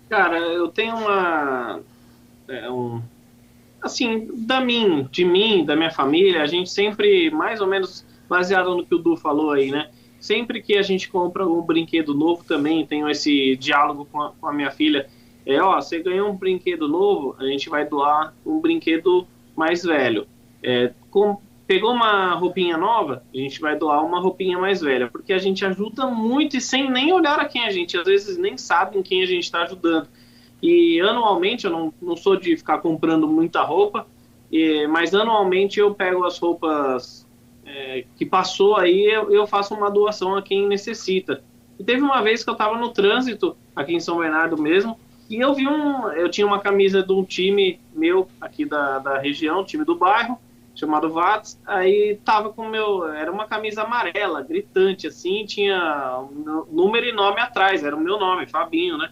Cara, 0.08 0.38
eu 0.38 0.66
tenho 0.66 0.96
uma. 0.96 1.80
É, 2.50 2.68
um, 2.68 3.00
assim, 3.80 4.28
da 4.32 4.60
mim, 4.60 5.08
de 5.10 5.24
mim, 5.24 5.64
da 5.64 5.76
minha 5.76 5.90
família, 5.90 6.42
a 6.42 6.46
gente 6.46 6.68
sempre, 6.68 7.30
mais 7.30 7.60
ou 7.60 7.66
menos 7.68 8.04
baseado 8.28 8.74
no 8.74 8.84
que 8.84 8.94
o 8.94 8.98
Du 8.98 9.16
falou 9.16 9.52
aí, 9.52 9.70
né? 9.70 9.88
Sempre 10.18 10.60
que 10.60 10.76
a 10.76 10.82
gente 10.82 11.08
compra 11.08 11.46
um 11.46 11.62
brinquedo 11.62 12.12
novo 12.12 12.44
também, 12.44 12.84
tenho 12.84 13.08
esse 13.08 13.56
diálogo 13.56 14.04
com 14.10 14.20
a, 14.20 14.32
com 14.32 14.46
a 14.48 14.52
minha 14.52 14.70
filha. 14.70 15.08
É, 15.46 15.62
ó, 15.62 15.80
você 15.80 16.00
ganhou 16.00 16.28
um 16.28 16.36
brinquedo 16.36 16.88
novo, 16.88 17.36
a 17.38 17.44
gente 17.46 17.70
vai 17.70 17.86
doar 17.86 18.34
um 18.44 18.60
brinquedo 18.60 19.26
mais 19.56 19.82
velho. 19.84 20.26
É, 20.62 20.92
com, 21.10 21.40
pegou 21.66 21.92
uma 21.92 22.34
roupinha 22.34 22.76
nova, 22.76 23.22
a 23.32 23.36
gente 23.36 23.60
vai 23.60 23.78
doar 23.78 24.04
uma 24.04 24.20
roupinha 24.20 24.58
mais 24.58 24.80
velha, 24.80 25.08
porque 25.08 25.32
a 25.32 25.38
gente 25.38 25.64
ajuda 25.64 26.06
muito 26.08 26.56
e 26.56 26.60
sem 26.60 26.90
nem 26.90 27.12
olhar 27.12 27.38
a 27.38 27.44
quem 27.44 27.64
a 27.64 27.70
gente, 27.70 27.96
às 27.96 28.04
vezes 28.04 28.36
nem 28.36 28.58
sabe 28.58 28.98
em 28.98 29.02
quem 29.02 29.22
a 29.22 29.26
gente 29.26 29.44
está 29.44 29.62
ajudando. 29.62 30.08
E 30.62 31.00
anualmente, 31.00 31.64
eu 31.64 31.70
não, 31.70 31.92
não 32.00 32.16
sou 32.16 32.36
de 32.36 32.56
ficar 32.56 32.78
comprando 32.78 33.26
muita 33.26 33.62
roupa, 33.62 34.06
e, 34.50 34.86
mas 34.86 35.14
anualmente 35.14 35.80
eu 35.80 35.94
pego 35.94 36.24
as 36.24 36.38
roupas 36.38 37.26
é, 37.64 38.04
que 38.16 38.26
passou 38.26 38.76
aí, 38.76 39.04
eu, 39.04 39.30
eu, 39.32 39.46
faço 39.46 39.74
uma 39.74 39.90
doação 39.90 40.36
a 40.36 40.42
quem 40.42 40.66
necessita. 40.66 41.42
E 41.78 41.84
teve 41.84 42.02
uma 42.02 42.20
vez 42.20 42.44
que 42.44 42.50
eu 42.50 42.54
estava 42.54 42.76
no 42.76 42.90
trânsito, 42.90 43.56
aqui 43.74 43.94
em 43.94 44.00
São 44.00 44.18
Bernardo 44.18 44.60
mesmo, 44.60 44.98
e 45.30 45.36
eu 45.40 45.54
vi 45.54 45.66
um. 45.68 46.08
Eu 46.08 46.28
tinha 46.28 46.46
uma 46.46 46.58
camisa 46.58 47.02
de 47.02 47.12
um 47.12 47.24
time 47.24 47.80
meu 47.94 48.28
aqui 48.40 48.64
da, 48.64 48.98
da 48.98 49.18
região, 49.18 49.64
time 49.64 49.84
do 49.84 49.94
bairro, 49.94 50.36
chamado 50.74 51.10
Vats, 51.10 51.58
aí 51.64 52.18
tava 52.24 52.50
com 52.50 52.68
meu, 52.68 53.06
era 53.08 53.30
uma 53.30 53.46
camisa 53.46 53.82
amarela, 53.82 54.42
gritante 54.42 55.06
assim, 55.06 55.44
tinha 55.44 56.24
número 56.70 57.06
e 57.06 57.12
nome 57.12 57.40
atrás, 57.40 57.84
era 57.84 57.94
o 57.94 58.00
meu 58.00 58.18
nome, 58.18 58.46
Fabinho, 58.46 58.98
né? 58.98 59.10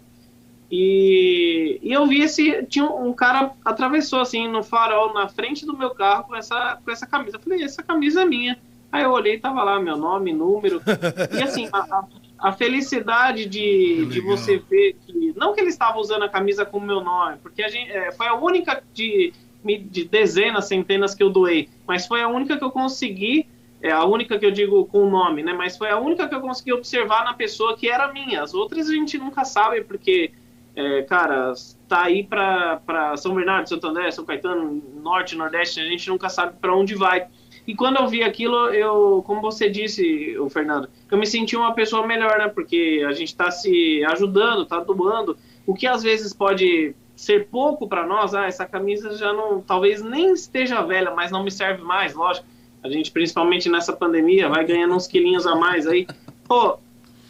E, 0.70 1.78
e 1.82 1.92
eu 1.92 2.06
vi 2.06 2.20
esse, 2.20 2.64
tinha 2.64 2.84
um, 2.84 3.08
um, 3.08 3.12
cara 3.12 3.52
atravessou 3.64 4.20
assim 4.20 4.46
no 4.46 4.62
farol 4.62 5.14
na 5.14 5.26
frente 5.28 5.64
do 5.64 5.76
meu 5.76 5.90
carro 5.90 6.24
com 6.24 6.36
essa, 6.36 6.78
com 6.84 6.90
essa 6.90 7.06
camisa. 7.06 7.36
Eu 7.36 7.40
falei, 7.40 7.62
essa 7.62 7.82
camisa 7.82 8.22
é 8.22 8.24
minha. 8.24 8.58
Aí 8.92 9.02
eu 9.02 9.10
olhei, 9.10 9.38
tava 9.38 9.62
lá 9.62 9.80
meu 9.80 9.96
nome, 9.96 10.32
número. 10.32 10.80
e 11.32 11.42
assim, 11.42 11.68
a, 11.72 12.04
a 12.38 12.52
felicidade 12.52 13.46
de, 13.46 14.06
de 14.06 14.20
você 14.20 14.58
ver 14.58 14.96
que, 15.06 15.34
não 15.36 15.54
que 15.54 15.60
ele 15.60 15.70
estava 15.70 15.98
usando 15.98 16.24
a 16.24 16.28
camisa 16.28 16.64
com 16.64 16.78
o 16.78 16.82
meu 16.82 17.02
nome, 17.02 17.38
porque 17.42 17.62
a 17.62 17.68
gente, 17.68 17.90
é, 17.90 18.12
foi 18.12 18.26
a 18.26 18.34
única 18.34 18.82
de 18.92 19.32
de 19.64 20.04
dezenas, 20.04 20.66
centenas 20.66 21.14
que 21.14 21.22
eu 21.22 21.30
doei, 21.30 21.68
mas 21.86 22.06
foi 22.06 22.22
a 22.22 22.28
única 22.28 22.56
que 22.56 22.64
eu 22.64 22.70
consegui, 22.70 23.46
é 23.82 23.90
a 23.90 24.04
única 24.04 24.38
que 24.38 24.46
eu 24.46 24.50
digo 24.50 24.84
com 24.86 25.04
o 25.04 25.10
nome, 25.10 25.42
né? 25.42 25.52
Mas 25.52 25.76
foi 25.76 25.90
a 25.90 25.98
única 25.98 26.28
que 26.28 26.34
eu 26.34 26.40
consegui 26.40 26.72
observar 26.72 27.24
na 27.24 27.34
pessoa 27.34 27.76
que 27.76 27.88
era 27.88 28.12
minha. 28.12 28.42
As 28.42 28.54
outras 28.54 28.88
a 28.88 28.92
gente 28.92 29.18
nunca 29.18 29.44
sabe, 29.44 29.82
porque, 29.82 30.32
é, 30.78 31.02
cara, 31.02 31.52
tá 31.88 32.04
aí 32.04 32.22
para 32.22 33.16
São 33.16 33.34
Bernardo, 33.34 33.68
Santo 33.68 33.88
André, 33.88 34.12
São 34.12 34.24
Caetano, 34.24 34.80
Norte, 35.02 35.34
Nordeste, 35.34 35.80
a 35.80 35.84
gente 35.84 36.08
nunca 36.08 36.28
sabe 36.28 36.56
para 36.60 36.72
onde 36.72 36.94
vai. 36.94 37.26
E 37.66 37.74
quando 37.74 37.96
eu 37.96 38.06
vi 38.06 38.22
aquilo, 38.22 38.72
eu, 38.72 39.20
como 39.26 39.40
você 39.40 39.68
disse, 39.68 40.38
o 40.38 40.48
Fernando, 40.48 40.88
eu 41.10 41.18
me 41.18 41.26
senti 41.26 41.56
uma 41.56 41.74
pessoa 41.74 42.06
melhor, 42.06 42.38
né? 42.38 42.46
Porque 42.46 43.04
a 43.04 43.10
gente 43.10 43.26
está 43.26 43.50
se 43.50 44.04
ajudando, 44.04 44.62
está 44.62 44.78
doando, 44.78 45.36
o 45.66 45.74
que 45.74 45.84
às 45.84 46.04
vezes 46.04 46.32
pode 46.32 46.94
ser 47.16 47.48
pouco 47.48 47.88
para 47.88 48.06
nós, 48.06 48.32
ah, 48.32 48.46
essa 48.46 48.64
camisa 48.64 49.16
já 49.16 49.32
não, 49.32 49.60
talvez 49.60 50.00
nem 50.00 50.32
esteja 50.32 50.80
velha, 50.82 51.10
mas 51.10 51.32
não 51.32 51.42
me 51.42 51.50
serve 51.50 51.82
mais, 51.82 52.14
lógico. 52.14 52.46
A 52.84 52.88
gente, 52.88 53.10
principalmente 53.10 53.68
nessa 53.68 53.92
pandemia, 53.92 54.48
vai 54.48 54.64
ganhando 54.64 54.94
uns 54.94 55.08
quilinhos 55.08 55.44
a 55.44 55.56
mais 55.56 55.88
aí. 55.88 56.06
Pô, 56.46 56.78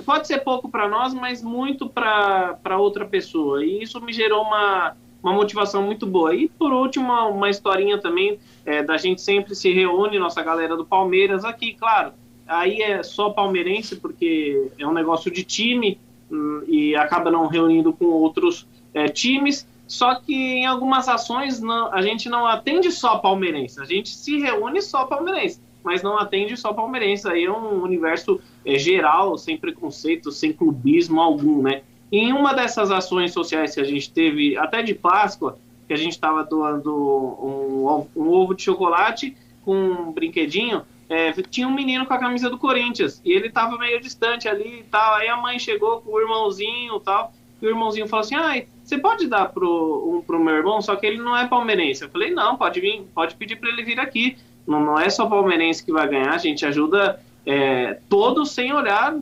pode 0.09 0.27
ser 0.27 0.39
pouco 0.39 0.71
para 0.71 0.89
nós, 0.89 1.13
mas 1.13 1.43
muito 1.43 1.87
para 1.87 2.79
outra 2.79 3.05
pessoa. 3.05 3.63
E 3.63 3.83
isso 3.83 4.01
me 4.01 4.11
gerou 4.11 4.41
uma, 4.41 4.97
uma 5.23 5.35
motivação 5.35 5.83
muito 5.83 6.07
boa. 6.07 6.35
E 6.35 6.49
por 6.49 6.73
último, 6.73 7.13
uma, 7.13 7.51
historinha 7.51 7.99
também 7.99 8.39
é, 8.65 8.83
da 8.83 8.97
gente 8.97 9.21
sempre 9.21 9.55
se 9.55 9.71
reúne, 9.71 10.19
nossa 10.19 10.43
galera 10.43 10.75
do 10.79 10.87
Palmeiras 10.87 11.45
aqui, 11.45 11.75
claro. 11.75 12.15
Aí 12.47 12.81
é 12.81 13.03
só 13.03 13.29
palmeirense, 13.29 13.97
porque 13.97 14.71
é 14.79 14.87
um 14.87 14.95
negócio 14.95 15.31
de 15.31 15.45
time 15.45 16.01
hum, 16.33 16.63
e 16.67 16.97
acaba 16.97 17.31
não 17.31 17.47
reunindo 17.47 17.93
com 17.93 18.07
outros 18.07 18.67
é, 18.95 19.09
times. 19.09 19.69
Só 19.87 20.15
que 20.15 20.35
em 20.35 20.65
algumas 20.65 21.07
ações 21.07 21.61
não, 21.61 21.93
a 21.93 22.01
gente 22.01 22.31
não 22.31 22.47
atende 22.47 22.91
só 22.91 23.19
palmeirense, 23.19 23.79
a 23.79 23.85
gente 23.85 24.09
se 24.09 24.39
reúne 24.39 24.81
só 24.81 25.05
palmeirense, 25.05 25.61
mas 25.83 26.03
não 26.03 26.19
atende 26.19 26.57
só 26.57 26.73
palmeirense. 26.73 27.29
Aí 27.29 27.45
é 27.45 27.51
um 27.51 27.83
universo 27.83 28.41
é, 28.65 28.79
geral, 28.79 29.37
sem 29.39 29.57
preconceito, 29.57 30.31
sem 30.31 30.53
clubismo 30.53 31.21
algum, 31.21 31.63
né? 31.63 31.83
Em 32.11 32.33
uma 32.33 32.55
dessas 32.55 32.91
ações 32.91 33.33
sociais 33.33 33.75
que 33.75 33.81
a 33.81 33.85
gente 33.85 34.11
teve, 34.11 34.57
até 34.57 34.83
de 34.83 34.95
Páscoa, 34.95 35.59
que 35.87 35.93
a 35.93 35.97
gente 35.97 36.13
estava 36.13 36.43
doando 36.43 36.95
um, 36.95 38.07
um, 38.17 38.29
ovo 38.29 38.55
de 38.55 38.63
chocolate 38.63 39.37
com 39.65 39.75
um 39.75 40.13
brinquedinho, 40.13 40.83
é, 41.09 41.33
tinha 41.33 41.67
um 41.67 41.75
menino 41.75 42.07
com 42.07 42.15
a 42.15 42.19
camisa 42.19 42.51
do 42.51 42.59
Corinthians 42.59 43.21
e 43.25 43.33
ele 43.33 43.49
estava 43.49 43.79
meio 43.79 44.01
distante 44.01 44.49
ali 44.49 44.81
e 44.81 44.85
tal. 44.85 45.15
Aí 45.15 45.29
a 45.29 45.37
mãe 45.37 45.59
chegou 45.59 46.01
com 46.01 46.13
o 46.13 46.21
irmãozinho 46.21 46.97
e 46.97 47.01
tal, 47.01 47.33
e 47.61 47.67
o 47.67 47.71
irmãozinho 47.71 48.07
falou 48.07 48.25
assim: 48.25 48.35
ah, 48.35 48.63
você 48.89 48.97
pode 48.97 49.27
dar 49.27 49.47
pro, 49.47 50.17
um, 50.17 50.23
pro 50.23 50.43
meu 50.43 50.55
irmão, 50.55 50.81
só 50.81 50.97
que 50.97 51.07
ele 51.07 51.19
não 51.19 51.37
é 51.37 51.47
palmeirense. 51.47 52.03
Eu 52.03 52.09
falei, 52.09 52.31
não, 52.31 52.57
pode 52.57 52.81
vir, 52.81 53.07
pode 53.15 53.35
pedir 53.37 53.57
para 53.57 53.69
ele 53.69 53.83
vir 53.83 54.01
aqui. 54.01 54.39
Não, 54.69 54.81
não 54.81 55.01
é 55.01 55.09
só 55.09 55.27
palmeirense 55.27 55.83
que 55.83 55.91
vai 55.91 56.07
ganhar, 56.07 56.35
a 56.35 56.39
gente 56.39 56.67
ajuda 56.67 57.19
é, 57.47 57.99
todos 58.09 58.51
sem 58.51 58.71
olhar 58.71 59.19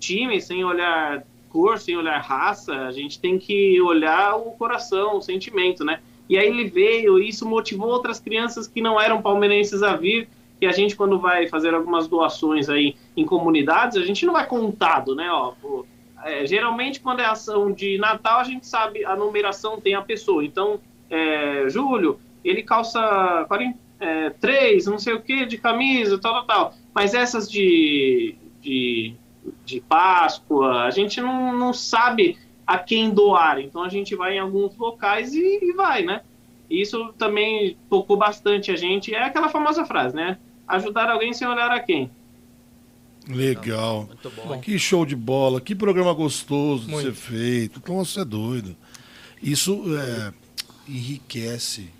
time, 0.00 0.40
sem 0.40 0.64
olhar 0.64 1.22
cor, 1.48 1.78
sem 1.78 1.96
olhar 1.96 2.18
raça, 2.18 2.74
a 2.74 2.90
gente 2.90 3.20
tem 3.20 3.38
que 3.38 3.80
olhar 3.80 4.36
o 4.36 4.50
coração, 4.52 5.18
o 5.18 5.22
sentimento, 5.22 5.84
né? 5.84 6.00
E 6.28 6.36
aí 6.36 6.48
ele 6.48 6.68
veio, 6.68 7.18
e 7.18 7.28
isso 7.28 7.48
motivou 7.48 7.88
outras 7.88 8.18
crianças 8.18 8.66
que 8.66 8.82
não 8.82 9.00
eram 9.00 9.22
palmeirenses 9.22 9.82
a 9.84 9.94
vir, 9.94 10.28
e 10.60 10.66
a 10.66 10.72
gente 10.72 10.96
quando 10.96 11.18
vai 11.18 11.46
fazer 11.46 11.72
algumas 11.72 12.08
doações 12.08 12.68
aí 12.68 12.96
em 13.16 13.24
comunidades, 13.24 13.96
a 13.96 14.04
gente 14.04 14.26
não 14.26 14.32
vai 14.32 14.46
contado, 14.46 15.14
né? 15.14 15.30
Ó, 15.30 15.52
pô, 15.62 15.86
é, 16.24 16.44
geralmente 16.44 16.98
quando 16.98 17.20
é 17.20 17.24
ação 17.24 17.70
de 17.70 17.96
Natal, 17.98 18.40
a 18.40 18.44
gente 18.44 18.66
sabe, 18.66 19.04
a 19.04 19.14
numeração 19.14 19.80
tem 19.80 19.94
a 19.94 20.02
pessoa. 20.02 20.44
Então, 20.44 20.80
é, 21.08 21.68
Júlio, 21.68 22.18
ele 22.44 22.62
calça 22.64 23.44
43, 23.46 23.87
é, 24.00 24.32
não 24.86 24.98
sei 24.98 25.14
o 25.14 25.22
que, 25.22 25.46
de 25.46 25.58
camisa, 25.58 26.18
tal, 26.18 26.32
tal, 26.34 26.46
tal. 26.46 26.74
Mas 26.94 27.14
essas 27.14 27.50
de, 27.50 28.34
de, 28.60 29.14
de 29.64 29.80
Páscoa, 29.80 30.84
a 30.84 30.90
gente 30.90 31.20
não, 31.20 31.56
não 31.56 31.72
sabe 31.72 32.38
a 32.66 32.78
quem 32.78 33.10
doar. 33.10 33.60
Então 33.60 33.82
a 33.82 33.88
gente 33.88 34.14
vai 34.14 34.36
em 34.36 34.38
alguns 34.38 34.76
locais 34.76 35.34
e, 35.34 35.60
e 35.62 35.72
vai, 35.72 36.02
né? 36.02 36.22
Isso 36.70 37.14
também 37.16 37.76
tocou 37.88 38.16
bastante 38.16 38.70
a 38.70 38.76
gente. 38.76 39.14
É 39.14 39.24
aquela 39.24 39.48
famosa 39.48 39.84
frase, 39.84 40.14
né? 40.14 40.38
Ajudar 40.66 41.10
alguém 41.10 41.32
sem 41.32 41.48
olhar 41.48 41.70
a 41.70 41.80
quem. 41.80 42.10
Legal. 43.26 44.06
Muito 44.06 44.30
bom. 44.30 44.60
Que 44.60 44.78
show 44.78 45.04
de 45.04 45.16
bola, 45.16 45.60
que 45.60 45.74
programa 45.74 46.12
gostoso 46.12 46.88
Muito. 46.88 47.10
de 47.10 47.16
ser 47.16 47.30
feito. 47.30 47.80
Então 47.82 47.96
você 47.96 48.20
é 48.20 48.24
doido. 48.24 48.76
Isso 49.42 49.84
é, 49.96 50.32
enriquece. 50.88 51.90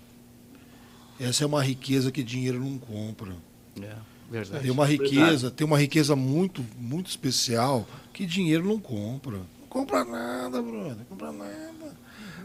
Essa 1.19 1.43
é 1.43 1.47
uma 1.47 1.61
riqueza 1.63 2.11
que 2.11 2.23
dinheiro 2.23 2.59
não 2.59 2.77
compra. 2.77 3.33
É, 3.81 3.95
verdade. 4.31 4.63
Tem 4.63 4.71
uma 4.71 4.85
riqueza, 4.85 5.19
verdade. 5.25 5.53
tem 5.53 5.67
uma 5.67 5.77
riqueza 5.79 6.15
muito, 6.15 6.65
muito 6.79 7.09
especial 7.09 7.87
que 8.13 8.25
dinheiro 8.25 8.65
não 8.65 8.79
compra. 8.79 9.37
Não 9.37 9.67
compra 9.69 10.03
nada, 10.05 10.61
brother. 10.61 10.95
Não 10.97 11.05
compra 11.05 11.31
nada. 11.31 11.97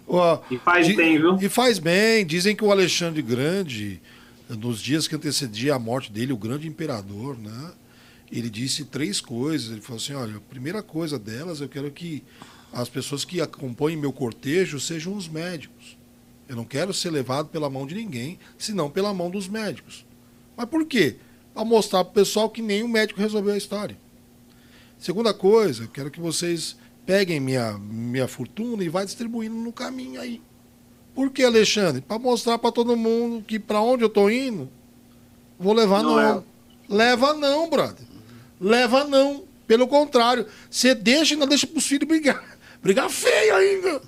Ó, 0.06 0.40
E 0.50 0.58
faz 0.58 0.86
di- 0.86 0.94
bem, 0.94 1.18
viu? 1.18 1.36
E 1.40 1.48
faz 1.48 1.78
bem. 1.78 2.26
Dizem 2.26 2.54
que 2.54 2.64
o 2.64 2.70
Alexandre 2.70 3.22
Grande, 3.22 4.00
nos 4.50 4.80
dias 4.80 5.08
que 5.08 5.14
antecedia 5.14 5.74
a 5.74 5.78
morte 5.78 6.12
dele, 6.12 6.32
o 6.32 6.36
grande 6.36 6.68
imperador, 6.68 7.38
né? 7.38 7.72
Ele 8.30 8.50
disse 8.50 8.84
três 8.84 9.20
coisas. 9.20 9.70
Ele 9.70 9.80
falou 9.80 9.96
assim: 10.02 10.12
olha, 10.14 10.36
a 10.36 10.40
primeira 10.40 10.82
coisa 10.82 11.18
delas, 11.18 11.60
eu 11.60 11.68
quero 11.68 11.90
que 11.90 12.22
as 12.72 12.88
pessoas 12.88 13.24
que 13.24 13.40
acompanhem 13.40 13.98
meu 13.98 14.12
cortejo 14.12 14.78
sejam 14.80 15.14
os 15.14 15.28
médicos. 15.28 15.93
Eu 16.48 16.56
não 16.56 16.64
quero 16.64 16.92
ser 16.92 17.10
levado 17.10 17.48
pela 17.48 17.70
mão 17.70 17.86
de 17.86 17.94
ninguém, 17.94 18.38
senão 18.58 18.90
pela 18.90 19.14
mão 19.14 19.30
dos 19.30 19.48
médicos. 19.48 20.04
Mas 20.56 20.68
por 20.68 20.84
quê? 20.86 21.16
Para 21.54 21.64
mostrar 21.64 22.04
para 22.04 22.10
o 22.10 22.14
pessoal 22.14 22.50
que 22.50 22.60
nem 22.60 22.82
o 22.82 22.88
médico 22.88 23.20
resolveu 23.20 23.54
a 23.54 23.58
história. 23.58 23.96
Segunda 24.98 25.32
coisa, 25.34 25.86
quero 25.92 26.10
que 26.10 26.20
vocês 26.20 26.76
peguem 27.06 27.40
minha, 27.40 27.78
minha 27.78 28.26
fortuna 28.28 28.82
e 28.84 28.88
vai 28.88 29.04
distribuindo 29.04 29.54
no 29.54 29.72
caminho 29.72 30.20
aí. 30.20 30.40
Por 31.14 31.30
que, 31.30 31.42
Alexandre? 31.44 32.00
Para 32.00 32.18
mostrar 32.18 32.58
para 32.58 32.72
todo 32.72 32.96
mundo 32.96 33.44
que 33.46 33.58
para 33.58 33.80
onde 33.80 34.02
eu 34.02 34.08
tô 34.08 34.28
indo, 34.28 34.68
vou 35.58 35.72
levar 35.72 36.02
Não 36.02 36.16
não. 36.16 36.20
é. 36.38 36.42
Leva 36.88 37.34
não, 37.34 37.70
brother. 37.70 38.04
Leva 38.60 39.04
não. 39.04 39.44
Pelo 39.66 39.86
contrário, 39.86 40.46
você 40.70 40.94
deixa 40.94 41.34
e 41.34 41.36
não 41.36 41.46
deixa 41.46 41.66
pros 41.66 41.86
filhos 41.86 42.06
brigar. 42.08 42.58
Brigar 42.82 43.08
feio 43.08 43.56
ainda. 43.56 44.02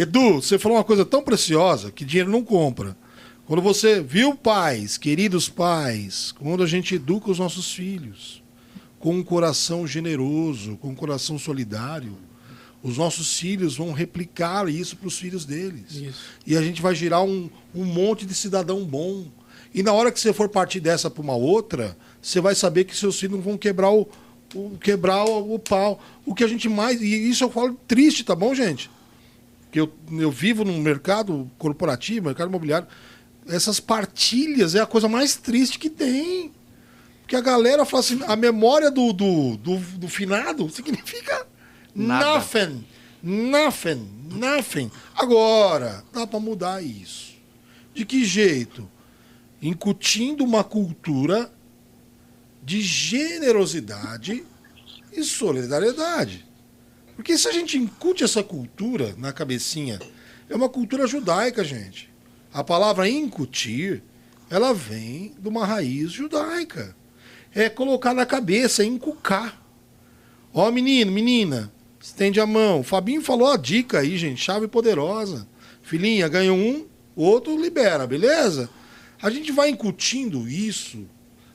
Edu, 0.00 0.34
você 0.40 0.58
falou 0.60 0.78
uma 0.78 0.84
coisa 0.84 1.04
tão 1.04 1.22
preciosa 1.22 1.90
que 1.90 2.04
dinheiro 2.04 2.30
não 2.30 2.44
compra. 2.44 2.96
Quando 3.46 3.60
você 3.60 4.00
viu 4.00 4.34
pais, 4.36 4.96
queridos 4.96 5.48
pais, 5.48 6.32
quando 6.38 6.62
a 6.62 6.66
gente 6.66 6.94
educa 6.94 7.30
os 7.32 7.38
nossos 7.40 7.72
filhos 7.72 8.40
com 9.00 9.14
um 9.16 9.24
coração 9.24 9.86
generoso, 9.88 10.76
com 10.76 10.90
um 10.90 10.94
coração 10.94 11.36
solidário, 11.36 12.16
os 12.80 12.96
nossos 12.96 13.36
filhos 13.36 13.76
vão 13.76 13.90
replicar 13.92 14.68
isso 14.68 14.96
para 14.96 15.08
os 15.08 15.18
filhos 15.18 15.44
deles. 15.44 15.94
Isso. 15.96 16.20
E 16.46 16.56
a 16.56 16.62
gente 16.62 16.80
vai 16.80 16.94
girar 16.94 17.24
um, 17.24 17.50
um 17.74 17.84
monte 17.84 18.24
de 18.24 18.34
cidadão 18.34 18.84
bom. 18.84 19.26
E 19.74 19.82
na 19.82 19.92
hora 19.92 20.12
que 20.12 20.20
você 20.20 20.32
for 20.32 20.48
partir 20.48 20.78
dessa 20.78 21.10
para 21.10 21.22
uma 21.22 21.34
outra, 21.34 21.96
você 22.22 22.40
vai 22.40 22.54
saber 22.54 22.84
que 22.84 22.96
seus 22.96 23.18
filhos 23.18 23.34
não 23.36 23.42
vão 23.42 23.58
quebrar 23.58 23.90
o, 23.90 24.08
o- 24.54 24.78
quebrar 24.80 25.24
o, 25.24 25.54
o 25.54 25.58
pau. 25.58 26.00
O 26.24 26.34
que 26.36 26.44
a 26.44 26.48
gente 26.48 26.68
mais. 26.68 27.00
E 27.02 27.28
isso 27.28 27.42
eu 27.42 27.50
falo 27.50 27.76
triste, 27.88 28.22
tá 28.22 28.36
bom, 28.36 28.54
gente? 28.54 28.88
Que 29.70 29.80
eu, 29.80 29.92
eu 30.10 30.30
vivo 30.30 30.64
num 30.64 30.80
mercado 30.80 31.50
corporativo, 31.58 32.26
mercado 32.26 32.48
imobiliário, 32.48 32.88
essas 33.46 33.80
partilhas 33.80 34.74
é 34.74 34.80
a 34.80 34.86
coisa 34.86 35.08
mais 35.08 35.36
triste 35.36 35.78
que 35.78 35.90
tem. 35.90 36.52
Porque 37.20 37.36
a 37.36 37.40
galera 37.40 37.84
fala 37.84 38.00
assim, 38.00 38.20
a 38.26 38.36
memória 38.36 38.90
do, 38.90 39.12
do, 39.12 39.56
do, 39.56 39.76
do 39.76 40.08
finado 40.08 40.68
significa 40.70 41.46
Nada. 41.94 42.38
nothing. 42.38 42.84
Nothing. 43.22 44.08
Nothing. 44.30 44.90
Agora, 45.14 46.04
dá 46.12 46.26
para 46.26 46.40
mudar 46.40 46.82
isso. 46.82 47.34
De 47.94 48.04
que 48.04 48.24
jeito? 48.24 48.88
Incutindo 49.60 50.44
uma 50.44 50.62
cultura 50.62 51.52
de 52.62 52.80
generosidade 52.80 54.44
e 55.12 55.24
solidariedade. 55.24 56.47
Porque 57.18 57.36
se 57.36 57.48
a 57.48 57.52
gente 57.52 57.76
incute 57.76 58.22
essa 58.22 58.44
cultura 58.44 59.12
na 59.18 59.32
cabecinha, 59.32 59.98
é 60.48 60.54
uma 60.54 60.68
cultura 60.68 61.04
judaica, 61.04 61.64
gente. 61.64 62.08
A 62.54 62.62
palavra 62.62 63.08
incutir, 63.08 64.04
ela 64.48 64.72
vem 64.72 65.34
de 65.36 65.48
uma 65.48 65.66
raiz 65.66 66.12
judaica. 66.12 66.94
É 67.52 67.68
colocar 67.68 68.14
na 68.14 68.24
cabeça, 68.24 68.84
é 68.84 68.86
inculcar. 68.86 69.60
Ó, 70.54 70.70
menino, 70.70 71.10
menina, 71.10 71.72
estende 72.00 72.38
a 72.38 72.46
mão. 72.46 72.80
O 72.80 72.84
Fabinho 72.84 73.20
falou 73.20 73.50
a 73.50 73.56
dica 73.56 73.98
aí, 73.98 74.16
gente, 74.16 74.40
chave 74.40 74.68
poderosa. 74.68 75.48
Filhinha, 75.82 76.28
ganha 76.28 76.54
um, 76.54 76.86
outro 77.16 77.60
libera, 77.60 78.06
beleza? 78.06 78.70
A 79.20 79.28
gente 79.28 79.50
vai 79.50 79.70
incutindo 79.70 80.48
isso. 80.48 81.04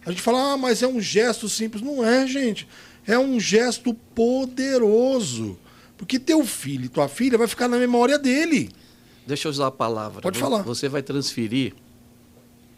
A 0.05 0.11
gente 0.11 0.22
fala, 0.22 0.51
ah, 0.51 0.57
mas 0.57 0.84
é 0.84 0.88
um 0.88 0.99
gesto 0.99 1.47
simples. 1.47 1.82
Não 1.82 2.05
é, 2.05 2.28
gente. 2.28 2.68
É 3.06 3.18
um 3.20 3.39
gesto 3.39 3.93
poderoso. 3.93 5.58
Porque 5.97 6.20
teu 6.20 6.45
filho 6.45 6.86
e 6.86 6.89
tua 6.89 7.08
filha 7.08 7.38
vai 7.38 7.47
ficar 7.47 7.68
na 7.68 7.78
memória 7.78 8.18
dele. 8.20 8.70
Deixa 9.26 9.47
eu 9.47 9.51
usar 9.51 9.68
a 9.68 9.72
palavra. 9.72 10.22
Pode 10.22 10.39
falar. 10.39 10.62
Você 10.64 10.89
vai 10.89 11.01
transferir 11.01 11.74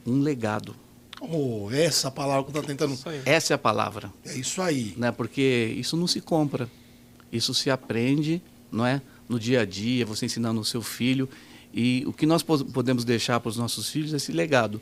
um 0.05 0.19
legado. 0.19 0.75
Oh, 1.21 1.69
essa 1.71 2.11
palavra 2.11 2.43
que 2.51 2.55
eu 2.57 2.61
tô 2.61 2.67
tentando. 2.67 2.97
Essa 3.25 3.53
é 3.53 3.55
a 3.55 3.57
palavra. 3.57 4.11
É 4.25 4.35
isso 4.37 4.61
aí. 4.61 4.93
né? 4.97 5.11
Porque 5.11 5.73
isso 5.77 5.97
não 5.97 6.05
se 6.07 6.21
compra. 6.21 6.69
Isso 7.31 7.53
se 7.53 7.69
aprende, 7.71 8.41
não 8.71 8.85
é? 8.85 9.01
No 9.27 9.39
dia 9.39 9.61
a 9.61 9.65
dia, 9.65 10.05
você 10.05 10.25
ensinando 10.27 10.59
o 10.61 10.65
seu 10.65 10.81
filho. 10.81 11.27
E 11.73 12.03
o 12.05 12.13
que 12.13 12.25
nós 12.27 12.43
po- 12.43 12.63
podemos 12.65 13.03
deixar 13.03 13.39
para 13.39 13.49
os 13.49 13.57
nossos 13.57 13.89
filhos 13.89 14.13
é 14.13 14.17
esse 14.17 14.31
legado. 14.31 14.79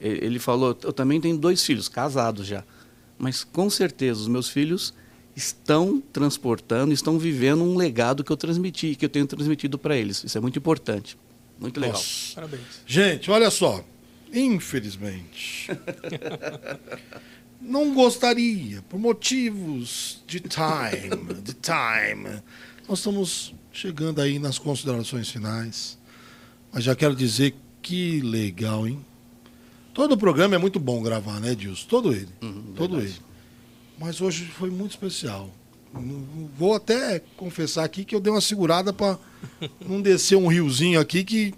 Ele 0.00 0.38
falou, 0.38 0.78
eu 0.82 0.92
também 0.92 1.20
tenho 1.20 1.36
dois 1.36 1.62
filhos, 1.64 1.88
casados 1.88 2.46
já. 2.46 2.62
Mas 3.20 3.44
com 3.44 3.68
certeza 3.68 4.18
os 4.18 4.28
meus 4.28 4.48
filhos 4.48 4.94
estão 5.36 6.00
transportando, 6.00 6.90
estão 6.90 7.18
vivendo 7.18 7.62
um 7.62 7.76
legado 7.76 8.24
que 8.24 8.32
eu 8.32 8.36
transmiti, 8.36 8.94
que 8.94 9.04
eu 9.04 9.10
tenho 9.10 9.26
transmitido 9.26 9.78
para 9.78 9.94
eles. 9.94 10.24
Isso 10.24 10.38
é 10.38 10.40
muito 10.40 10.58
importante. 10.58 11.18
Muito 11.58 11.78
legal. 11.78 11.98
Nossa. 11.98 12.34
Parabéns. 12.34 12.62
Gente, 12.86 13.30
olha 13.30 13.50
só. 13.50 13.84
Infelizmente. 14.32 15.68
não 17.60 17.92
gostaria, 17.92 18.80
por 18.88 18.98
motivos 18.98 20.24
de 20.26 20.40
time, 20.40 21.42
de 21.42 21.52
time. 21.52 22.42
Nós 22.88 23.00
estamos 23.00 23.54
chegando 23.70 24.22
aí 24.22 24.38
nas 24.38 24.58
considerações 24.58 25.28
finais. 25.28 25.98
Mas 26.72 26.84
já 26.84 26.96
quero 26.96 27.14
dizer 27.14 27.54
que 27.82 28.22
legal, 28.22 28.88
hein? 28.88 29.04
Todo 29.92 30.12
o 30.12 30.16
programa 30.16 30.54
é 30.54 30.58
muito 30.58 30.78
bom 30.78 31.02
gravar, 31.02 31.40
né, 31.40 31.54
Dilson? 31.54 31.86
Todo 31.88 32.12
ele. 32.12 32.28
Uhum, 32.42 32.72
todo 32.76 32.96
verdade. 32.96 33.14
ele. 33.16 33.24
Mas 33.98 34.20
hoje 34.20 34.44
foi 34.46 34.70
muito 34.70 34.92
especial. 34.92 35.50
Vou 36.56 36.74
até 36.74 37.20
confessar 37.36 37.84
aqui 37.84 38.04
que 38.04 38.14
eu 38.14 38.20
dei 38.20 38.32
uma 38.32 38.40
segurada 38.40 38.92
para 38.92 39.18
não 39.84 40.00
descer 40.00 40.36
um 40.36 40.46
riozinho 40.46 41.00
aqui 41.00 41.24
que 41.24 41.52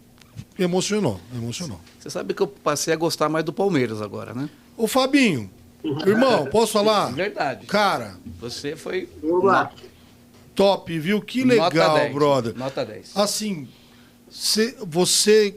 emocionou. 0.58 1.20
Emocionou. 1.34 1.78
Você 1.98 2.08
sabe 2.10 2.32
que 2.34 2.40
eu 2.42 2.46
passei 2.48 2.92
a 2.94 2.96
gostar 2.96 3.28
mais 3.28 3.44
do 3.44 3.52
Palmeiras 3.52 4.00
agora, 4.00 4.32
né? 4.34 4.48
Ô 4.76 4.86
Fabinho, 4.88 5.50
irmão, 6.06 6.46
posso 6.46 6.72
falar? 6.72 7.12
Verdade. 7.12 7.66
Cara, 7.66 8.16
Você 8.40 8.74
foi 8.74 9.08
Vamos 9.22 9.44
lá. 9.44 9.70
top, 10.54 10.98
viu? 10.98 11.20
Que 11.20 11.44
Nota 11.44 11.62
legal, 11.68 11.94
10. 11.96 12.14
brother. 12.14 12.56
Nota 12.56 12.84
10. 12.86 13.12
Assim, 13.14 13.68
cê- 14.30 14.74
você 14.86 15.54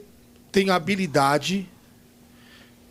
tem 0.52 0.68
habilidade 0.70 1.66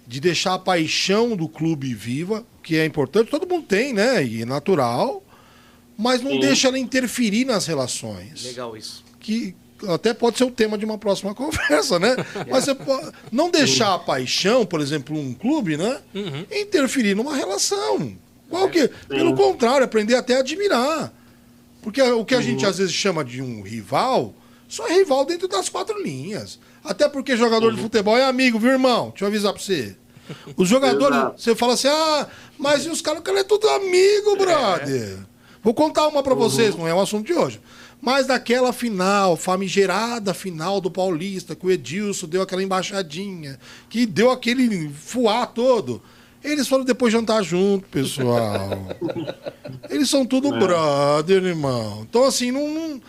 de 0.07 0.19
deixar 0.19 0.53
a 0.53 0.59
paixão 0.59 1.35
do 1.35 1.47
clube 1.47 1.93
viva, 1.93 2.45
que 2.61 2.77
é 2.77 2.85
importante, 2.85 3.31
todo 3.31 3.47
mundo 3.47 3.65
tem, 3.65 3.93
né? 3.93 4.23
E 4.23 4.41
é 4.43 4.45
natural, 4.45 5.23
mas 5.97 6.21
não 6.21 6.31
Sim. 6.31 6.39
deixa 6.39 6.67
ela 6.67 6.77
interferir 6.79 7.45
nas 7.45 7.65
relações. 7.65 8.43
Legal 8.43 8.75
isso. 8.75 9.03
que 9.19 9.55
até 9.89 10.13
pode 10.13 10.37
ser 10.37 10.45
o 10.45 10.51
tema 10.51 10.77
de 10.77 10.85
uma 10.85 10.97
próxima 10.97 11.33
conversa, 11.35 11.99
né? 11.99 12.15
Mas 12.49 12.65
você 12.65 12.75
pode 12.75 13.11
não 13.31 13.49
deixar 13.49 13.93
a 13.93 13.99
paixão, 13.99 14.65
por 14.65 14.79
exemplo, 14.79 15.17
um 15.17 15.33
clube, 15.33 15.77
né? 15.77 15.99
Uhum. 16.13 16.45
Interferir 16.51 17.15
numa 17.15 17.35
relação. 17.35 18.15
Qual 18.49 18.69
que? 18.69 18.87
Pelo 19.07 19.35
contrário, 19.35 19.83
aprender 19.83 20.15
até 20.15 20.37
a 20.37 20.39
admirar. 20.39 21.11
Porque 21.81 22.01
o 22.01 22.25
que 22.25 22.35
a 22.35 22.41
gente 22.41 22.65
às 22.65 22.77
vezes 22.77 22.93
chama 22.93 23.23
de 23.23 23.41
um 23.41 23.61
rival, 23.61 24.33
só 24.67 24.87
é 24.87 24.93
rival 24.93 25.25
dentro 25.25 25.47
das 25.47 25.69
quatro 25.69 26.01
linhas. 26.01 26.59
Até 26.85 27.09
porque 27.09 27.35
jogador 27.35 27.73
de 27.73 27.81
futebol 27.81 28.17
é 28.17 28.23
amigo, 28.23 28.59
viu, 28.59 28.71
irmão? 28.71 29.09
Deixa 29.09 29.25
eu 29.25 29.27
avisar 29.27 29.51
pra 29.53 29.61
você. 29.61 29.95
Os 30.55 30.67
jogadores, 30.69 31.17
Exato. 31.17 31.41
você 31.41 31.55
fala 31.55 31.73
assim, 31.73 31.87
ah, 31.87 32.27
mas 32.57 32.85
e 32.85 32.89
os 32.89 33.01
caras, 33.01 33.19
o 33.19 33.23
cara 33.23 33.39
é 33.39 33.43
tudo 33.43 33.67
amigo, 33.69 34.35
brother. 34.37 35.17
Vou 35.63 35.73
contar 35.73 36.07
uma 36.07 36.21
pra 36.23 36.33
vocês, 36.35 36.75
não 36.75 36.87
é 36.87 36.93
o 36.93 36.99
assunto 37.01 37.25
de 37.25 37.33
hoje. 37.33 37.59
Mas 38.01 38.27
daquela 38.27 38.71
final, 38.71 39.35
famigerada 39.35 40.33
final 40.33 40.79
do 40.79 40.91
Paulista, 40.91 41.55
que 41.55 41.65
o 41.65 41.71
Edilson 41.71 42.27
deu 42.27 42.41
aquela 42.41 42.61
embaixadinha, 42.61 43.59
que 43.89 44.05
deu 44.05 44.29
aquele 44.29 44.89
fuá 44.89 45.45
todo. 45.47 46.01
Eles 46.43 46.67
foram 46.67 46.83
depois 46.85 47.11
jantar 47.11 47.41
junto, 47.43 47.87
pessoal. 47.89 48.87
Eles 49.89 50.07
são 50.09 50.23
tudo 50.23 50.51
brother, 50.51 51.43
irmão. 51.43 52.05
Então, 52.07 52.23
assim, 52.23 52.51
não, 52.51 52.67
não- 52.69 53.01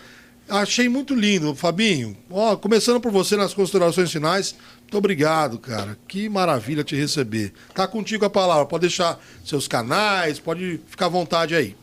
achei 0.48 0.88
muito 0.88 1.14
lindo, 1.14 1.54
Fabinho. 1.54 2.16
Ó, 2.30 2.56
começando 2.56 3.00
por 3.00 3.10
você 3.10 3.36
nas 3.36 3.54
considerações 3.54 4.10
finais. 4.10 4.56
Muito 4.80 4.98
obrigado, 4.98 5.58
cara. 5.58 5.98
Que 6.06 6.28
maravilha 6.28 6.84
te 6.84 6.94
receber. 6.94 7.52
Tá 7.74 7.88
contigo 7.88 8.24
a 8.24 8.30
palavra. 8.30 8.66
Pode 8.66 8.82
deixar 8.82 9.20
seus 9.44 9.66
canais, 9.66 10.38
pode 10.38 10.80
ficar 10.86 11.06
à 11.06 11.10
vontade 11.10 11.54
aí. 11.54 11.74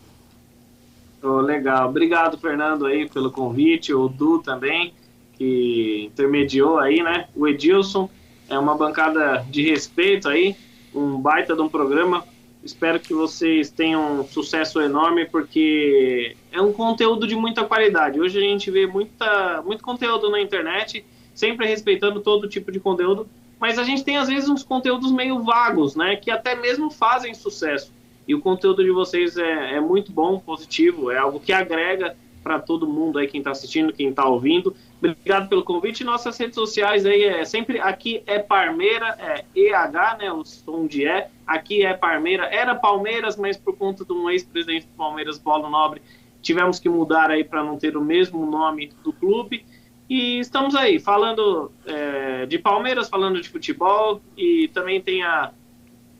Ô, 1.21 1.39
legal. 1.39 1.89
Obrigado, 1.89 2.37
Fernando, 2.37 2.85
aí, 2.85 3.09
pelo 3.09 3.31
convite. 3.31 3.93
O 3.93 4.07
Du 4.07 4.39
também, 4.39 4.93
que 5.37 6.09
intermediou 6.11 6.79
aí, 6.79 7.01
né? 7.01 7.27
O 7.35 7.47
Edilson. 7.47 8.09
É 8.49 8.59
uma 8.59 8.75
bancada 8.75 9.45
de 9.49 9.69
respeito 9.69 10.27
aí. 10.27 10.55
Um 10.93 11.19
baita 11.19 11.55
de 11.55 11.61
um 11.61 11.69
programa. 11.69 12.25
Espero 12.63 12.99
que 12.99 13.13
vocês 13.13 13.69
tenham 13.69 14.21
um 14.21 14.27
sucesso 14.27 14.79
enorme, 14.79 15.25
porque 15.25 16.35
é 16.51 16.61
um 16.61 16.71
conteúdo 16.71 17.27
de 17.27 17.35
muita 17.35 17.65
qualidade. 17.65 18.21
Hoje 18.21 18.37
a 18.37 18.41
gente 18.41 18.71
vê 18.71 18.87
muita, 18.87 19.61
muito 19.63 19.83
conteúdo 19.83 20.29
na 20.29 20.39
internet, 20.39 21.05
sempre 21.35 21.67
respeitando 21.67 22.21
todo 22.21 22.47
tipo 22.47 22.71
de 22.71 22.79
conteúdo, 22.79 23.27
mas 23.59 23.77
a 23.77 23.83
gente 23.83 24.03
tem 24.03 24.15
às 24.15 24.29
vezes 24.29 24.47
uns 24.47 24.63
conteúdos 24.63 25.11
meio 25.11 25.43
vagos, 25.43 25.95
né? 25.95 26.15
Que 26.15 26.31
até 26.31 26.55
mesmo 26.55 26.89
fazem 26.89 27.33
sucesso. 27.33 27.91
E 28.25 28.33
o 28.33 28.39
conteúdo 28.39 28.81
de 28.81 28.91
vocês 28.91 29.37
é, 29.37 29.75
é 29.75 29.81
muito 29.81 30.11
bom, 30.13 30.39
positivo, 30.39 31.11
é 31.11 31.17
algo 31.17 31.41
que 31.41 31.51
agrega 31.51 32.15
para 32.43 32.59
todo 32.59 32.85
mundo 32.85 33.17
aí, 33.17 33.27
quem 33.27 33.39
está 33.39 33.51
assistindo, 33.51 33.93
quem 33.93 34.09
está 34.09 34.25
ouvindo. 34.25 34.75
Obrigado 34.97 35.47
pelo 35.47 35.63
convite. 35.63 36.03
Nossas 36.03 36.37
redes 36.37 36.55
sociais 36.55 37.05
aí 37.05 37.23
é 37.23 37.45
sempre 37.45 37.79
aqui 37.79 38.21
é 38.27 38.37
Parmeira, 38.37 39.15
é 39.17 39.45
EH, 39.55 40.17
né? 40.19 40.31
O 40.31 40.43
som 40.43 40.85
de 40.85 41.05
E. 41.05 41.25
Aqui 41.47 41.85
é 41.85 41.93
Parmeira. 41.93 42.45
Era 42.45 42.75
Palmeiras, 42.75 43.37
mas 43.37 43.55
por 43.55 43.77
conta 43.77 44.03
de 44.03 44.11
um 44.11 44.29
ex-presidente 44.29 44.85
do 44.85 44.93
Palmeiras, 44.95 45.39
Paulo 45.39 45.69
Nobre, 45.69 46.01
tivemos 46.41 46.79
que 46.79 46.89
mudar 46.89 47.31
aí 47.31 47.43
para 47.43 47.63
não 47.63 47.77
ter 47.77 47.95
o 47.95 48.01
mesmo 48.01 48.45
nome 48.45 48.91
do 49.03 49.13
clube. 49.13 49.65
E 50.09 50.39
estamos 50.39 50.75
aí 50.75 50.99
falando 50.99 51.71
é, 51.85 52.45
de 52.45 52.59
Palmeiras, 52.59 53.07
falando 53.07 53.41
de 53.41 53.49
futebol 53.49 54.21
e 54.37 54.67
também 54.73 55.01
tem 55.01 55.23
a, 55.23 55.51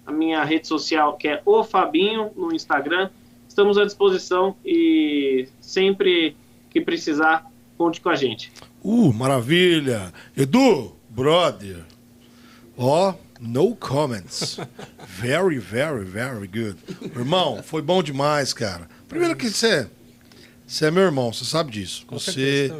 a 0.05 0.11
minha 0.11 0.43
rede 0.43 0.67
social 0.67 1.17
que 1.17 1.27
é 1.27 1.41
o 1.45 1.63
Fabinho 1.63 2.31
no 2.35 2.55
Instagram 2.55 3.09
estamos 3.53 3.77
à 3.77 3.85
disposição 3.85 4.55
e 4.65 5.47
sempre 5.61 6.35
que 6.71 6.81
precisar, 6.81 7.45
conte 7.77 8.01
com 8.01 8.09
a 8.09 8.15
gente. 8.15 8.51
Uh, 8.83 9.13
maravilha! 9.13 10.11
Edu, 10.35 10.95
brother, 11.07 11.85
ó, 12.75 13.11
oh, 13.11 13.15
no 13.39 13.75
comments. 13.75 14.57
Very, 15.07 15.59
very, 15.59 16.03
very 16.03 16.47
good. 16.47 16.77
Irmão, 17.15 17.61
foi 17.61 17.81
bom 17.81 18.01
demais, 18.01 18.51
cara. 18.51 18.89
Primeiro 19.07 19.35
que 19.35 19.49
você, 19.49 19.87
você 20.65 20.87
é 20.87 20.91
meu 20.91 21.03
irmão, 21.03 21.31
você 21.31 21.45
sabe 21.45 21.71
disso. 21.71 22.05
Com 22.07 22.17
você 22.17 22.73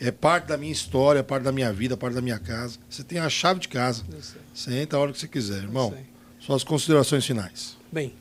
é 0.00 0.10
parte 0.10 0.48
da 0.48 0.56
minha 0.56 0.72
história, 0.72 1.22
parte 1.22 1.44
da 1.44 1.52
minha 1.52 1.72
vida, 1.72 1.96
parte 1.96 2.14
da 2.14 2.20
minha 2.20 2.38
casa. 2.38 2.78
Você 2.90 3.04
tem 3.04 3.18
a 3.18 3.30
chave 3.30 3.60
de 3.60 3.68
casa. 3.68 4.04
Você 4.52 4.78
entra 4.80 4.98
a 4.98 5.02
hora 5.02 5.12
que 5.12 5.18
você 5.18 5.28
quiser, 5.28 5.62
irmão. 5.62 5.94
Suas 6.40 6.64
considerações 6.64 7.24
finais. 7.24 7.78
Bem, 7.90 8.12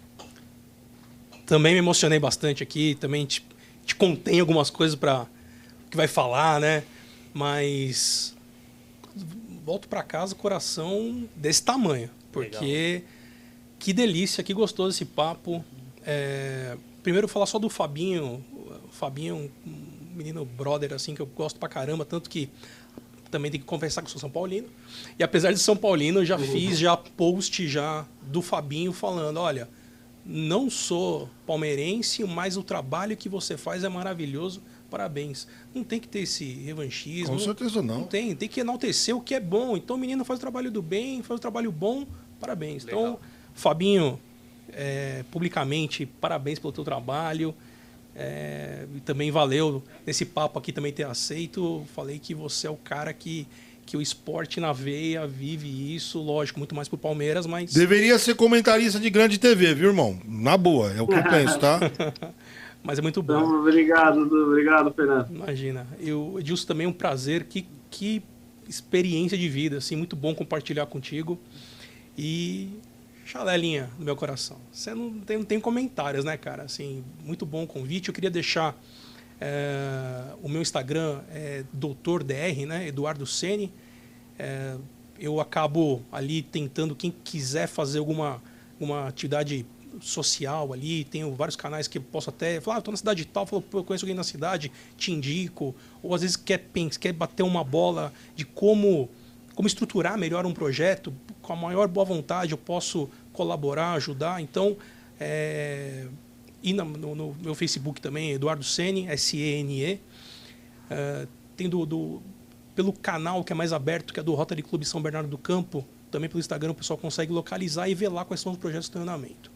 também 1.45 1.73
me 1.73 1.79
emocionei 1.79 2.19
bastante 2.19 2.63
aqui, 2.63 2.95
também 2.95 3.25
te, 3.25 3.45
te 3.85 3.95
contém 3.95 4.39
algumas 4.39 4.69
coisas 4.69 4.95
para 4.95 5.27
que 5.89 5.97
vai 5.97 6.07
falar, 6.07 6.59
né? 6.59 6.83
Mas 7.33 8.35
volto 9.65 9.87
para 9.87 10.03
casa 10.03 10.35
coração 10.35 11.27
desse 11.35 11.63
tamanho, 11.63 12.09
porque 12.31 13.03
Legal. 13.03 13.09
que 13.79 13.93
delícia, 13.93 14.43
que 14.43 14.53
gostoso 14.53 14.95
esse 14.95 15.05
papo. 15.05 15.63
É, 16.05 16.77
primeiro 17.01 17.27
falar 17.27 17.45
só 17.45 17.57
do 17.57 17.69
Fabinho, 17.69 18.43
o 18.53 18.91
Fabinho 18.91 19.35
é 19.65 19.69
um 19.69 19.75
menino 20.15 20.45
brother 20.45 20.93
assim 20.93 21.15
que 21.15 21.21
eu 21.21 21.25
gosto 21.25 21.59
pra 21.59 21.67
caramba, 21.67 22.05
tanto 22.05 22.29
que 22.29 22.49
também 23.29 23.51
tem 23.51 23.59
que 23.59 23.65
que 24.01 24.07
eu 24.07 24.07
sou 24.07 24.19
São 24.19 24.29
Paulino. 24.29 24.67
E 25.19 25.23
apesar 25.23 25.51
de 25.51 25.59
São 25.59 25.75
Paulino, 25.75 26.19
eu 26.19 26.25
já 26.25 26.37
uhum. 26.37 26.47
fiz 26.51 26.79
já 26.79 26.95
post 26.95 27.67
já 27.67 28.05
do 28.21 28.41
Fabinho 28.41 28.93
falando, 28.93 29.37
olha, 29.39 29.67
não 30.25 30.69
sou 30.69 31.29
palmeirense, 31.45 32.23
mas 32.23 32.57
o 32.57 32.63
trabalho 32.63 33.15
que 33.15 33.29
você 33.29 33.55
faz 33.55 33.83
é 33.83 33.89
maravilhoso. 33.89 34.61
Parabéns. 34.89 35.47
Não 35.73 35.83
tem 35.83 35.99
que 35.99 36.07
ter 36.07 36.21
esse 36.21 36.45
revanchismo. 36.45 37.33
Com 37.33 37.39
certeza 37.39 37.81
não. 37.81 37.99
Não 37.99 38.07
tem. 38.07 38.35
Tem 38.35 38.49
que 38.49 38.59
enaltecer 38.59 39.15
o 39.15 39.21
que 39.21 39.35
é 39.35 39.39
bom. 39.39 39.77
Então 39.77 39.95
o 39.95 39.99
menino 39.99 40.25
faz 40.25 40.39
o 40.39 40.41
trabalho 40.41 40.71
do 40.71 40.81
bem, 40.81 41.21
faz 41.21 41.37
o 41.37 41.41
trabalho 41.41 41.71
bom. 41.71 42.07
Parabéns. 42.39 42.83
Então, 42.83 42.97
Legal. 42.97 43.13
Então, 43.13 43.29
Fabinho, 43.53 44.19
é, 44.71 45.23
publicamente, 45.31 46.05
parabéns 46.05 46.57
pelo 46.57 46.73
teu 46.73 46.83
trabalho. 46.83 47.53
É, 48.15 48.87
e 48.95 48.99
também 49.01 49.29
valeu 49.29 49.83
nesse 50.05 50.25
papo 50.25 50.57
aqui 50.57 50.71
também 50.71 50.91
ter 50.91 51.05
aceito. 51.05 51.85
Falei 51.93 52.17
que 52.17 52.33
você 52.33 52.65
é 52.65 52.69
o 52.69 52.77
cara 52.77 53.13
que 53.13 53.45
que 53.85 53.95
o 53.95 54.01
esporte 54.01 54.59
na 54.59 54.73
veia 54.73 55.27
vive 55.27 55.95
isso, 55.95 56.19
lógico, 56.21 56.59
muito 56.59 56.73
mais 56.73 56.87
pro 56.87 56.97
Palmeiras, 56.97 57.45
mas. 57.45 57.73
Deveria 57.73 58.17
ser 58.17 58.35
comentarista 58.35 58.99
de 58.99 59.09
grande 59.09 59.37
TV, 59.37 59.73
viu, 59.75 59.89
irmão? 59.89 60.19
Na 60.27 60.57
boa, 60.57 60.91
é 60.91 61.01
o 61.01 61.07
que 61.07 61.13
eu 61.13 61.23
penso, 61.23 61.59
tá? 61.59 61.79
mas 62.83 62.97
é 62.97 63.01
muito 63.01 63.21
bom. 63.21 63.37
Então, 63.37 63.59
obrigado, 63.59 64.21
obrigado, 64.21 64.93
Fernando. 64.93 65.29
Imagina. 65.29 65.87
Eu, 65.99 66.37
Edilson, 66.39 66.65
também 66.65 66.85
é 66.85 66.89
um 66.89 66.93
prazer, 66.93 67.43
que, 67.43 67.67
que 67.91 68.23
experiência 68.67 69.37
de 69.37 69.47
vida, 69.47 69.77
assim, 69.77 69.95
muito 69.95 70.15
bom 70.15 70.33
compartilhar 70.33 70.87
contigo. 70.87 71.39
E 72.17 72.69
chalelinha 73.25 73.89
no 73.99 74.05
meu 74.05 74.15
coração. 74.15 74.57
Você 74.71 74.93
não 74.93 75.19
tem, 75.19 75.37
não 75.37 75.45
tem 75.45 75.59
comentários, 75.59 76.23
né, 76.23 76.37
cara? 76.37 76.63
Assim, 76.63 77.03
muito 77.23 77.45
bom 77.45 77.63
o 77.63 77.67
convite. 77.67 78.09
Eu 78.09 78.13
queria 78.13 78.29
deixar 78.29 78.75
é, 79.39 80.33
o 80.41 80.49
meu 80.49 80.61
Instagram 80.61 81.21
é 81.31 81.63
doutordr, 81.73 82.65
né? 82.67 82.87
Eduardo 82.87 83.25
Sene. 83.25 83.71
É, 84.37 84.75
eu 85.19 85.39
acabo 85.39 86.01
ali 86.11 86.41
tentando, 86.41 86.95
quem 86.95 87.11
quiser 87.11 87.67
fazer 87.67 87.99
alguma 87.99 88.41
uma 88.79 89.07
atividade 89.07 89.65
social 90.01 90.73
ali, 90.73 91.05
tenho 91.05 91.33
vários 91.33 91.55
canais 91.55 91.87
que 91.87 91.99
posso 91.99 92.29
até 92.29 92.59
falar, 92.59 92.77
ah, 92.77 92.79
estou 92.79 92.91
na 92.91 92.97
cidade 92.97 93.25
tal, 93.25 93.45
falo, 93.45 93.63
eu 93.73 93.83
conheço 93.83 94.03
alguém 94.03 94.15
na 94.15 94.23
cidade, 94.23 94.71
te 94.97 95.11
indico, 95.11 95.73
ou 96.03 96.13
às 96.13 96.21
vezes 96.21 96.35
quer, 96.35 96.69
quer 96.99 97.13
bater 97.13 97.43
uma 97.43 97.63
bola 97.63 98.11
de 98.35 98.43
como, 98.45 99.09
como 99.53 99.67
estruturar 99.67 100.17
melhor 100.17 100.45
um 100.45 100.53
projeto, 100.53 101.13
com 101.41 101.53
a 101.53 101.55
maior 101.55 101.87
boa 101.87 102.05
vontade 102.05 102.51
eu 102.51 102.57
posso 102.57 103.09
colaborar, 103.31 103.93
ajudar, 103.93 104.41
então 104.41 104.75
é, 105.19 106.07
e 106.65 106.73
no, 106.73 106.83
no, 106.83 107.35
meu 107.39 107.53
Facebook 107.53 108.01
também, 108.01 108.31
Eduardo 108.31 108.63
Sene, 108.63 109.05
S-E-N-E. 109.07 109.93
Uh, 109.93 109.99
eh, 110.89 111.27
tem 111.55 111.69
do, 111.69 111.85
do, 111.85 112.23
pelo 112.75 112.91
canal 112.91 113.43
que 113.43 113.53
é 113.53 113.55
mais 113.55 113.71
aberto, 113.71 114.11
que 114.11 114.19
é 114.19 114.23
do 114.23 114.33
Rotary 114.33 114.63
Clube 114.63 114.83
São 114.83 114.99
Bernardo 114.99 115.29
do 115.29 115.37
Campo, 115.37 115.85
também 116.09 116.27
pelo 116.27 116.39
Instagram 116.39 116.71
o 116.71 116.75
pessoal 116.75 116.97
consegue 116.97 117.31
localizar 117.31 117.87
e 117.87 117.93
ver 117.93 118.09
lá 118.09 118.25
quais 118.25 118.41
são 118.41 118.51
os 118.51 118.57
projetos 118.57 118.87
de 118.87 118.93
treinamento. 118.93 119.51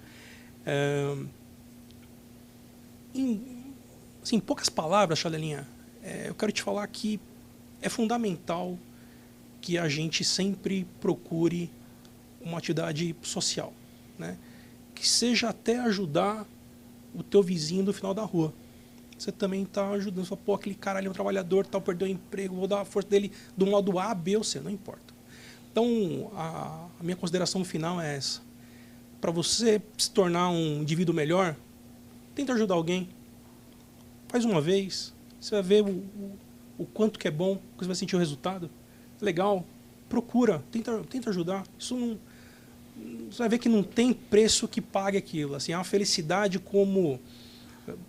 Uh, 0.68 1.28
em, 3.16 3.74
assim, 4.22 4.40
poucas 4.40 4.70
palavras, 4.70 5.18
Chalelinha, 5.18 5.68
é, 6.04 6.30
eu 6.30 6.36
quero 6.36 6.52
te 6.52 6.62
falar 6.62 6.86
que 6.86 7.20
é 7.82 7.90
fundamental 7.90 8.78
que 9.62 9.80
a 9.80 9.90
gente 9.90 10.24
sempre 10.24 10.86
procure 11.02 11.72
uma 12.40 12.60
atividade 12.60 13.16
social, 13.24 13.74
né? 14.18 14.38
que 14.94 15.10
seja 15.10 15.50
até 15.50 15.80
ajudar 15.80 16.46
o 17.14 17.24
teu 17.24 17.42
vizinho 17.42 17.84
do 17.84 17.94
final 17.94 18.14
da 18.14 18.24
rua. 18.24 18.54
Você 19.18 19.32
também 19.32 19.64
está 19.64 19.90
ajudando. 19.90 20.24
Você 20.24 20.30
fala, 20.30 20.42
pô, 20.46 20.54
aquele 20.54 20.76
cara 20.76 21.00
ali 21.00 21.08
é 21.08 21.10
um 21.10 21.14
trabalhador, 21.14 21.66
tal, 21.66 21.82
perdeu 21.82 22.08
o 22.08 22.12
emprego, 22.12 22.56
vou 22.56 22.68
dar 22.68 22.82
a 22.82 22.86
força 22.86 23.10
dele 23.10 23.32
do 23.56 23.66
modo 23.66 24.00
A, 24.00 24.14
B 24.14 24.38
ou 24.38 24.44
C, 24.44 24.60
não 24.60 24.72
importa. 24.72 25.14
Então, 25.72 26.32
a, 26.36 26.88
a 27.00 27.04
minha 27.04 27.16
consideração 27.16 27.64
final 27.64 28.00
é 28.00 28.16
essa. 28.16 28.42
Para 29.20 29.32
você 29.32 29.82
se 29.98 30.10
tornar 30.12 30.50
um 30.50 30.82
indivíduo 30.82 31.14
melhor, 31.14 31.56
tenta 32.34 32.54
ajudar 32.54 32.76
alguém. 32.76 33.10
Faz 34.30 34.46
uma 34.46 34.62
vez, 34.62 35.14
você 35.40 35.56
vai 35.56 35.64
ver 35.64 35.84
o, 35.84 35.90
o, 35.90 36.38
o 36.78 36.86
quanto 36.86 37.20
que 37.20 37.28
é 37.28 37.32
bom, 37.32 37.60
você 37.78 37.88
vai 37.88 37.96
sentir 37.96 38.16
o 38.16 38.20
resultado. 38.20 38.70
Legal, 39.22 39.66
procura, 40.08 40.64
tenta, 40.72 41.02
tenta 41.10 41.30
ajudar. 41.30 41.64
Isso 41.78 41.96
não, 41.98 42.18
você 43.32 43.40
vai 43.40 43.50
ver 43.50 43.60
que 43.60 43.70
não 43.70 43.84
tem 43.84 44.12
preço 44.14 44.68
que 44.68 44.82
pague 44.82 45.18
aquilo. 45.18 45.56
Assim, 45.56 45.72
é 45.72 45.78
uma 45.78 45.84
felicidade 45.84 46.60
como 46.60 47.20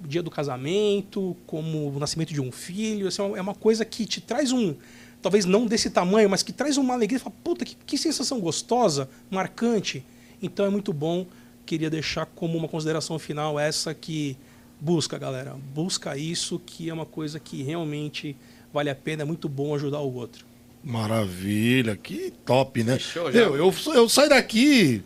o 0.03 0.07
dia 0.07 0.23
do 0.23 0.31
casamento, 0.31 1.37
como 1.47 1.89
o 1.89 1.99
nascimento 1.99 2.33
de 2.33 2.41
um 2.41 2.51
filho. 2.51 3.09
Assim, 3.09 3.23
é 3.23 3.41
uma 3.41 3.55
coisa 3.55 3.85
que 3.85 4.07
te 4.07 4.21
traz 4.21 4.53
um, 4.53 4.75
talvez 5.23 5.45
não 5.45 5.67
desse 5.67 5.91
tamanho, 5.91 6.29
mas 6.29 6.43
que 6.43 6.53
traz 6.53 6.77
uma 6.77 6.95
alegria. 6.95 7.21
Fala, 7.21 7.35
puta, 7.45 7.65
que, 7.65 7.75
que 7.75 7.99
sensação 7.99 8.41
gostosa, 8.41 9.09
marcante. 9.31 10.05
Então 10.43 10.65
é 10.65 10.71
muito 10.71 10.93
bom. 10.93 11.27
Queria 11.67 11.91
deixar 11.91 12.27
como 12.27 12.57
uma 12.59 12.69
consideração 12.69 13.19
final 13.19 13.59
essa 13.59 13.95
que 13.95 14.37
busca, 14.81 15.19
galera. 15.19 15.57
Busca 15.75 16.17
isso, 16.17 16.59
que 16.59 16.89
é 16.89 16.95
uma 16.95 17.07
coisa 17.07 17.39
que 17.39 17.63
realmente 17.63 18.37
vale 18.73 18.91
a 18.91 18.95
pena. 18.95 19.23
É 19.23 19.25
muito 19.25 19.49
bom 19.49 19.75
ajudar 19.75 20.01
o 20.01 20.13
outro. 20.15 20.50
Maravilha, 20.83 21.95
que 21.95 22.33
top, 22.45 22.83
né? 22.83 22.95
Fechou, 22.95 23.31
eu, 23.31 23.55
eu, 23.55 23.75
eu 23.95 24.09
saio 24.09 24.31
daqui. 24.31 25.03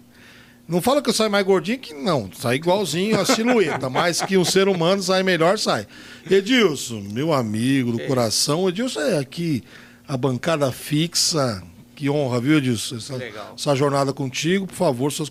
Não 0.67 0.81
fala 0.81 1.03
que 1.03 1.11
eu 1.11 1.15
saio 1.15 1.31
mais 1.31 1.45
gordinho, 1.45 1.79
que 1.79 1.93
não. 1.93 2.31
Sai 2.33 2.57
igualzinho 2.57 3.21
a 3.21 3.25
silhueta, 3.25 3.91
mas 3.91 4.23
que 4.23 4.39
um 4.39 4.45
ser 4.45 4.69
humano 4.69 5.03
sai 5.03 5.23
melhor, 5.23 5.59
sai. 5.59 5.87
Edilson, 6.31 7.01
meu 7.13 7.33
amigo 7.33 7.93
do 7.93 8.01
é. 8.01 8.07
coração, 8.07 8.69
Edilson 8.69 9.01
é 9.01 9.19
aqui 9.19 9.63
a 10.07 10.17
bancada 10.17 10.71
fixa. 10.71 11.63
Que 11.95 12.09
honra, 12.09 12.41
viu, 12.41 12.59
Edilson? 12.59 12.97
Essa, 12.97 13.15
essa 13.57 13.75
jornada 13.75 14.13
contigo. 14.13 14.67
Por 14.67 14.75
favor, 14.75 15.13
suas 15.13 15.31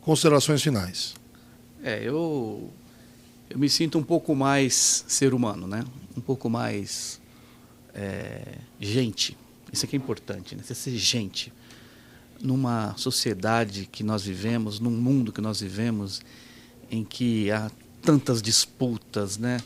considerações 0.00 0.62
finais. 0.62 1.14
É, 1.82 2.02
eu, 2.02 2.70
eu 3.48 3.58
me 3.58 3.68
sinto 3.68 3.98
um 3.98 4.02
pouco 4.02 4.34
mais 4.34 5.04
ser 5.06 5.34
humano, 5.34 5.66
né? 5.66 5.84
Um 6.16 6.20
pouco 6.20 6.50
mais 6.50 7.20
é, 7.94 8.56
gente 8.80 9.36
isso 9.74 9.84
aqui 9.84 9.96
é 9.96 9.98
importante, 9.98 10.54
né? 10.54 10.62
Você 10.62 10.74
ser 10.74 10.96
gente. 10.96 11.52
numa 12.40 12.94
sociedade 12.96 13.88
que 13.90 14.02
nós 14.02 14.22
vivemos, 14.22 14.78
num 14.78 14.90
mundo 14.90 15.32
que 15.32 15.40
nós 15.40 15.60
vivemos, 15.60 16.20
em 16.90 17.02
que 17.02 17.50
há 17.50 17.70
tantas 18.02 18.42
disputas, 18.42 19.38
né? 19.38 19.60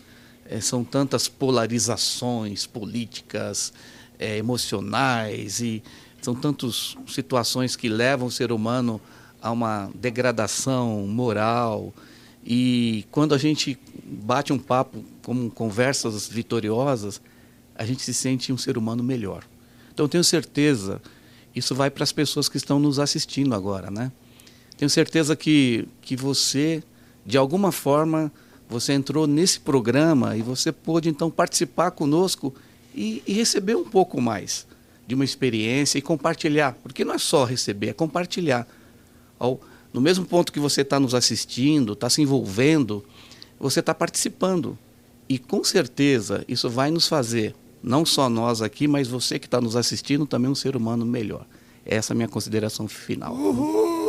É, 0.45 0.61
são 0.61 0.83
tantas 0.85 1.29
polarizações 1.29 2.67
políticas, 2.67 3.73
é, 4.19 4.39
emocionais 4.39 5.61
e 5.61 5.83
são 6.23 6.35
tantas 6.35 6.97
situações 7.07 7.77
que 7.77 7.89
levam 7.89 8.29
o 8.29 8.31
ser 8.31 8.51
humano 8.51 9.01
a 9.41 9.51
uma 9.51 9.91
degradação 9.95 11.07
moral. 11.07 11.93
E 12.45 13.05
quando 13.11 13.35
a 13.35 13.39
gente 13.39 13.79
bate 14.05 14.53
um 14.53 14.59
papo 14.59 15.05
como 15.23 15.51
conversas 15.51 16.27
vitoriosas, 16.27 17.21
a 17.75 17.85
gente 17.85 18.03
se 18.03 18.15
sente 18.15 18.53
um 18.53 18.59
ser 18.59 18.79
humano 18.79 19.03
melhor. 19.05 19.45
Então 19.99 20.05
eu 20.05 20.09
tenho 20.09 20.23
certeza, 20.23 21.03
isso 21.53 21.75
vai 21.75 21.91
para 21.91 22.05
as 22.05 22.13
pessoas 22.13 22.49
que 22.49 22.57
estão 22.57 22.79
nos 22.79 23.01
assistindo 23.01 23.53
agora, 23.53 23.91
né? 23.91 24.13
Tenho 24.77 24.89
certeza 24.89 25.35
que, 25.35 25.89
que 26.01 26.15
você, 26.15 26.85
de 27.27 27.37
alguma 27.37 27.73
forma, 27.73 28.31
você 28.69 28.93
entrou 28.93 29.27
nesse 29.27 29.59
programa 29.59 30.37
e 30.37 30.41
você 30.41 30.71
pôde 30.71 31.09
então 31.09 31.29
participar 31.33 31.91
conosco 31.91 32.55
e, 32.95 33.25
e 33.27 33.33
receber 33.33 33.75
um 33.75 33.83
pouco 33.83 34.21
mais 34.21 34.69
de 35.05 35.17
uma 35.17 35.25
experiência 35.25 35.99
e 35.99 36.01
compartilhar, 36.01 36.79
porque 36.81 37.05
não 37.05 37.15
é 37.15 37.19
só 37.19 37.43
receber, 37.43 37.89
é 37.89 37.93
compartilhar. 37.93 38.69
Ao, 39.37 39.61
no 39.93 40.01
mesmo 40.01 40.25
ponto 40.25 40.53
que 40.53 40.61
você 40.61 40.83
está 40.83 41.01
nos 41.01 41.13
assistindo, 41.13 41.95
está 41.95 42.09
se 42.09 42.23
envolvendo, 42.23 43.05
você 43.59 43.81
está 43.81 43.93
participando. 43.93 44.79
E 45.29 45.41
com 45.41 45.65
certeza 45.65 46.45
isso 46.47 46.71
vai 46.71 46.89
nos 46.89 47.09
fazer, 47.09 47.53
não 47.83 48.05
só 48.05 48.29
nós 48.29 48.63
aqui, 48.63 48.89
mas 48.89 49.09
você 49.09 49.39
que 49.39 49.47
está 49.47 49.61
nos 49.61 49.77
assistindo, 49.77 50.27
também 50.27 50.51
um 50.51 50.55
ser 50.55 50.77
humano 50.77 51.05
melhor. 51.05 51.47
Essa 51.85 52.13
é 52.13 52.15
a 52.15 52.17
minha 52.17 52.29
consideração 52.29 52.87
final. 52.87 53.35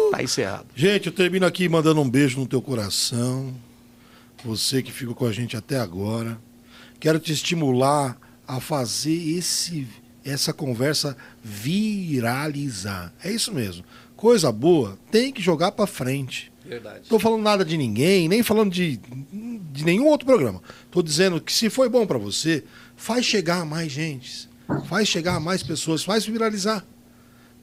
Está 0.05 0.21
encerrado. 0.21 0.65
Gente, 0.75 1.07
eu 1.07 1.13
termino 1.13 1.45
aqui 1.45 1.69
mandando 1.69 2.01
um 2.01 2.09
beijo 2.09 2.39
no 2.39 2.47
teu 2.47 2.61
coração. 2.61 3.53
Você 4.43 4.83
que 4.83 4.91
ficou 4.91 5.15
com 5.15 5.25
a 5.25 5.31
gente 5.31 5.55
até 5.55 5.79
agora. 5.79 6.39
Quero 6.99 7.19
te 7.19 7.31
estimular 7.31 8.17
a 8.45 8.59
fazer 8.59 9.15
esse, 9.37 9.87
essa 10.25 10.51
conversa 10.51 11.15
viralizar. 11.43 13.13
É 13.23 13.31
isso 13.31 13.53
mesmo. 13.53 13.85
Coisa 14.15 14.51
boa 14.51 14.97
tem 15.09 15.31
que 15.31 15.41
jogar 15.41 15.71
para 15.71 15.87
frente. 15.87 16.51
Verdade. 16.65 17.07
Tô 17.07 17.17
falando 17.17 17.41
nada 17.41 17.63
de 17.63 17.77
ninguém, 17.77 18.27
nem 18.27 18.43
falando 18.43 18.71
de, 18.71 18.99
de 19.71 19.85
nenhum 19.85 20.05
outro 20.07 20.25
programa. 20.25 20.61
Tô 20.91 21.01
dizendo 21.01 21.39
que 21.39 21.53
se 21.53 21.69
foi 21.69 21.87
bom 21.87 22.05
para 22.05 22.17
você, 22.17 22.63
faz 22.99 23.25
chegar 23.25 23.61
a 23.61 23.65
mais 23.65 23.89
gente, 23.89 24.49
faz 24.85 25.07
chegar 25.07 25.35
a 25.35 25.39
mais 25.39 25.63
pessoas, 25.63 26.03
faz 26.03 26.25
viralizar. 26.25 26.85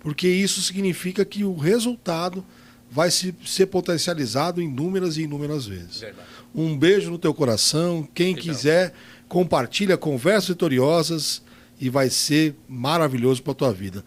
Porque 0.00 0.26
isso 0.26 0.62
significa 0.62 1.24
que 1.24 1.44
o 1.44 1.54
resultado 1.54 2.44
vai 2.90 3.10
se, 3.10 3.34
ser 3.44 3.66
potencializado 3.66 4.62
inúmeras 4.62 5.18
e 5.18 5.22
inúmeras 5.22 5.66
vezes. 5.66 6.00
Verdade. 6.00 6.26
Um 6.54 6.76
beijo 6.76 7.10
no 7.10 7.18
teu 7.18 7.34
coração. 7.34 8.08
Quem 8.14 8.34
Legal. 8.34 8.42
quiser, 8.42 8.94
compartilha 9.28 9.98
conversas 9.98 10.48
vitoriosas 10.48 11.42
e 11.78 11.90
vai 11.90 12.08
ser 12.08 12.54
maravilhoso 12.66 13.42
para 13.42 13.52
tua 13.52 13.72
vida. 13.72 14.02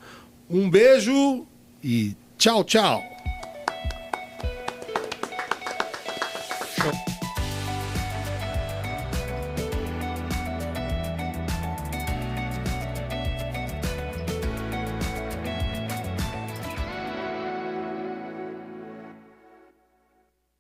Um 0.50 0.68
beijo 0.68 1.46
e 1.84 2.16
tchau, 2.40 2.64
tchau. 2.64 3.04